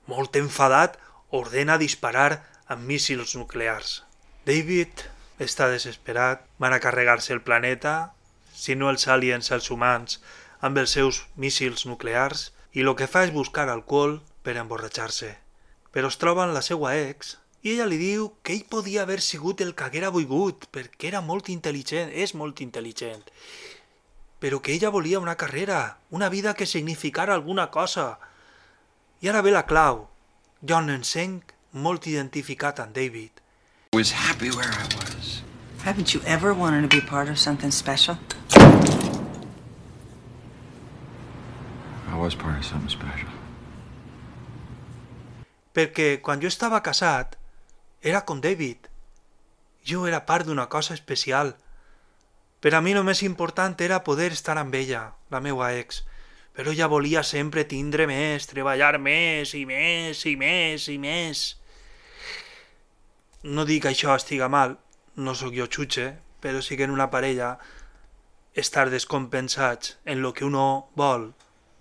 Molt 0.09 0.35
enfadat, 0.35 0.97
ordena 1.29 1.77
disparar 1.77 2.41
amb 2.65 2.89
míssils 2.89 3.35
nuclears. 3.37 4.01
David 4.49 5.05
està 5.39 5.69
desesperat, 5.69 6.41
van 6.59 6.73
a 6.73 6.81
carregar-se 6.81 7.33
el 7.37 7.45
planeta, 7.45 8.13
si 8.53 8.75
no 8.75 8.89
els 8.89 9.07
aliens, 9.07 9.51
els 9.55 9.69
humans, 9.71 10.19
amb 10.59 10.77
els 10.81 10.97
seus 10.97 11.23
míssils 11.37 11.85
nuclears, 11.85 12.51
i 12.73 12.81
el 12.81 12.95
que 12.97 13.07
fa 13.07 13.23
és 13.27 13.33
buscar 13.33 13.69
alcohol 13.69 14.19
per 14.41 14.57
emborratxar-se. 14.57 15.35
Però 15.93 16.09
es 16.09 16.17
troben 16.17 16.53
la 16.57 16.65
seva 16.65 16.95
ex 16.97 17.37
i 17.63 17.71
ella 17.71 17.85
li 17.87 17.97
diu 17.97 18.27
que 18.43 18.53
ell 18.53 18.65
podia 18.69 19.03
haver 19.03 19.21
sigut 19.23 19.61
el 19.63 19.71
que 19.73 19.85
haguera 19.85 20.11
volgut, 20.11 20.67
perquè 20.71 21.07
era 21.13 21.21
molt 21.23 21.47
intel·ligent, 21.47 22.11
és 22.11 22.35
molt 22.35 22.59
intel·ligent, 22.59 23.23
però 24.43 24.59
que 24.59 24.73
ella 24.75 24.91
volia 24.91 25.21
una 25.23 25.37
carrera, 25.39 25.99
una 26.11 26.27
vida 26.29 26.53
que 26.53 26.67
significara 26.67 27.33
alguna 27.33 27.69
cosa. 27.71 28.19
I 29.23 29.31
ara 29.31 29.41
ve 29.41 29.55
la 29.55 29.63
clau. 29.65 30.09
John 30.59 30.89
en 30.91 31.07
sent 31.07 31.39
molt 31.71 32.07
identificat 32.07 32.79
amb 32.83 32.93
David. 32.95 33.39
was 33.93 34.11
happy 34.11 34.49
where 34.49 34.71
I 34.71 34.83
was. 34.97 35.43
Haven't 35.83 36.13
you 36.13 36.21
ever 36.25 36.53
wanted 36.53 36.81
to 36.81 36.87
be 36.87 36.99
part 36.99 37.29
of 37.29 37.37
something 37.37 37.71
special? 37.71 38.17
I 42.09 42.15
was 42.17 42.35
part 42.35 42.57
of 42.57 42.65
something 42.65 42.89
special. 42.89 43.29
Perquè 45.73 46.19
quan 46.21 46.41
jo 46.41 46.49
estava 46.49 46.81
casat, 46.85 47.37
era 48.03 48.25
con 48.25 48.41
David. 48.41 48.77
Jo 49.87 50.07
era 50.07 50.25
part 50.25 50.45
d'una 50.45 50.67
cosa 50.67 50.93
especial. 50.93 51.55
Per 52.59 52.75
a 52.75 52.81
mi 52.83 52.91
el 52.91 53.03
més 53.07 53.23
important 53.23 53.79
era 53.79 54.03
poder 54.03 54.33
estar 54.35 54.57
amb 54.59 54.75
ella, 54.75 55.15
la 55.31 55.39
meua 55.39 55.71
ex. 55.79 56.03
Però 56.53 56.71
ella 56.71 56.91
volia 56.91 57.23
sempre 57.23 57.63
tindre 57.63 58.05
més, 58.05 58.45
treballar 58.51 58.99
més 58.99 59.55
i 59.55 59.63
més 59.65 60.25
i 60.27 60.35
més 60.35 60.87
i 60.91 60.97
més. 60.99 61.43
No 63.43 63.63
dic 63.65 63.87
que 63.87 63.93
això 63.95 64.13
estiga 64.15 64.51
mal, 64.51 64.77
no 65.15 65.33
sóc 65.35 65.55
jo 65.55 65.67
xutxe, 65.71 66.13
però 66.43 66.61
sí 66.61 66.75
que 66.75 66.83
en 66.83 66.91
una 66.91 67.09
parella 67.09 67.57
estar 68.53 68.89
descompensats 68.91 69.97
en 70.05 70.21
lo 70.21 70.33
que 70.33 70.45
uno 70.45 70.91
vol, 70.95 71.31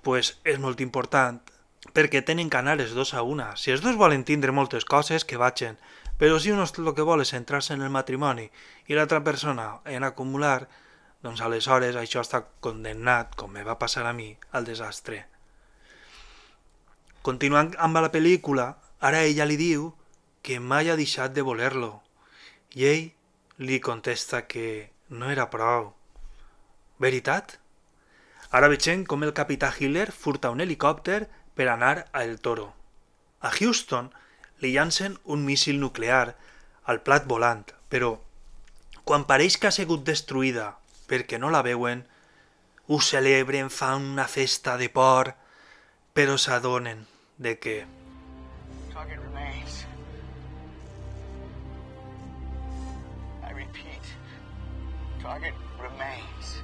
pues 0.03 0.39
és 0.45 0.59
molt 0.63 0.81
important, 0.81 1.43
perquè 1.93 2.23
tenen 2.23 2.51
que 2.51 2.63
anar 2.63 2.79
els 2.79 2.95
dos 2.95 3.13
a 3.15 3.23
una. 3.23 3.57
Si 3.57 3.75
els 3.75 3.83
dos 3.83 3.99
volen 3.99 4.25
tindre 4.25 4.55
moltes 4.55 4.87
coses, 4.87 5.27
que 5.27 5.37
vagin, 5.37 5.79
però 6.23 6.39
si 6.39 6.53
un 6.55 6.61
el 6.63 6.93
que 6.95 7.03
vol 7.03 7.21
és 7.25 7.33
centrar-se 7.35 7.75
en 7.75 7.81
el 7.83 7.91
matrimoni 7.91 8.45
i 8.87 8.95
l'altra 8.95 9.19
persona 9.27 9.65
en 9.91 10.05
acumular, 10.07 10.69
doncs 11.19 11.41
aleshores 11.43 11.99
això 11.99 12.23
està 12.23 12.45
condemnat, 12.63 13.33
com 13.35 13.51
me 13.51 13.65
va 13.67 13.75
passar 13.81 14.05
a 14.07 14.13
mi, 14.15 14.29
al 14.53 14.63
desastre. 14.63 15.25
Continuant 17.27 17.75
amb 17.75 17.99
la 17.99 18.13
pel·lícula, 18.15 18.69
ara 19.03 19.25
ella 19.27 19.49
li 19.51 19.59
diu 19.59 19.89
que 20.47 20.61
mai 20.61 20.93
ha 20.95 20.97
deixat 21.03 21.35
de 21.35 21.43
voler-lo 21.43 21.91
i 22.79 22.87
ell 22.93 23.05
li 23.59 23.83
contesta 23.83 24.45
que 24.47 24.95
no 25.11 25.27
era 25.35 25.51
prou. 25.51 25.91
Veritat? 27.03 27.59
Ara 28.55 28.71
vegem 28.71 29.03
com 29.11 29.27
el 29.27 29.35
capità 29.35 29.75
Hiller 29.75 30.13
furta 30.15 30.55
un 30.55 30.63
helicòpter 30.63 31.25
per 31.59 31.67
anar 31.67 31.97
a 32.13 32.23
El 32.23 32.39
Toro. 32.39 32.71
A 33.43 33.51
Houston 33.51 34.15
li 34.63 34.73
llancen 34.73 35.19
un 35.25 35.45
míssil 35.45 35.81
nuclear 35.83 36.37
al 36.87 37.03
plat 37.03 37.27
volant, 37.27 37.67
però 37.91 38.15
quan 39.05 39.27
pareix 39.27 39.59
que 39.59 39.69
ha 39.69 39.75
sigut 39.75 40.05
destruïda 40.07 40.77
perquè 41.11 41.39
no 41.39 41.51
la 41.51 41.63
veuen, 41.67 42.05
ho 42.87 42.99
celebren, 43.03 43.71
fan 43.71 44.07
una 44.15 44.29
festa 44.31 44.77
de 44.79 44.89
por, 44.89 45.35
però 46.15 46.39
s'adonen 46.39 47.07
de 47.39 47.59
que 47.59 47.77
Target 48.93 49.19
remains. 49.19 49.85
I 53.43 53.53
repeat, 53.57 54.11
target 55.23 55.55
remains. 55.81 56.57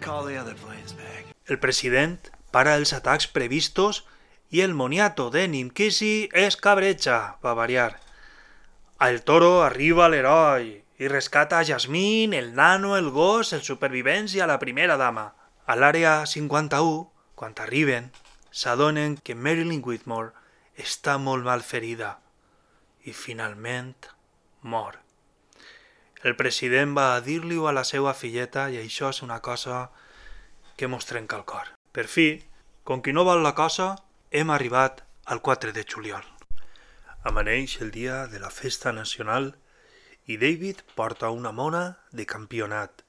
Call 0.00 0.26
the 0.26 0.36
other 0.36 0.54
planes 0.54 0.92
back. 0.92 1.34
el 1.48 1.58
president 1.58 2.30
para 2.50 2.76
els 2.76 2.92
atacs 2.96 3.28
previstos 3.28 4.04
i 4.50 4.62
el 4.64 4.74
moniato 4.74 5.30
de 5.30 5.46
Ninkisi 5.48 6.28
es 6.32 6.56
cabreja, 6.56 7.38
va 7.44 7.54
variar. 7.54 8.00
A 8.98 9.10
El 9.10 9.22
Toro 9.22 9.62
arriba 9.62 10.08
l'heroi 10.08 10.70
i 10.98 11.08
rescata 11.08 11.58
a 11.58 11.64
Jasmine, 11.64 12.36
el 12.38 12.54
nano, 12.54 12.96
el 12.96 13.10
gos, 13.10 13.52
els 13.52 13.68
supervivents 13.68 14.34
i 14.34 14.40
a 14.40 14.48
la 14.50 14.58
primera 14.58 14.96
dama. 14.96 15.32
A 15.68 15.76
l'àrea 15.76 16.24
51, 16.26 17.04
quan 17.38 17.54
arriben, 17.62 18.10
s'adonen 18.50 19.18
que 19.22 19.36
Marilyn 19.36 19.84
Whitmore 19.84 20.32
està 20.74 21.18
molt 21.18 21.44
mal 21.44 21.62
ferida 21.62 22.16
i 23.04 23.12
finalment 23.12 24.08
mor. 24.62 24.98
El 26.26 26.34
president 26.34 26.96
va 26.98 27.20
dir-li-ho 27.22 27.68
a 27.68 27.76
la 27.76 27.84
seva 27.86 28.14
filleta 28.14 28.66
i 28.74 28.80
això 28.82 29.12
és 29.14 29.22
una 29.22 29.38
cosa 29.38 29.90
que 30.76 30.90
mos 30.90 31.06
trenca 31.06 31.38
el 31.38 31.46
cor. 31.46 31.77
Per 31.98 32.06
fi, 32.06 32.28
com 32.86 33.00
qui 33.02 33.10
no 33.10 33.24
vol 33.26 33.40
la 33.42 33.56
cosa, 33.58 33.88
hem 34.30 34.52
arribat 34.54 35.00
al 35.34 35.40
4 35.42 35.72
de 35.74 35.82
juliol. 35.82 36.22
Amaneix 37.26 37.72
el 37.82 37.90
dia 37.90 38.28
de 38.30 38.38
la 38.38 38.52
festa 38.54 38.92
nacional 38.94 39.48
i 40.30 40.36
David 40.38 40.84
porta 40.94 41.32
una 41.34 41.50
mona 41.50 41.80
de 42.12 42.22
campionat 42.34 43.02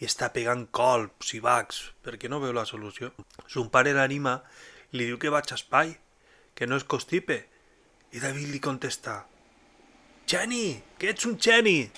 i 0.00 0.08
està 0.08 0.30
pegant 0.32 0.62
colps 0.72 1.34
i 1.36 1.42
bacs 1.44 1.82
perquè 2.00 2.32
no 2.32 2.40
veu 2.40 2.56
la 2.56 2.64
solució. 2.64 3.12
Son 3.44 3.68
pare 3.68 3.92
l'anima 3.92 4.38
i 4.88 4.96
li 4.96 5.10
diu 5.10 5.20
que 5.20 5.34
vaig 5.36 5.52
a 5.52 5.60
espai, 5.60 5.92
que 6.56 6.64
no 6.64 6.80
és 6.80 6.88
costipe. 6.88 7.42
I 8.16 8.24
David 8.24 8.54
li 8.54 8.64
contesta 8.70 9.18
Jenny, 10.24 10.80
que 10.96 11.12
ets 11.12 11.28
un 11.28 11.36
geni! 11.36 11.90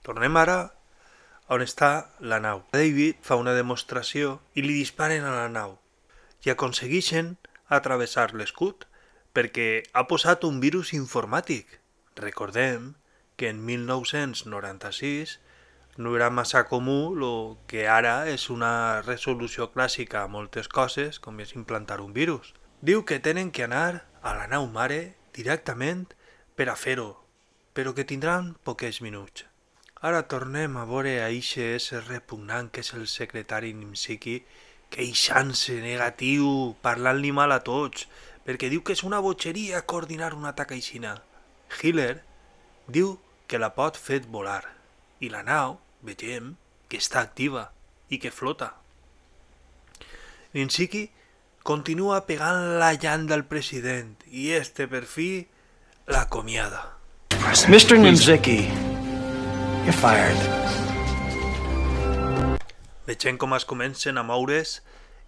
Tornem 0.00 0.40
ara 0.40 0.62
on 1.48 1.64
està 1.64 2.12
la 2.20 2.38
nau. 2.44 2.62
David 2.72 3.18
fa 3.24 3.38
una 3.40 3.56
demostració 3.56 4.38
i 4.54 4.62
li 4.62 4.76
disparen 4.76 5.24
a 5.24 5.34
la 5.34 5.48
nau 5.52 5.78
i 6.44 6.52
aconsegueixen 6.52 7.36
atravessar 7.68 8.30
l'escut 8.34 8.86
perquè 9.34 9.68
ha 9.92 10.06
posat 10.10 10.44
un 10.48 10.60
virus 10.60 10.92
informàtic. 10.96 11.80
Recordem 12.16 12.94
que 13.36 13.48
en 13.48 13.64
1996 13.64 15.38
no 15.98 16.14
era 16.16 16.30
massa 16.30 16.64
comú 16.70 17.14
el 17.16 17.56
que 17.66 17.88
ara 17.90 18.28
és 18.30 18.48
una 18.54 19.02
resolució 19.02 19.70
clàssica 19.74 20.22
a 20.22 20.30
moltes 20.30 20.68
coses, 20.68 21.18
com 21.18 21.40
és 21.42 21.56
implantar 21.58 22.00
un 22.00 22.14
virus. 22.14 22.54
Diu 22.80 23.04
que 23.04 23.18
tenen 23.18 23.50
que 23.50 23.66
anar 23.66 24.06
a 24.22 24.36
la 24.38 24.46
nau 24.46 24.68
mare 24.70 25.18
directament 25.34 26.06
per 26.54 26.68
a 26.70 26.78
fer-ho, 26.78 27.10
però 27.74 27.94
que 27.94 28.06
tindran 28.06 28.54
poquets 28.62 29.02
minuts. 29.02 29.47
Ara 30.00 30.22
tornem 30.30 30.76
a 30.78 30.84
veure 30.86 31.16
a 31.18 31.26
eixe 31.26 31.72
ésser 31.74 32.04
repugnant 32.06 32.68
que 32.70 32.84
és 32.84 32.92
el 32.94 33.08
secretari 33.10 33.72
Nimsiki 33.74 34.36
queixant-se 34.94 35.80
negatiu, 35.82 36.76
parlant-li 36.84 37.32
mal 37.34 37.50
a 37.50 37.58
tots, 37.66 38.06
perquè 38.46 38.70
diu 38.70 38.84
que 38.86 38.94
és 38.94 39.02
una 39.02 39.18
botxeria 39.24 39.82
coordinar 39.90 40.30
un 40.36 40.46
atac 40.46 40.72
aixina. 40.76 41.16
Hiller 41.82 42.22
diu 42.86 43.16
que 43.50 43.58
la 43.58 43.72
pot 43.74 43.98
fer 43.98 44.22
volar 44.30 44.62
i 45.18 45.32
la 45.34 45.42
nau, 45.42 45.80
vegem, 46.06 46.54
que 46.88 47.02
està 47.02 47.20
activa 47.26 47.68
i 48.08 48.22
que 48.22 48.30
flota. 48.30 48.70
Ninsiki 50.54 51.08
continua 51.66 52.22
pegant 52.24 52.78
la 52.80 52.94
llanda 52.94 53.34
al 53.34 53.48
president 53.50 54.14
i 54.30 54.52
este 54.54 54.86
per 54.86 55.02
fi 55.04 55.42
l'acomiada. 56.06 56.86
Mr. 57.68 57.98
Nimzicki, 57.98 58.62
you're 59.84 59.92
fired. 59.92 60.38
Vegem 63.06 63.38
com 63.40 63.54
es 63.56 63.64
comencen 63.64 64.18
a 64.18 64.24
moure's 64.26 64.78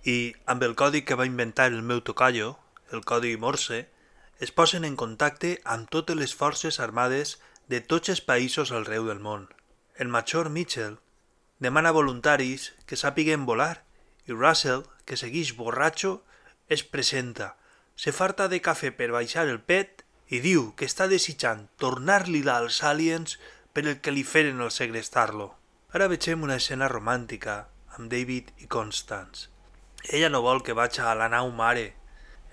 i 0.05 0.35
amb 0.47 0.65
el 0.67 0.75
codi 0.77 1.03
que 1.03 1.17
va 1.17 1.29
inventar 1.29 1.71
el 1.73 1.83
meu 1.83 2.01
tocayo, 2.01 2.59
el 2.93 3.05
codi 3.05 3.37
Morse, 3.37 3.87
es 4.41 4.53
posen 4.53 4.85
en 4.85 4.97
contacte 4.97 5.59
amb 5.65 5.89
totes 5.93 6.17
les 6.17 6.35
forces 6.35 6.81
armades 6.81 7.39
de 7.69 7.81
tots 7.81 8.13
els 8.13 8.21
països 8.25 8.73
arreu 8.73 9.07
del 9.09 9.21
món. 9.21 9.49
El 9.97 10.09
major 10.09 10.51
Mitchell 10.51 10.99
demana 11.61 11.93
voluntaris 11.93 12.73
que 12.87 12.97
sàpiguen 12.97 13.47
volar 13.47 13.85
i 14.27 14.33
Russell, 14.33 14.87
que 15.05 15.17
segueix 15.21 15.55
borratxo, 15.57 16.21
es 16.69 16.85
presenta, 16.85 17.57
se 17.97 18.13
farta 18.17 18.49
de 18.49 18.61
cafè 18.65 18.93
per 18.97 19.11
baixar 19.13 19.47
el 19.49 19.61
pet 19.61 20.05
i 20.31 20.41
diu 20.41 20.71
que 20.79 20.87
està 20.89 21.09
desitjant 21.11 21.67
tornar-li 21.83 22.41
als 22.49 22.81
aliens 22.87 23.37
per 23.73 23.87
el 23.87 24.01
que 24.01 24.13
li 24.15 24.25
feren 24.25 24.61
al 24.61 24.73
segrestar-lo. 24.75 25.55
Ara 25.95 26.09
vegem 26.11 26.43
una 26.47 26.59
escena 26.61 26.89
romàntica 26.91 27.57
amb 27.97 28.11
David 28.13 28.53
i 28.59 28.69
Constance. 28.71 29.49
Ella 30.09 30.31
no 30.31 30.43
vol 30.43 30.63
que 30.63 30.77
vagi 30.77 31.03
a 31.03 31.15
la 31.15 31.29
nau 31.29 31.51
mare. 31.51 31.93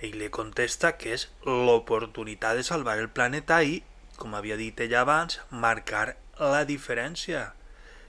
Ell 0.02 0.18
li 0.20 0.30
contesta 0.30 0.94
que 0.98 1.14
és 1.16 1.28
l'oportunitat 1.46 2.58
de 2.58 2.66
salvar 2.66 2.98
el 3.02 3.10
planeta 3.10 3.62
i, 3.64 3.82
com 4.18 4.36
havia 4.36 4.58
dit 4.58 4.80
ella 4.82 5.02
abans, 5.06 5.40
marcar 5.50 6.18
la 6.40 6.66
diferència. 6.66 7.54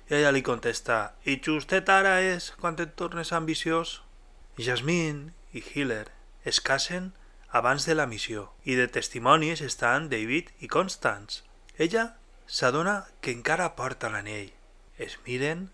I 0.08 0.18
ella 0.18 0.32
li 0.32 0.42
contesta, 0.42 1.14
i 1.24 1.38
justet 1.44 1.88
ara 1.92 2.18
és 2.24 2.50
quan 2.60 2.76
et 2.80 2.96
tornes 2.96 3.32
ambiciós? 3.32 4.00
Jasmine 4.58 5.32
i 5.52 5.62
Hiller 5.62 6.08
es 6.44 6.60
casen 6.60 7.12
abans 7.50 7.86
de 7.86 7.94
la 7.94 8.06
missió 8.06 8.48
i 8.64 8.74
de 8.76 8.88
testimonis 8.88 9.60
estan 9.64 10.08
David 10.08 10.50
i 10.60 10.68
Constance. 10.68 11.44
Ella 11.78 12.17
s'adona 12.48 13.04
que 13.20 13.30
encara 13.36 13.74
porta 13.76 14.08
l'anell. 14.08 14.50
Es 14.96 15.18
miren 15.26 15.68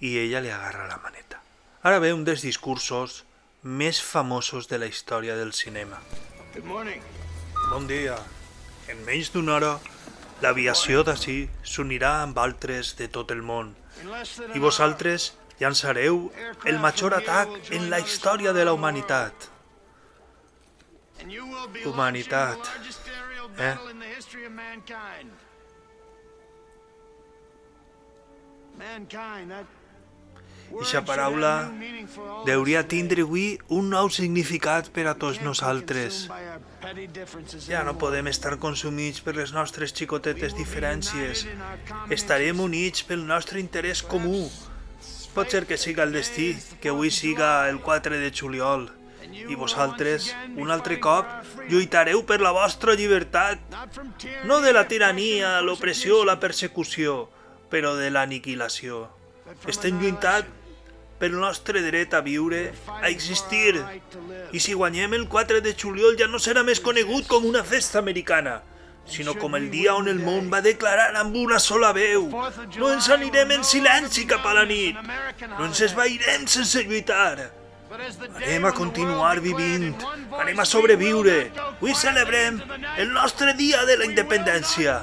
i 0.00 0.16
ella 0.18 0.40
li 0.40 0.50
agarra 0.50 0.88
la 0.88 0.98
maneta. 1.04 1.40
Ara 1.84 2.00
ve 2.00 2.14
un 2.16 2.24
dels 2.24 2.42
discursos 2.42 3.22
més 3.62 4.00
famosos 4.02 4.68
de 4.68 4.80
la 4.80 4.88
història 4.88 5.36
del 5.36 5.52
cinema. 5.52 6.00
Good 6.54 6.64
morning. 6.64 7.04
Bon 7.68 7.86
dia. 7.86 8.16
En 8.88 9.04
menys 9.04 9.30
d'una 9.32 9.54
hora, 9.56 9.72
l'aviació 10.42 11.04
d'ací 11.04 11.44
s'unirà 11.62 12.22
amb 12.24 12.40
altres 12.40 12.96
de 12.98 13.08
tot 13.08 13.30
el 13.32 13.44
món 13.44 13.74
i 14.54 14.60
vosaltres 14.60 15.32
llançareu 15.60 16.28
el 16.68 16.80
major 16.82 17.14
atac 17.16 17.52
en 17.72 17.88
la 17.92 18.00
història 18.00 18.52
de 18.52 18.64
la 18.64 18.74
humanitat. 18.76 19.48
Humanitat. 21.84 22.70
Eh? 23.56 23.76
Ixa 30.80 31.02
paraula 31.06 31.70
deuria 32.46 32.82
tindre 32.82 33.22
avui 33.22 33.58
un 33.76 33.90
nou 33.92 34.08
significat 34.10 34.88
per 34.94 35.04
a 35.06 35.14
tots 35.14 35.40
nosaltres. 35.44 36.24
Ja 37.68 37.84
no 37.86 37.94
podem 38.00 38.30
estar 38.32 38.56
consumits 38.64 39.22
per 39.24 39.36
les 39.36 39.52
nostres 39.54 39.94
xicotetes 39.94 40.56
diferències. 40.58 41.44
Estarem 42.18 42.60
units 42.64 43.04
pel 43.06 43.22
nostre 43.28 43.62
interès 43.62 44.02
comú. 44.02 44.48
Pot 45.34 45.54
ser 45.54 45.64
que 45.66 45.78
siga 45.78 46.04
el 46.06 46.12
destí, 46.14 46.52
que 46.80 46.90
avui 46.90 47.10
siga 47.10 47.68
el 47.68 47.80
4 47.82 48.18
de 48.18 48.30
juliol. 48.30 48.90
I 49.34 49.54
vosaltres, 49.58 50.28
un 50.56 50.70
altre 50.70 50.98
cop, 51.02 51.26
lluitareu 51.70 52.22
per 52.26 52.40
la 52.40 52.52
vostra 52.54 52.94
llibertat. 52.94 53.58
No 54.44 54.60
de 54.60 54.72
la 54.72 54.84
tirania, 54.86 55.60
l'opressió 55.62 56.20
o 56.20 56.28
la 56.28 56.38
persecució, 56.38 57.24
però 57.70 57.94
de 57.98 58.10
l'aniquilació. 58.10 59.06
Estem 59.68 60.00
lluitant 60.00 60.48
pel 61.18 61.34
nostre 61.38 61.80
dret 61.84 62.14
a 62.14 62.20
viure, 62.20 62.72
a 63.00 63.08
existir. 63.08 63.80
I 64.52 64.60
si 64.60 64.74
guanyem 64.74 65.14
el 65.14 65.28
4 65.28 65.62
de 65.64 65.74
juliol 65.78 66.18
ja 66.20 66.28
no 66.28 66.40
serà 66.42 66.64
més 66.66 66.82
conegut 66.84 67.28
com 67.30 67.46
una 67.48 67.64
festa 67.64 68.00
americana, 68.02 68.60
sinó 69.06 69.34
com 69.38 69.54
el 69.56 69.70
dia 69.70 69.94
on 69.94 70.08
el 70.08 70.20
món 70.24 70.48
va 70.52 70.62
declarar 70.64 71.12
amb 71.20 71.36
una 71.36 71.58
sola 71.60 71.92
veu. 71.96 72.30
No 72.76 72.92
ens 72.92 73.10
anirem 73.12 73.52
en 73.58 73.64
silenci 73.64 74.26
cap 74.28 74.46
a 74.46 74.54
la 74.60 74.64
nit. 74.68 74.96
No 75.58 75.68
ens 75.68 75.80
esvairem 75.88 76.48
sense 76.48 76.82
lluitar. 76.84 77.50
Anem 77.94 78.64
a 78.64 78.72
continuar 78.72 79.38
vivint. 79.40 79.94
Anem 80.40 80.58
a 80.60 80.64
sobreviure. 80.66 81.52
Avui 81.76 81.94
celebrem 81.94 82.58
el 82.96 83.12
nostre 83.12 83.54
dia 83.54 83.84
de 83.86 83.98
la 84.00 84.08
independència. 84.08 84.98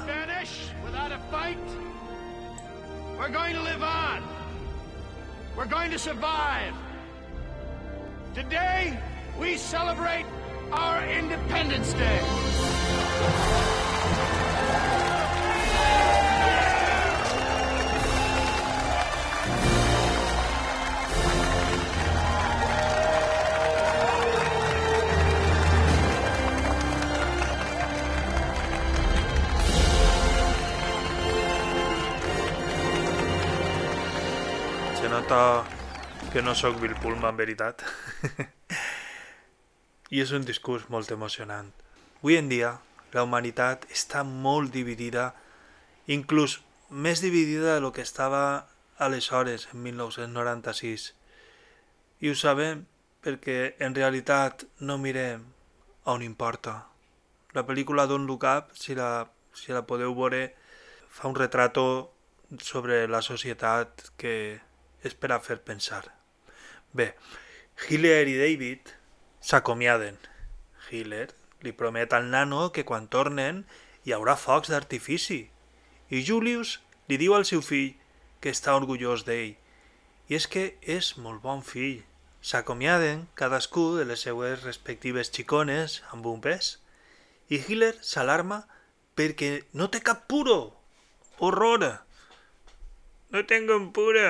We're 3.22 3.28
going 3.28 3.54
to 3.54 3.62
live 3.62 3.84
on. 3.84 4.20
We're 5.56 5.66
going 5.66 5.92
to 5.92 5.98
survive. 5.98 6.74
Today, 8.34 8.98
we 9.38 9.56
celebrate 9.56 10.26
our 10.72 11.06
Independence 11.06 11.92
Day. 11.92 12.18
Nota 35.32 35.64
que 36.30 36.42
no 36.42 36.54
sóc 36.54 36.78
Bill 36.80 36.94
Pullman, 36.94 37.32
en 37.32 37.36
veritat. 37.36 37.82
I 40.12 40.20
és 40.20 40.32
un 40.36 40.44
discurs 40.44 40.90
molt 40.92 41.08
emocionant. 41.14 41.70
Avui 42.20 42.36
en 42.36 42.50
dia, 42.50 42.72
la 43.14 43.22
humanitat 43.24 43.86
està 43.88 44.26
molt 44.28 44.74
dividida, 44.74 45.30
inclús 46.04 46.58
més 46.90 47.22
dividida 47.24 47.72
de 47.74 47.80
lo 47.80 47.92
que 47.96 48.04
estava 48.04 48.68
aleshores, 48.98 49.68
en 49.72 49.80
1996. 49.86 51.06
I 52.20 52.28
ho 52.28 52.36
sabem 52.36 52.82
perquè 53.24 53.78
en 53.80 53.96
realitat 53.96 54.66
no 54.80 54.98
mirem 55.00 55.46
on 56.12 56.26
importa. 56.26 56.74
La 57.56 57.64
pel·lícula 57.64 58.04
Don't 58.10 58.28
Look 58.28 58.44
Up, 58.44 58.76
si 58.76 58.98
la, 58.98 59.30
si 59.56 59.72
la 59.72 59.86
podeu 59.88 60.12
veure, 60.18 60.50
fa 61.08 61.32
un 61.32 61.40
retrato 61.40 61.86
sobre 62.60 63.06
la 63.08 63.22
societat 63.24 64.12
que 64.20 64.36
és 65.02 65.14
per 65.14 65.32
a 65.32 65.40
fer 65.40 65.58
pensar. 65.66 66.04
Bé, 66.92 67.12
Hitler 67.86 68.26
i 68.28 68.36
David 68.38 68.92
s'acomiaden. 69.40 70.18
Hitler 70.90 71.28
li 71.62 71.72
promet 71.72 72.12
al 72.12 72.28
nano 72.30 72.70
que 72.74 72.84
quan 72.84 73.08
tornen 73.08 73.64
hi 74.04 74.14
haurà 74.14 74.36
focs 74.36 74.70
d'artifici 74.72 75.42
i 76.12 76.22
Julius 76.26 76.78
li 77.08 77.18
diu 77.20 77.34
al 77.34 77.46
seu 77.48 77.62
fill 77.64 77.94
que 78.42 78.52
està 78.52 78.74
orgullós 78.76 79.24
d'ell. 79.28 79.54
I 80.28 80.38
és 80.38 80.46
que 80.48 80.64
és 80.82 81.14
molt 81.18 81.42
bon 81.42 81.62
fill. 81.66 82.02
S'acomiaden 82.42 83.26
cadascú 83.38 83.92
de 83.98 84.06
les 84.08 84.24
seues 84.26 84.64
respectives 84.66 85.30
xicones 85.30 86.00
amb 86.10 86.26
un 86.26 86.40
pes 86.42 86.76
i 87.48 87.60
Hitler 87.60 87.94
s'alarma 88.02 88.64
perquè 89.18 89.52
no 89.78 89.88
té 89.92 90.02
cap 90.02 90.26
puro. 90.28 90.74
Horror! 91.38 91.86
No 93.30 93.46
tengo 93.46 93.76
un 93.76 93.92
puro. 93.92 94.28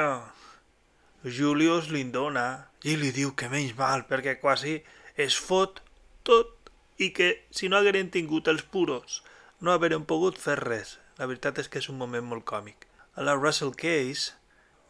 Julius 1.25 1.89
li 1.95 2.03
dona 2.11 2.67
i 2.83 2.97
li 2.99 3.13
diu 3.15 3.31
que 3.39 3.49
menys 3.51 3.77
mal 3.79 4.03
perquè 4.09 4.41
quasi 4.41 4.81
es 5.15 5.37
fot 5.39 5.79
tot 6.27 6.71
i 6.99 7.13
que 7.15 7.29
si 7.55 7.69
no 7.69 7.79
hagueren 7.79 8.11
tingut 8.11 8.51
els 8.51 8.65
puros 8.67 9.23
no 9.63 9.71
hagueren 9.71 10.05
pogut 10.05 10.39
fer 10.43 10.59
res. 10.59 10.99
La 11.19 11.29
veritat 11.31 11.61
és 11.63 11.69
que 11.71 11.79
és 11.79 11.89
un 11.93 11.99
moment 12.01 12.27
molt 12.27 12.45
còmic. 12.49 12.89
A 13.15 13.23
la 13.23 13.37
Russell 13.39 13.77
Case, 13.79 14.33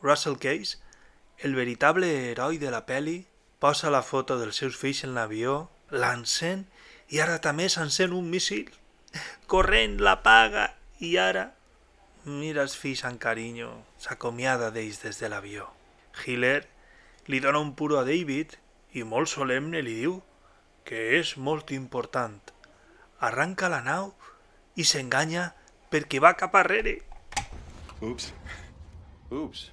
Russell 0.00 0.38
Case, 0.40 0.78
el 1.38 1.54
veritable 1.54 2.08
heroi 2.30 2.56
de 2.62 2.70
la 2.72 2.86
peli, 2.86 3.26
posa 3.60 3.92
la 3.92 4.02
foto 4.02 4.38
dels 4.40 4.56
seus 4.62 4.78
fills 4.78 5.02
en 5.04 5.12
l'avió, 5.18 5.68
l'encén 5.90 6.64
i 7.12 7.20
ara 7.20 7.42
també 7.44 7.68
s'encén 7.68 8.16
un 8.16 8.30
míssil. 8.32 8.72
Corrent, 9.52 10.00
la 10.00 10.22
paga 10.24 10.70
i 11.04 11.18
ara 11.20 11.50
mira 12.24 12.62
els 12.64 12.78
fills 12.78 13.04
amb 13.04 13.20
carinyo, 13.20 13.74
s'acomiada 14.00 14.70
d'ells 14.72 15.02
des 15.04 15.20
de 15.20 15.28
l'avió. 15.28 15.68
Hitler 16.20 16.66
li 17.26 17.40
dona 17.40 17.62
un 17.62 17.74
puro 17.78 17.98
a 18.00 18.04
David 18.08 18.56
i 18.98 19.04
molt 19.08 19.30
solemne 19.32 19.82
li 19.84 19.94
diu 20.02 20.18
que 20.88 21.00
és 21.18 21.36
molt 21.36 21.72
important. 21.72 22.40
Arranca 23.22 23.70
la 23.72 23.80
nau 23.86 24.12
i 24.76 24.84
s'enganya 24.88 25.52
perquè 25.92 26.20
va 26.20 26.34
cap 26.40 26.54
arrere. 26.58 26.98
Oops. 28.02 28.32
Oops. 29.30 29.70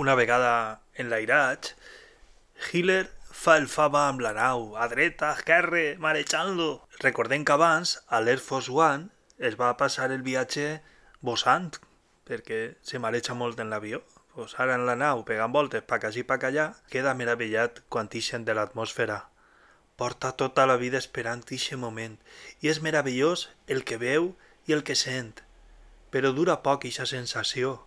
Una 0.00 0.16
vegada 0.18 0.52
enlairats, 0.98 1.74
Hitler 2.70 3.06
fa 3.40 3.56
el 3.60 3.68
fava 3.72 4.06
amb 4.08 4.20
la 4.24 4.32
nau, 4.36 4.74
a 4.76 4.88
dreta, 4.92 5.30
a 5.30 5.38
esquerra, 5.38 5.84
marejant-lo. 6.02 6.70
Recordem 7.00 7.44
que 7.44 7.54
abans, 7.56 7.96
a 8.08 8.20
l'Air 8.20 8.40
Force 8.44 8.72
One, 8.72 9.08
es 9.38 9.56
va 9.60 9.76
passar 9.80 10.10
el 10.12 10.24
viatge 10.26 10.80
bossant, 11.24 11.70
perquè 12.28 12.60
se 12.84 13.00
mareja 13.00 13.36
molt 13.36 13.60
en 13.62 13.72
l'avió. 13.72 14.02
Pues 14.34 14.54
ara 14.62 14.76
en 14.78 14.86
la 14.86 14.94
nau, 14.94 15.24
pegant 15.26 15.50
voltes 15.50 15.82
pa 15.82 15.98
aquí 15.98 16.22
pa 16.22 16.36
allà, 16.38 16.70
queda 16.88 17.14
meravellat 17.18 17.82
quan 17.88 18.08
ixen 18.14 18.44
de 18.46 18.54
l'atmosfera. 18.54 19.24
Porta 19.96 20.30
tota 20.32 20.66
la 20.66 20.76
vida 20.76 20.98
esperant 20.98 21.42
ixe 21.50 21.76
moment, 21.76 22.16
i 22.62 22.70
és 22.70 22.80
meravellós 22.80 23.48
el 23.66 23.82
que 23.84 23.98
veu 23.98 24.36
i 24.66 24.72
el 24.72 24.84
que 24.86 24.94
sent. 24.94 25.42
Però 26.14 26.30
dura 26.32 26.62
poc 26.62 26.86
ixa 26.86 27.06
sensació, 27.06 27.80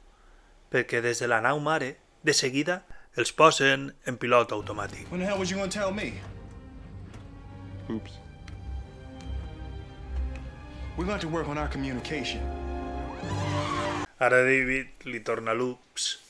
perquè 0.70 1.02
des 1.02 1.24
de 1.24 1.28
la 1.32 1.40
nau 1.42 1.60
mare, 1.64 1.96
de 2.24 2.34
seguida, 2.34 2.84
els 3.16 3.32
posen 3.32 3.94
en 4.06 4.18
pilot 4.18 4.52
automàtic. 4.52 5.08
When 5.12 5.22
the 5.22 5.28
hell 5.28 5.40
was 5.40 5.50
you 5.50 5.58
gonna 5.58 5.72
tell 5.72 5.94
me? 5.94 6.20
Oops. 7.90 8.20
We're 10.98 11.08
going 11.08 11.20
to 11.22 11.30
work 11.30 11.48
on 11.48 11.58
our 11.58 11.70
communication. 11.70 12.44
Ara 14.20 14.44
David 14.46 15.08
li 15.10 15.24
torna 15.26 15.56
l'ups 15.58 16.23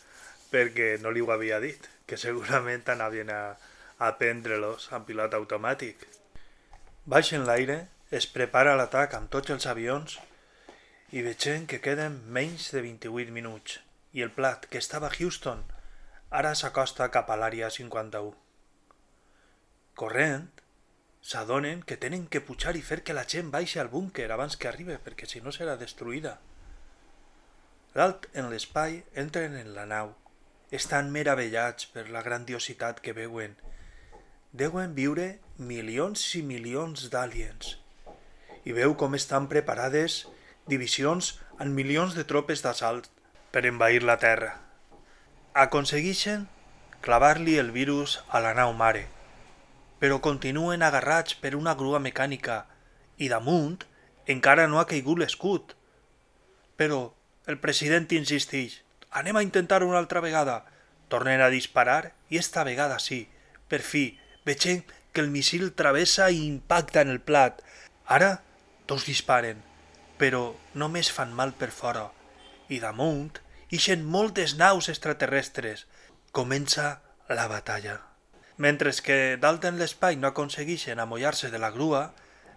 perquè 0.53 0.97
no 1.01 1.11
li 1.11 1.21
ho 1.21 1.31
havia 1.33 1.59
dit, 1.63 1.89
que 2.05 2.19
segurament 2.21 2.85
anaven 2.93 3.31
a, 3.33 3.41
a 3.97 4.11
prendre-los 4.19 4.91
en 4.93 5.07
pilot 5.07 5.33
automàtic. 5.39 6.05
Baix 7.09 7.33
en 7.33 7.47
l'aire, 7.49 7.79
es 8.13 8.27
prepara 8.29 8.77
l'atac 8.77 9.15
amb 9.17 9.31
tots 9.33 9.51
els 9.55 9.65
avions 9.67 10.19
i 11.11 11.23
vegem 11.25 11.65
que 11.69 11.81
queden 11.81 12.19
menys 12.37 12.69
de 12.75 12.83
28 12.85 13.33
minuts 13.33 13.79
i 14.13 14.21
el 14.21 14.31
plat, 14.31 14.67
que 14.69 14.77
estava 14.77 15.09
a 15.09 15.15
Houston, 15.17 15.63
ara 16.29 16.53
s'acosta 16.55 17.09
cap 17.13 17.29
a 17.33 17.37
l'àrea 17.41 17.69
51. 17.73 18.33
Corrent, 19.97 20.47
s'adonen 21.21 21.81
que 21.89 21.97
tenen 21.97 22.27
que 22.27 22.41
pujar 22.45 22.75
i 22.77 22.81
fer 22.85 23.01
que 23.01 23.17
la 23.17 23.25
gent 23.33 23.49
baixi 23.53 23.81
al 23.81 23.91
búnquer 23.93 24.29
abans 24.31 24.57
que 24.57 24.69
arribi, 24.69 24.97
perquè 25.05 25.29
si 25.29 25.41
no 25.41 25.53
serà 25.55 25.77
destruïda. 25.81 26.37
Dalt 27.93 28.29
en 28.33 28.49
l'espai 28.53 29.01
entren 29.25 29.57
en 29.57 29.73
la 29.77 29.85
nau. 29.89 30.13
Estan 30.73 31.11
meravellats 31.13 31.85
per 31.93 32.07
la 32.09 32.23
grandiositat 32.25 32.97
que 33.05 33.13
veuen. 33.13 33.51
Deuen 34.57 34.95
viure 34.97 35.27
milions 35.71 36.21
i 36.39 36.41
milions 36.41 37.11
d'aliens. 37.13 37.75
I 38.65 38.73
veu 38.73 38.95
com 38.97 39.13
estan 39.13 39.45
preparades 39.51 40.23
divisions 40.65 41.35
amb 41.59 41.77
milions 41.77 42.15
de 42.17 42.25
tropes 42.25 42.63
d'assalt 42.65 43.11
per 43.53 43.61
envair 43.69 44.01
la 44.01 44.17
Terra. 44.23 44.55
Aconsegueixen 45.53 46.47
clavar-li 47.05 47.59
el 47.61 47.69
virus 47.75 48.15
a 48.33 48.41
la 48.41 48.55
nau 48.57 48.73
mare, 48.73 49.03
però 50.01 50.17
continuen 50.25 50.81
agarrats 50.81 51.37
per 51.37 51.53
una 51.53 51.75
grua 51.77 51.99
mecànica 52.01 52.63
i 53.21 53.29
damunt 53.29 53.83
encara 54.25 54.65
no 54.65 54.81
ha 54.81 54.87
caigut 54.89 55.21
l'escut. 55.21 55.77
Però 56.81 57.03
el 57.45 57.61
president 57.61 58.09
insisteix. 58.17 58.79
Anem 59.13 59.37
a 59.37 59.43
intentar 59.45 59.83
una 59.83 59.99
altra 59.99 60.21
vegada. 60.25 60.65
Tornen 61.07 61.41
a 61.41 61.51
disparar 61.53 62.13
i 62.29 62.39
esta 62.41 62.63
vegada 62.65 62.97
sí. 62.97 63.27
Per 63.69 63.81
fi, 63.85 64.17
vegem 64.45 64.81
que 65.13 65.21
el 65.21 65.29
missil 65.29 65.69
travessa 65.77 66.31
i 66.33 66.41
impacta 66.47 67.03
en 67.05 67.13
el 67.13 67.21
plat. 67.21 67.61
Ara, 68.09 68.41
dos 68.89 69.05
disparen, 69.05 69.61
però 70.17 70.55
només 70.73 71.11
fan 71.13 71.31
mal 71.37 71.53
per 71.53 71.69
fora. 71.69 72.07
I 72.73 72.81
damunt 72.81 73.37
ixen 73.69 74.01
moltes 74.01 74.57
naus 74.57 74.89
extraterrestres. 74.89 75.85
Comença 76.33 77.03
la 77.29 77.45
batalla. 77.47 77.99
Mentre 78.57 78.91
que 79.05 79.37
dalt 79.37 79.69
en 79.69 79.77
l'espai 79.77 80.17
no 80.17 80.29
aconsegueixen 80.33 80.99
amollar-se 80.99 81.53
de 81.53 81.61
la 81.61 81.69
grua, 81.69 82.03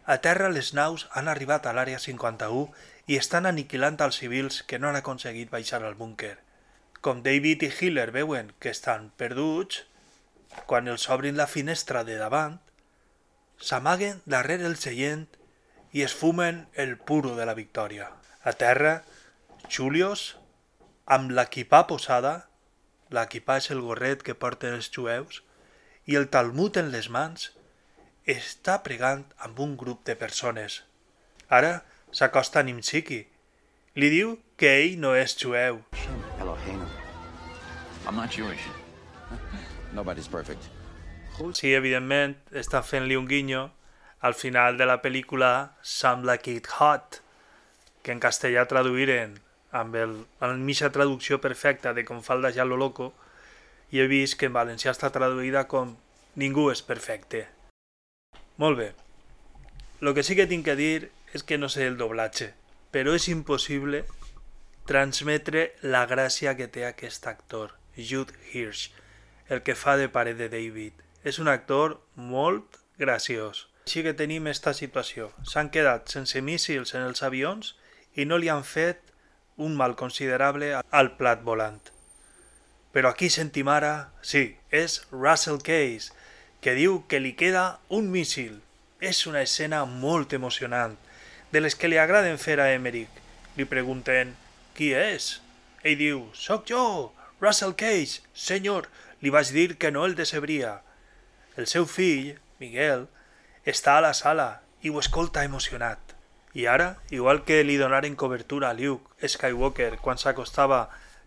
a 0.06 0.18
terra 0.24 0.48
les 0.48 0.72
naus 0.72 1.08
han 1.12 1.28
arribat 1.28 1.66
a 1.66 1.76
l'àrea 1.76 2.00
51 2.00 2.72
i 3.12 3.20
estan 3.20 3.44
aniquilant 3.44 4.00
als 4.00 4.20
civils 4.22 4.62
que 4.62 4.78
no 4.78 4.88
han 4.88 4.96
aconseguit 4.96 5.52
baixar 5.52 5.82
al 5.84 6.00
búnquer. 6.00 6.45
Com 7.06 7.20
David 7.22 7.62
i 7.62 7.68
Hiller 7.70 8.08
veuen 8.10 8.48
que 8.58 8.72
estan 8.74 9.12
perduts, 9.14 9.84
quan 10.66 10.88
els 10.90 11.04
obrin 11.14 11.36
la 11.38 11.46
finestra 11.46 12.00
de 12.02 12.16
davant, 12.18 12.56
s'amaguen 13.62 14.24
darrere 14.26 14.66
el 14.66 14.74
seient 14.74 15.28
i 15.94 16.02
es 16.02 16.16
fumen 16.18 16.64
el 16.74 16.96
puro 16.98 17.36
de 17.36 17.46
la 17.46 17.54
victòria. 17.54 18.08
A 18.42 18.56
terra, 18.58 18.96
Julius, 19.70 20.24
amb 21.06 21.30
l'equipà 21.30 21.84
posada, 21.86 22.34
l'equipà 23.14 23.60
és 23.62 23.70
el 23.70 23.84
gorret 23.86 24.26
que 24.26 24.34
porten 24.34 24.74
els 24.74 24.90
jueus, 24.90 25.44
i 26.10 26.18
el 26.18 26.26
Talmud 26.26 26.82
en 26.82 26.90
les 26.90 27.06
mans, 27.06 27.52
està 28.26 28.80
pregant 28.82 29.22
amb 29.46 29.62
un 29.62 29.78
grup 29.78 30.02
de 30.10 30.18
persones. 30.18 30.82
Ara 31.46 31.84
s'acosta 32.10 32.64
a 32.64 32.66
Nimchiki. 32.66 33.22
Li 33.96 34.10
diu 34.12 34.34
que 34.60 34.68
ell 34.76 34.98
no 35.00 35.14
és 35.16 35.32
jueu. 35.40 35.78
I'm 38.04 38.16
not 38.16 38.28
Jewish. 38.30 38.66
Nobody's 39.96 40.28
perfect. 40.28 40.66
Sí, 41.56 41.72
evidentment, 41.72 42.34
està 42.52 42.82
fent-li 42.84 43.16
un 43.16 43.24
guinyo 43.24 43.62
al 44.20 44.36
final 44.36 44.76
de 44.76 44.84
la 44.84 44.98
pel·lícula 45.00 45.72
Some 45.80 46.28
Like 46.28 46.58
It 46.58 46.68
Hot, 46.76 47.22
que 48.04 48.12
en 48.12 48.20
castellà 48.20 48.66
traduïren 48.68 49.38
amb 49.72 49.96
el, 49.96 50.12
la 50.44 50.52
mitja 50.60 50.92
traducció 50.92 51.40
perfecta 51.40 51.94
de 51.96 52.04
Com 52.04 52.20
falda 52.20 52.52
ja 52.52 52.68
lo 52.68 52.76
loco, 52.76 53.14
i 53.88 54.04
he 54.04 54.06
vist 54.12 54.36
que 54.36 54.52
en 54.52 54.56
valencià 54.58 54.92
està 54.92 55.08
traduïda 55.08 55.64
com 55.72 55.96
Ningú 56.36 56.68
és 56.68 56.84
perfecte. 56.84 57.46
Molt 58.60 58.76
bé. 58.76 58.92
Lo 60.04 60.12
que 60.12 60.20
sí 60.20 60.36
que 60.36 60.44
tinc 60.44 60.68
que 60.68 60.76
dir 60.76 61.10
és 61.32 61.40
que 61.40 61.56
no 61.56 61.72
sé 61.72 61.88
el 61.88 61.96
doblatge, 61.96 62.52
però 62.96 63.12
és 63.12 63.26
impossible 63.28 63.98
transmetre 64.88 65.66
la 65.84 66.06
gràcia 66.08 66.54
que 66.56 66.64
té 66.72 66.86
aquest 66.86 67.26
actor, 67.28 67.74
Jude 67.92 68.32
Hirsch, 68.54 68.94
el 69.52 69.60
que 69.66 69.74
fa 69.76 69.98
de 70.00 70.06
pare 70.08 70.32
de 70.38 70.48
David. 70.48 71.02
És 71.20 71.36
un 71.42 71.50
actor 71.52 71.98
molt 72.16 72.78
graciós. 72.96 73.66
Així 73.84 74.00
que 74.06 74.16
tenim 74.16 74.48
esta 74.48 74.72
situació. 74.72 75.28
S'han 75.44 75.68
quedat 75.74 76.08
sense 76.08 76.40
míssils 76.40 76.94
en 76.96 77.04
els 77.04 77.20
avions 77.26 77.74
i 78.16 78.24
no 78.24 78.40
li 78.40 78.48
han 78.48 78.64
fet 78.64 79.12
un 79.60 79.76
mal 79.76 79.92
considerable 80.00 80.72
al 80.80 81.12
plat 81.20 81.44
volant. 81.44 81.82
Però 82.96 83.12
aquí 83.12 83.28
sentim 83.28 83.68
ara, 83.68 84.14
sí, 84.22 84.54
és 84.72 85.02
Russell 85.12 85.60
Case, 85.60 86.16
que 86.64 86.72
diu 86.72 87.02
que 87.12 87.20
li 87.20 87.36
queda 87.36 87.74
un 87.90 88.08
míssil. 88.08 88.62
És 89.04 89.26
una 89.28 89.44
escena 89.44 89.84
molt 89.84 90.32
emocionant, 90.32 90.96
de 91.52 91.60
les 91.60 91.76
que 91.78 91.88
li 91.88 91.98
agraden 91.98 92.38
fer 92.42 92.58
a 92.60 92.70
Emmerich. 92.74 93.22
Li 93.56 93.64
pregunten, 93.64 94.34
qui 94.76 94.92
és? 94.94 95.40
Ell 95.82 95.98
diu, 96.00 96.24
sóc 96.34 96.66
jo, 96.68 97.12
Russell 97.40 97.76
Case, 97.78 98.22
senyor, 98.34 98.88
li 99.20 99.30
vaig 99.30 99.52
dir 99.54 99.76
que 99.76 99.92
no 99.92 100.04
el 100.06 100.16
decebria. 100.18 100.80
El 101.56 101.68
seu 101.70 101.86
fill, 101.88 102.36
Miguel, 102.60 103.06
està 103.64 103.96
a 103.96 104.04
la 104.04 104.12
sala 104.14 104.60
i 104.82 104.90
ho 104.90 105.00
escolta 105.00 105.44
emocionat. 105.44 106.14
I 106.56 106.66
ara, 106.72 106.96
igual 107.10 107.42
que 107.44 107.62
li 107.64 107.76
donaren 107.76 108.16
cobertura 108.16 108.70
a 108.70 108.76
Luke 108.76 109.28
Skywalker 109.28 109.98
quan 110.00 110.16
s'acostava 110.16 110.86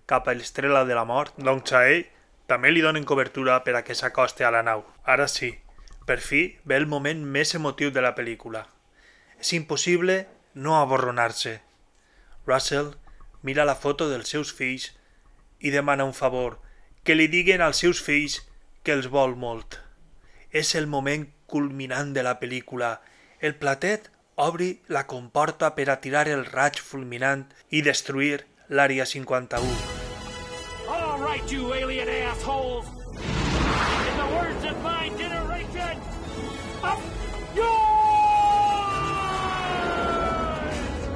cap 0.09 0.27
a 0.27 0.33
l'estrela 0.33 0.85
de 0.85 0.97
la 0.97 1.05
mort, 1.05 1.35
doncs 1.37 1.73
a 1.77 1.83
ell 1.89 2.07
també 2.49 2.71
li 2.73 2.81
donen 2.81 3.05
cobertura 3.05 3.59
per 3.65 3.75
a 3.77 3.83
que 3.85 3.93
s'acoste 3.93 4.45
a 4.45 4.49
la 4.55 4.63
nau. 4.65 4.81
Ara 5.05 5.27
sí, 5.29 5.51
per 6.09 6.17
fi 6.25 6.41
ve 6.65 6.79
el 6.81 6.89
moment 6.89 7.21
més 7.37 7.53
emotiu 7.53 7.93
de 7.93 8.01
la 8.01 8.15
pel·lícula. 8.17 8.65
És 9.39 9.53
impossible 9.55 10.25
no 10.53 10.75
aborronar-se. 10.79 11.59
Russell 12.45 12.93
mira 13.41 13.65
la 13.65 13.75
foto 13.75 14.09
dels 14.09 14.29
seus 14.29 14.51
fills 14.53 14.91
i 15.59 15.71
demana 15.71 16.05
un 16.07 16.13
favor, 16.13 16.59
que 17.03 17.15
li 17.15 17.27
diguen 17.31 17.61
als 17.61 17.79
seus 17.83 18.01
fills 18.03 18.41
que 18.83 18.95
els 18.95 19.07
vol 19.11 19.35
molt. 19.35 19.79
És 20.51 20.75
el 20.75 20.87
moment 20.87 21.27
culminant 21.47 22.13
de 22.13 22.23
la 22.23 22.37
pel·lícula. 22.39 22.99
El 23.39 23.55
platet 23.55 24.09
obri 24.35 24.69
la 24.87 25.05
comporta 25.07 25.73
per 25.75 25.89
a 25.89 25.99
tirar 26.03 26.27
el 26.31 26.45
raig 26.45 26.79
fulminant 26.91 27.45
i 27.69 27.83
destruir 27.85 28.45
l'àrea 28.69 29.05
51. 29.05 29.67
All 30.87 31.19
right, 31.19 31.51
you 31.51 31.73
alien 31.73 32.09
assholes! 32.31 32.87
In 34.09 34.15
the 34.21 34.29
words 34.35 34.65
of 34.71 34.81
my 34.83 35.11
generation, 35.17 36.01
up 36.83 36.99
yours! 37.55 37.88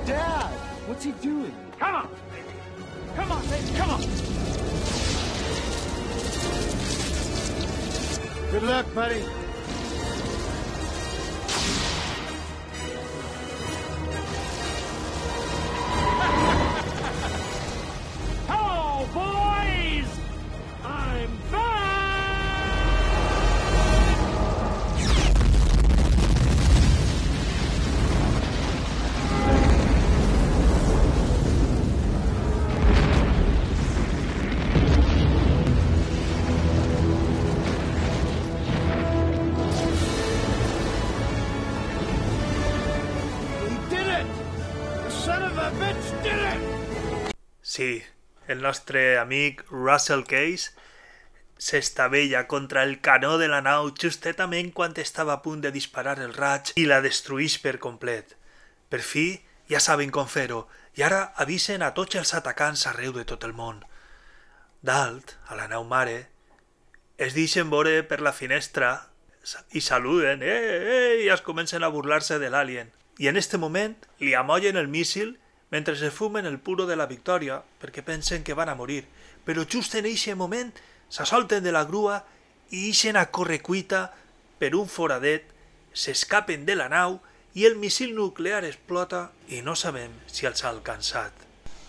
Dad, 0.05 0.51
what's 0.85 1.05
he 1.05 1.11
doing? 1.13 1.55
Come 1.79 1.95
on! 1.95 2.09
Come 3.15 3.31
on, 3.31 3.47
baby, 3.47 3.67
come 3.77 3.89
on! 3.91 4.01
Good 8.51 8.63
luck, 8.63 8.85
buddy. 8.93 9.42
Sí, 47.73 48.03
el 48.47 48.61
nostre 48.61 49.17
amic 49.17 49.63
Russell 49.71 50.27
Case 50.29 50.75
s'estavella 51.57 52.45
contra 52.45 52.83
el 52.83 52.99
canó 53.01 53.39
de 53.41 53.47
la 53.49 53.63
nau 53.65 53.89
justament 53.97 54.69
quan 54.77 54.93
estava 55.01 55.33
a 55.33 55.41
punt 55.41 55.63
de 55.63 55.71
disparar 55.73 56.19
el 56.21 56.35
raig 56.35 56.69
i 56.77 56.85
la 56.85 56.99
destruïx 57.01 57.57
per 57.65 57.79
complet. 57.81 58.35
Per 58.93 59.01
fi, 59.01 59.25
ja 59.73 59.81
saben 59.81 60.13
com 60.13 60.29
fer-ho, 60.29 60.67
i 60.93 61.01
ara 61.01 61.23
avisen 61.47 61.81
a 61.81 61.95
tots 61.97 62.21
els 62.21 62.35
atacants 62.37 62.85
arreu 62.93 63.17
de 63.17 63.25
tot 63.25 63.41
el 63.49 63.57
món. 63.57 63.81
Dalt, 64.85 65.33
a 65.49 65.57
la 65.57 65.65
nau 65.71 65.81
mare, 65.81 66.27
es 67.17 67.33
deixen 67.33 67.73
veure 67.73 68.03
per 68.05 68.21
la 68.21 68.37
finestra 68.37 68.99
i 69.73 69.81
saluden, 69.81 70.45
eh, 70.45 70.59
eh, 70.97 71.13
i 71.25 71.33
es 71.33 71.41
comencen 71.41 71.81
a 71.81 71.89
burlar-se 71.89 72.37
de 72.37 72.53
l'alien. 72.53 72.93
I 73.17 73.33
en 73.33 73.37
este 73.37 73.57
moment 73.57 73.97
li 74.19 74.37
amollen 74.37 74.77
el 74.77 74.93
míssil 74.93 75.39
mentre 75.73 75.95
se 75.97 76.11
fumen 76.11 76.45
el 76.45 76.59
puro 76.59 76.85
de 76.85 76.95
la 76.95 77.09
victòria 77.09 77.57
perquè 77.81 78.03
pensen 78.05 78.43
que 78.45 78.53
van 78.53 78.69
a 78.69 78.77
morir. 78.77 79.07
Però 79.41 79.65
just 79.65 79.95
en 79.97 80.05
eixe 80.05 80.35
moment 80.37 80.69
s'assolten 81.09 81.65
de 81.65 81.73
la 81.73 81.83
grua 81.89 82.19
i 82.69 82.91
ixen 82.91 83.17
a 83.17 83.25
correcuita 83.33 84.11
per 84.61 84.75
un 84.77 84.85
foradet 84.85 85.49
s'escapen 85.97 86.67
de 86.69 86.77
la 86.77 86.91
nau 86.93 87.17
i 87.57 87.65
el 87.65 87.79
missil 87.81 88.13
nuclear 88.13 88.61
explota 88.69 89.31
i 89.49 89.65
no 89.65 89.73
sabem 89.73 90.13
si 90.29 90.45
els 90.45 90.61
ha 90.61 90.69
alcançat. 90.69 91.33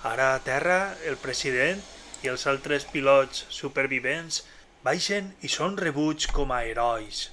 Ara 0.04 0.32
a 0.32 0.40
terra, 0.44 0.96
el 1.04 1.20
president 1.20 1.84
i 2.24 2.32
els 2.32 2.48
altres 2.48 2.88
pilots 2.88 3.44
supervivents 3.52 4.42
baixen 4.84 5.34
i 5.44 5.48
són 5.52 5.76
rebuts 5.76 6.28
com 6.32 6.52
a 6.52 6.64
herois. 6.64 7.30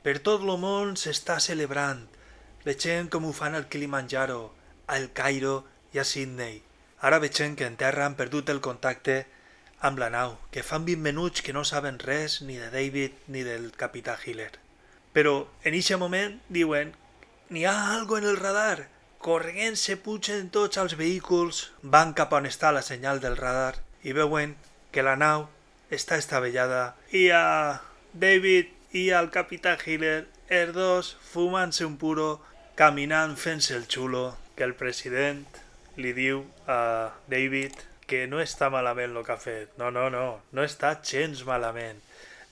Per 0.00 0.16
tot 0.24 0.44
el 0.44 0.56
món 0.60 0.96
s'està 0.96 1.38
celebrant. 1.44 2.06
Vegem 2.64 3.08
com 3.12 3.28
ho 3.28 3.32
fan 3.36 3.56
al 3.56 3.68
Kilimanjaro, 3.68 4.56
al 4.88 5.12
Cairo 5.12 5.64
i 5.92 6.00
a 6.02 6.04
Sydney. 6.04 6.62
Ara 7.00 7.20
vegem 7.22 7.54
que 7.56 7.66
en 7.68 7.76
terra 7.80 8.06
han 8.06 8.16
perdut 8.18 8.50
el 8.50 8.60
contacte 8.60 9.26
amb 9.80 10.00
la 10.02 10.08
nau, 10.10 10.36
que 10.50 10.64
fan 10.66 10.84
20 10.84 11.04
minuts 11.04 11.42
que 11.46 11.54
no 11.54 11.64
saben 11.64 12.00
res 12.02 12.40
ni 12.42 12.56
de 12.58 12.70
David 12.70 13.12
ni 13.28 13.44
del 13.46 13.70
capità 13.72 14.18
Hiller. 14.18 14.52
Però 15.14 15.46
en 15.62 15.76
eixe 15.78 15.98
moment 16.00 16.40
diuen 16.48 16.94
n'hi 17.50 17.64
ha 17.64 17.94
algo 17.94 18.18
en 18.18 18.26
el 18.26 18.40
radar. 18.40 18.88
Correguen 19.18 19.76
se 19.76 19.96
pugen 19.96 20.50
tots 20.54 20.78
els 20.78 20.96
vehicles, 20.98 21.70
van 21.82 22.14
cap 22.14 22.34
on 22.34 22.46
està 22.46 22.72
la 22.74 22.82
senyal 22.86 23.22
del 23.22 23.38
radar 23.38 23.78
i 24.02 24.14
veuen 24.14 24.56
que 24.94 25.02
la 25.02 25.16
nau 25.18 25.48
està 25.90 26.18
estavellada 26.18 26.94
i 27.10 27.28
a 27.34 27.82
David 28.12 28.70
i 28.92 29.08
al 29.10 29.30
capità 29.30 29.76
Hiller, 29.78 30.26
els 30.48 30.74
dos 30.74 31.14
fumant-se 31.32 31.84
un 31.84 31.96
puro, 32.00 32.38
caminant 32.74 33.34
fent-se 33.36 33.74
el 33.76 33.88
xulo, 33.90 34.36
que 34.58 34.66
el 34.66 34.74
president 34.74 35.46
li 36.02 36.10
diu 36.16 36.42
a 36.66 37.14
David 37.30 37.78
que 38.10 38.24
no 38.26 38.40
està 38.42 38.70
malament 38.72 39.14
el 39.14 39.24
que 39.24 39.34
ha 39.34 39.40
fet. 39.40 39.74
No, 39.78 39.92
no, 39.94 40.08
no, 40.10 40.26
no 40.50 40.64
està 40.64 40.94
gens 41.04 41.44
malament. 41.46 42.00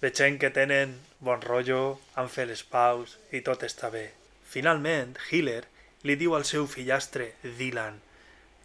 Vegem 0.02 0.36
que 0.38 0.52
tenen 0.54 0.92
bon 1.24 1.42
rotllo, 1.42 1.98
han 2.14 2.28
fet 2.30 2.50
les 2.50 2.62
paus 2.62 3.16
i 3.34 3.40
tot 3.42 3.64
està 3.66 3.90
bé. 3.90 4.10
Finalment, 4.46 5.16
Hiller 5.30 5.64
li 6.06 6.14
diu 6.20 6.36
al 6.36 6.44
seu 6.46 6.68
fillastre, 6.70 7.32
Dylan, 7.58 7.98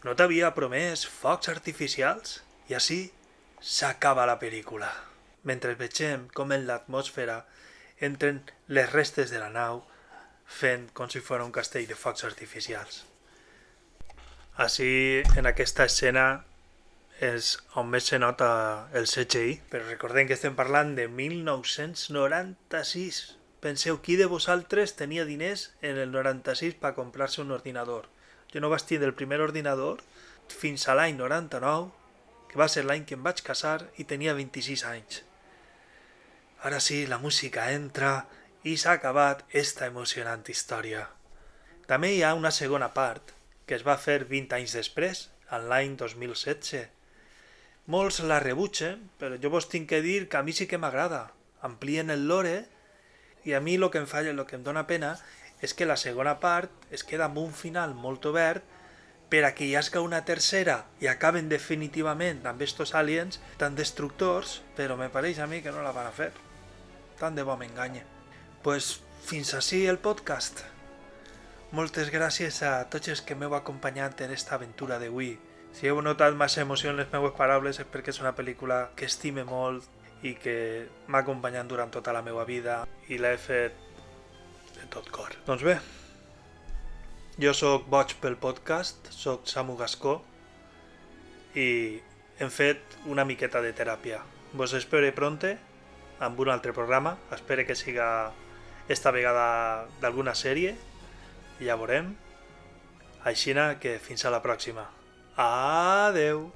no 0.03 0.15
t'havia 0.17 0.51
promès 0.57 1.05
focs 1.05 1.49
artificials? 1.51 2.41
I 2.69 2.77
així 2.77 2.99
s'acaba 3.61 4.27
la 4.29 4.39
pel·lícula. 4.41 4.89
Mentre 5.47 5.77
vegem 5.79 6.27
com 6.37 6.53
en 6.53 6.67
l'atmosfera 6.67 7.41
entren 8.01 8.41
les 8.67 8.91
restes 8.91 9.33
de 9.33 9.41
la 9.41 9.49
nau 9.53 9.85
fent 10.61 10.89
com 10.97 11.09
si 11.09 11.23
fos 11.23 11.45
un 11.45 11.53
castell 11.55 11.87
de 11.87 11.97
focs 11.97 12.25
artificials. 12.27 13.05
Així, 14.61 15.23
en 15.39 15.47
aquesta 15.49 15.87
escena 15.89 16.23
és 17.25 17.47
on 17.81 17.87
més 17.89 18.05
se 18.11 18.19
nota 18.21 18.49
el 18.99 19.07
CGI, 19.09 19.55
però 19.71 19.87
recordem 19.87 20.27
que 20.29 20.35
estem 20.37 20.53
parlant 20.59 20.91
de 20.99 21.05
1996. 21.09 23.21
Penseu, 23.63 23.97
qui 24.05 24.15
de 24.19 24.27
vosaltres 24.29 24.93
tenia 24.99 25.25
diners 25.25 25.63
en 25.81 25.97
el 26.03 26.13
96 26.13 26.77
per 26.83 26.91
comprar-se 26.99 27.41
un 27.41 27.49
ordinador? 27.57 28.05
Jo 28.53 28.61
no 28.61 28.69
vaig 28.69 28.85
tenir 28.85 29.09
el 29.09 29.17
primer 29.17 29.41
ordinador 29.41 29.97
fins 30.53 30.85
a 30.85 30.93
l'any 30.99 31.17
99, 31.17 31.89
que 32.53 32.61
va 32.61 32.69
ser 32.69 32.85
l'any 32.85 33.09
que 33.09 33.17
em 33.17 33.25
vaig 33.25 33.41
casar 33.49 33.89
i 33.97 34.05
tenia 34.13 34.37
26 34.37 34.85
anys. 34.93 35.25
Ara 36.61 36.77
sí, 36.85 37.09
la 37.09 37.17
música 37.17 37.73
entra 37.73 38.29
i 38.61 38.77
s'ha 38.77 39.01
acabat 39.01 39.41
esta 39.65 39.89
emocionant 39.89 40.45
història. 40.53 41.09
També 41.89 42.13
hi 42.13 42.21
ha 42.21 42.37
una 42.37 42.53
segona 42.53 42.93
part, 42.93 43.40
que 43.71 43.77
es 43.79 43.85
va 43.87 43.93
fer 43.95 44.25
20 44.27 44.51
anys 44.57 44.73
després, 44.75 45.19
en 45.55 45.69
l'any 45.71 45.93
2016. 45.95 46.89
Molts 47.87 48.17
la 48.27 48.41
rebutgen, 48.43 49.05
però 49.15 49.37
jo 49.39 49.51
vos 49.53 49.69
tinc 49.71 49.87
que 49.87 50.01
dir 50.03 50.25
que 50.27 50.35
a 50.35 50.41
mi 50.43 50.51
sí 50.51 50.65
que 50.67 50.75
m'agrada. 50.75 51.21
Amplien 51.63 52.11
el 52.11 52.25
lore 52.27 52.65
i 53.47 53.55
a 53.55 53.61
mi 53.63 53.77
el 53.79 53.87
que 53.93 54.01
em 54.03 54.09
falla, 54.11 54.33
el 54.35 54.43
que 54.49 54.57
em 54.59 54.65
dóna 54.65 54.83
pena 54.89 55.13
és 55.63 55.71
que 55.71 55.87
la 55.87 55.95
segona 55.95 56.33
part 56.43 56.91
es 56.91 57.05
queda 57.07 57.29
amb 57.29 57.39
un 57.39 57.53
final 57.55 57.95
molt 57.95 58.27
obert 58.27 58.67
per 59.31 59.45
a 59.47 59.53
que 59.55 59.69
hi 59.69 59.77
hagi 59.79 60.03
una 60.03 60.19
tercera 60.27 60.81
i 60.99 61.07
acaben 61.07 61.47
definitivament 61.47 62.43
amb 62.51 62.67
estos 62.67 62.91
aliens 62.91 63.39
tan 63.55 63.79
destructors, 63.79 64.59
però 64.75 64.99
me 64.99 65.07
pareix 65.07 65.39
a 65.39 65.47
mi 65.47 65.61
que 65.63 65.71
no 65.71 65.79
la 65.79 65.95
van 65.95 66.11
a 66.11 66.17
fer. 66.19 66.33
Tant 67.23 67.39
de 67.39 67.47
bo 67.47 67.55
m'enganye. 67.55 68.03
Pues 68.67 68.97
fins 69.23 69.55
així 69.55 69.85
el 69.87 70.03
podcast. 70.03 70.65
Moltes 71.71 72.09
gràcies 72.11 72.57
a 72.67 72.83
tots 72.91 73.07
els 73.13 73.21
que 73.23 73.35
m'heu 73.39 73.53
acompanyat 73.55 74.19
en 74.25 74.33
esta 74.35 74.57
aventura 74.57 74.97
d'avui. 74.99 75.37
Si 75.71 75.87
heu 75.87 76.01
notat 76.03 76.35
massa 76.35 76.65
emoció 76.65 76.91
en 76.91 76.97
les 76.99 77.07
meues 77.13 77.31
paraules 77.37 77.79
és 77.79 77.87
perquè 77.87 78.11
és 78.11 78.19
una 78.19 78.33
pel·lícula 78.35 78.89
que 78.99 79.07
estime 79.07 79.45
molt 79.47 79.87
i 80.27 80.33
que 80.35 80.55
m'ha 81.07 81.21
acompanyat 81.23 81.69
durant 81.71 81.93
tota 81.95 82.11
la 82.11 82.25
meva 82.27 82.43
vida 82.43 82.81
i 83.07 83.21
l'he 83.23 83.31
fet 83.39 83.79
de 84.75 84.89
tot 84.91 85.07
cor. 85.15 85.37
Doncs 85.47 85.63
bé, 85.63 85.77
jo 87.39 87.55
sóc 87.55 87.87
boig 87.87 88.17
pel 88.19 88.35
podcast, 88.35 89.07
sóc 89.15 89.47
Samu 89.47 89.79
Gascó 89.79 90.19
i 91.55 92.01
hem 92.43 92.51
fet 92.51 92.99
una 93.07 93.23
miqueta 93.23 93.63
de 93.63 93.71
teràpia. 93.71 94.19
Vos 94.51 94.75
espero 94.75 95.07
pronte 95.15 95.55
amb 96.19 96.35
un 96.43 96.51
altre 96.51 96.75
programa. 96.75 97.15
Espero 97.31 97.63
que 97.63 97.79
siga 97.79 98.33
esta 98.91 99.15
vegada 99.15 99.87
d'alguna 100.03 100.35
sèrie 100.35 100.75
i 101.61 101.69
ja 101.69 101.77
veurem. 101.79 102.15
Aixina 103.31 103.75
que 103.79 103.99
fins 104.01 104.25
a 104.25 104.33
la 104.33 104.41
pròxima. 104.43 104.89
Adeu! 105.37 106.49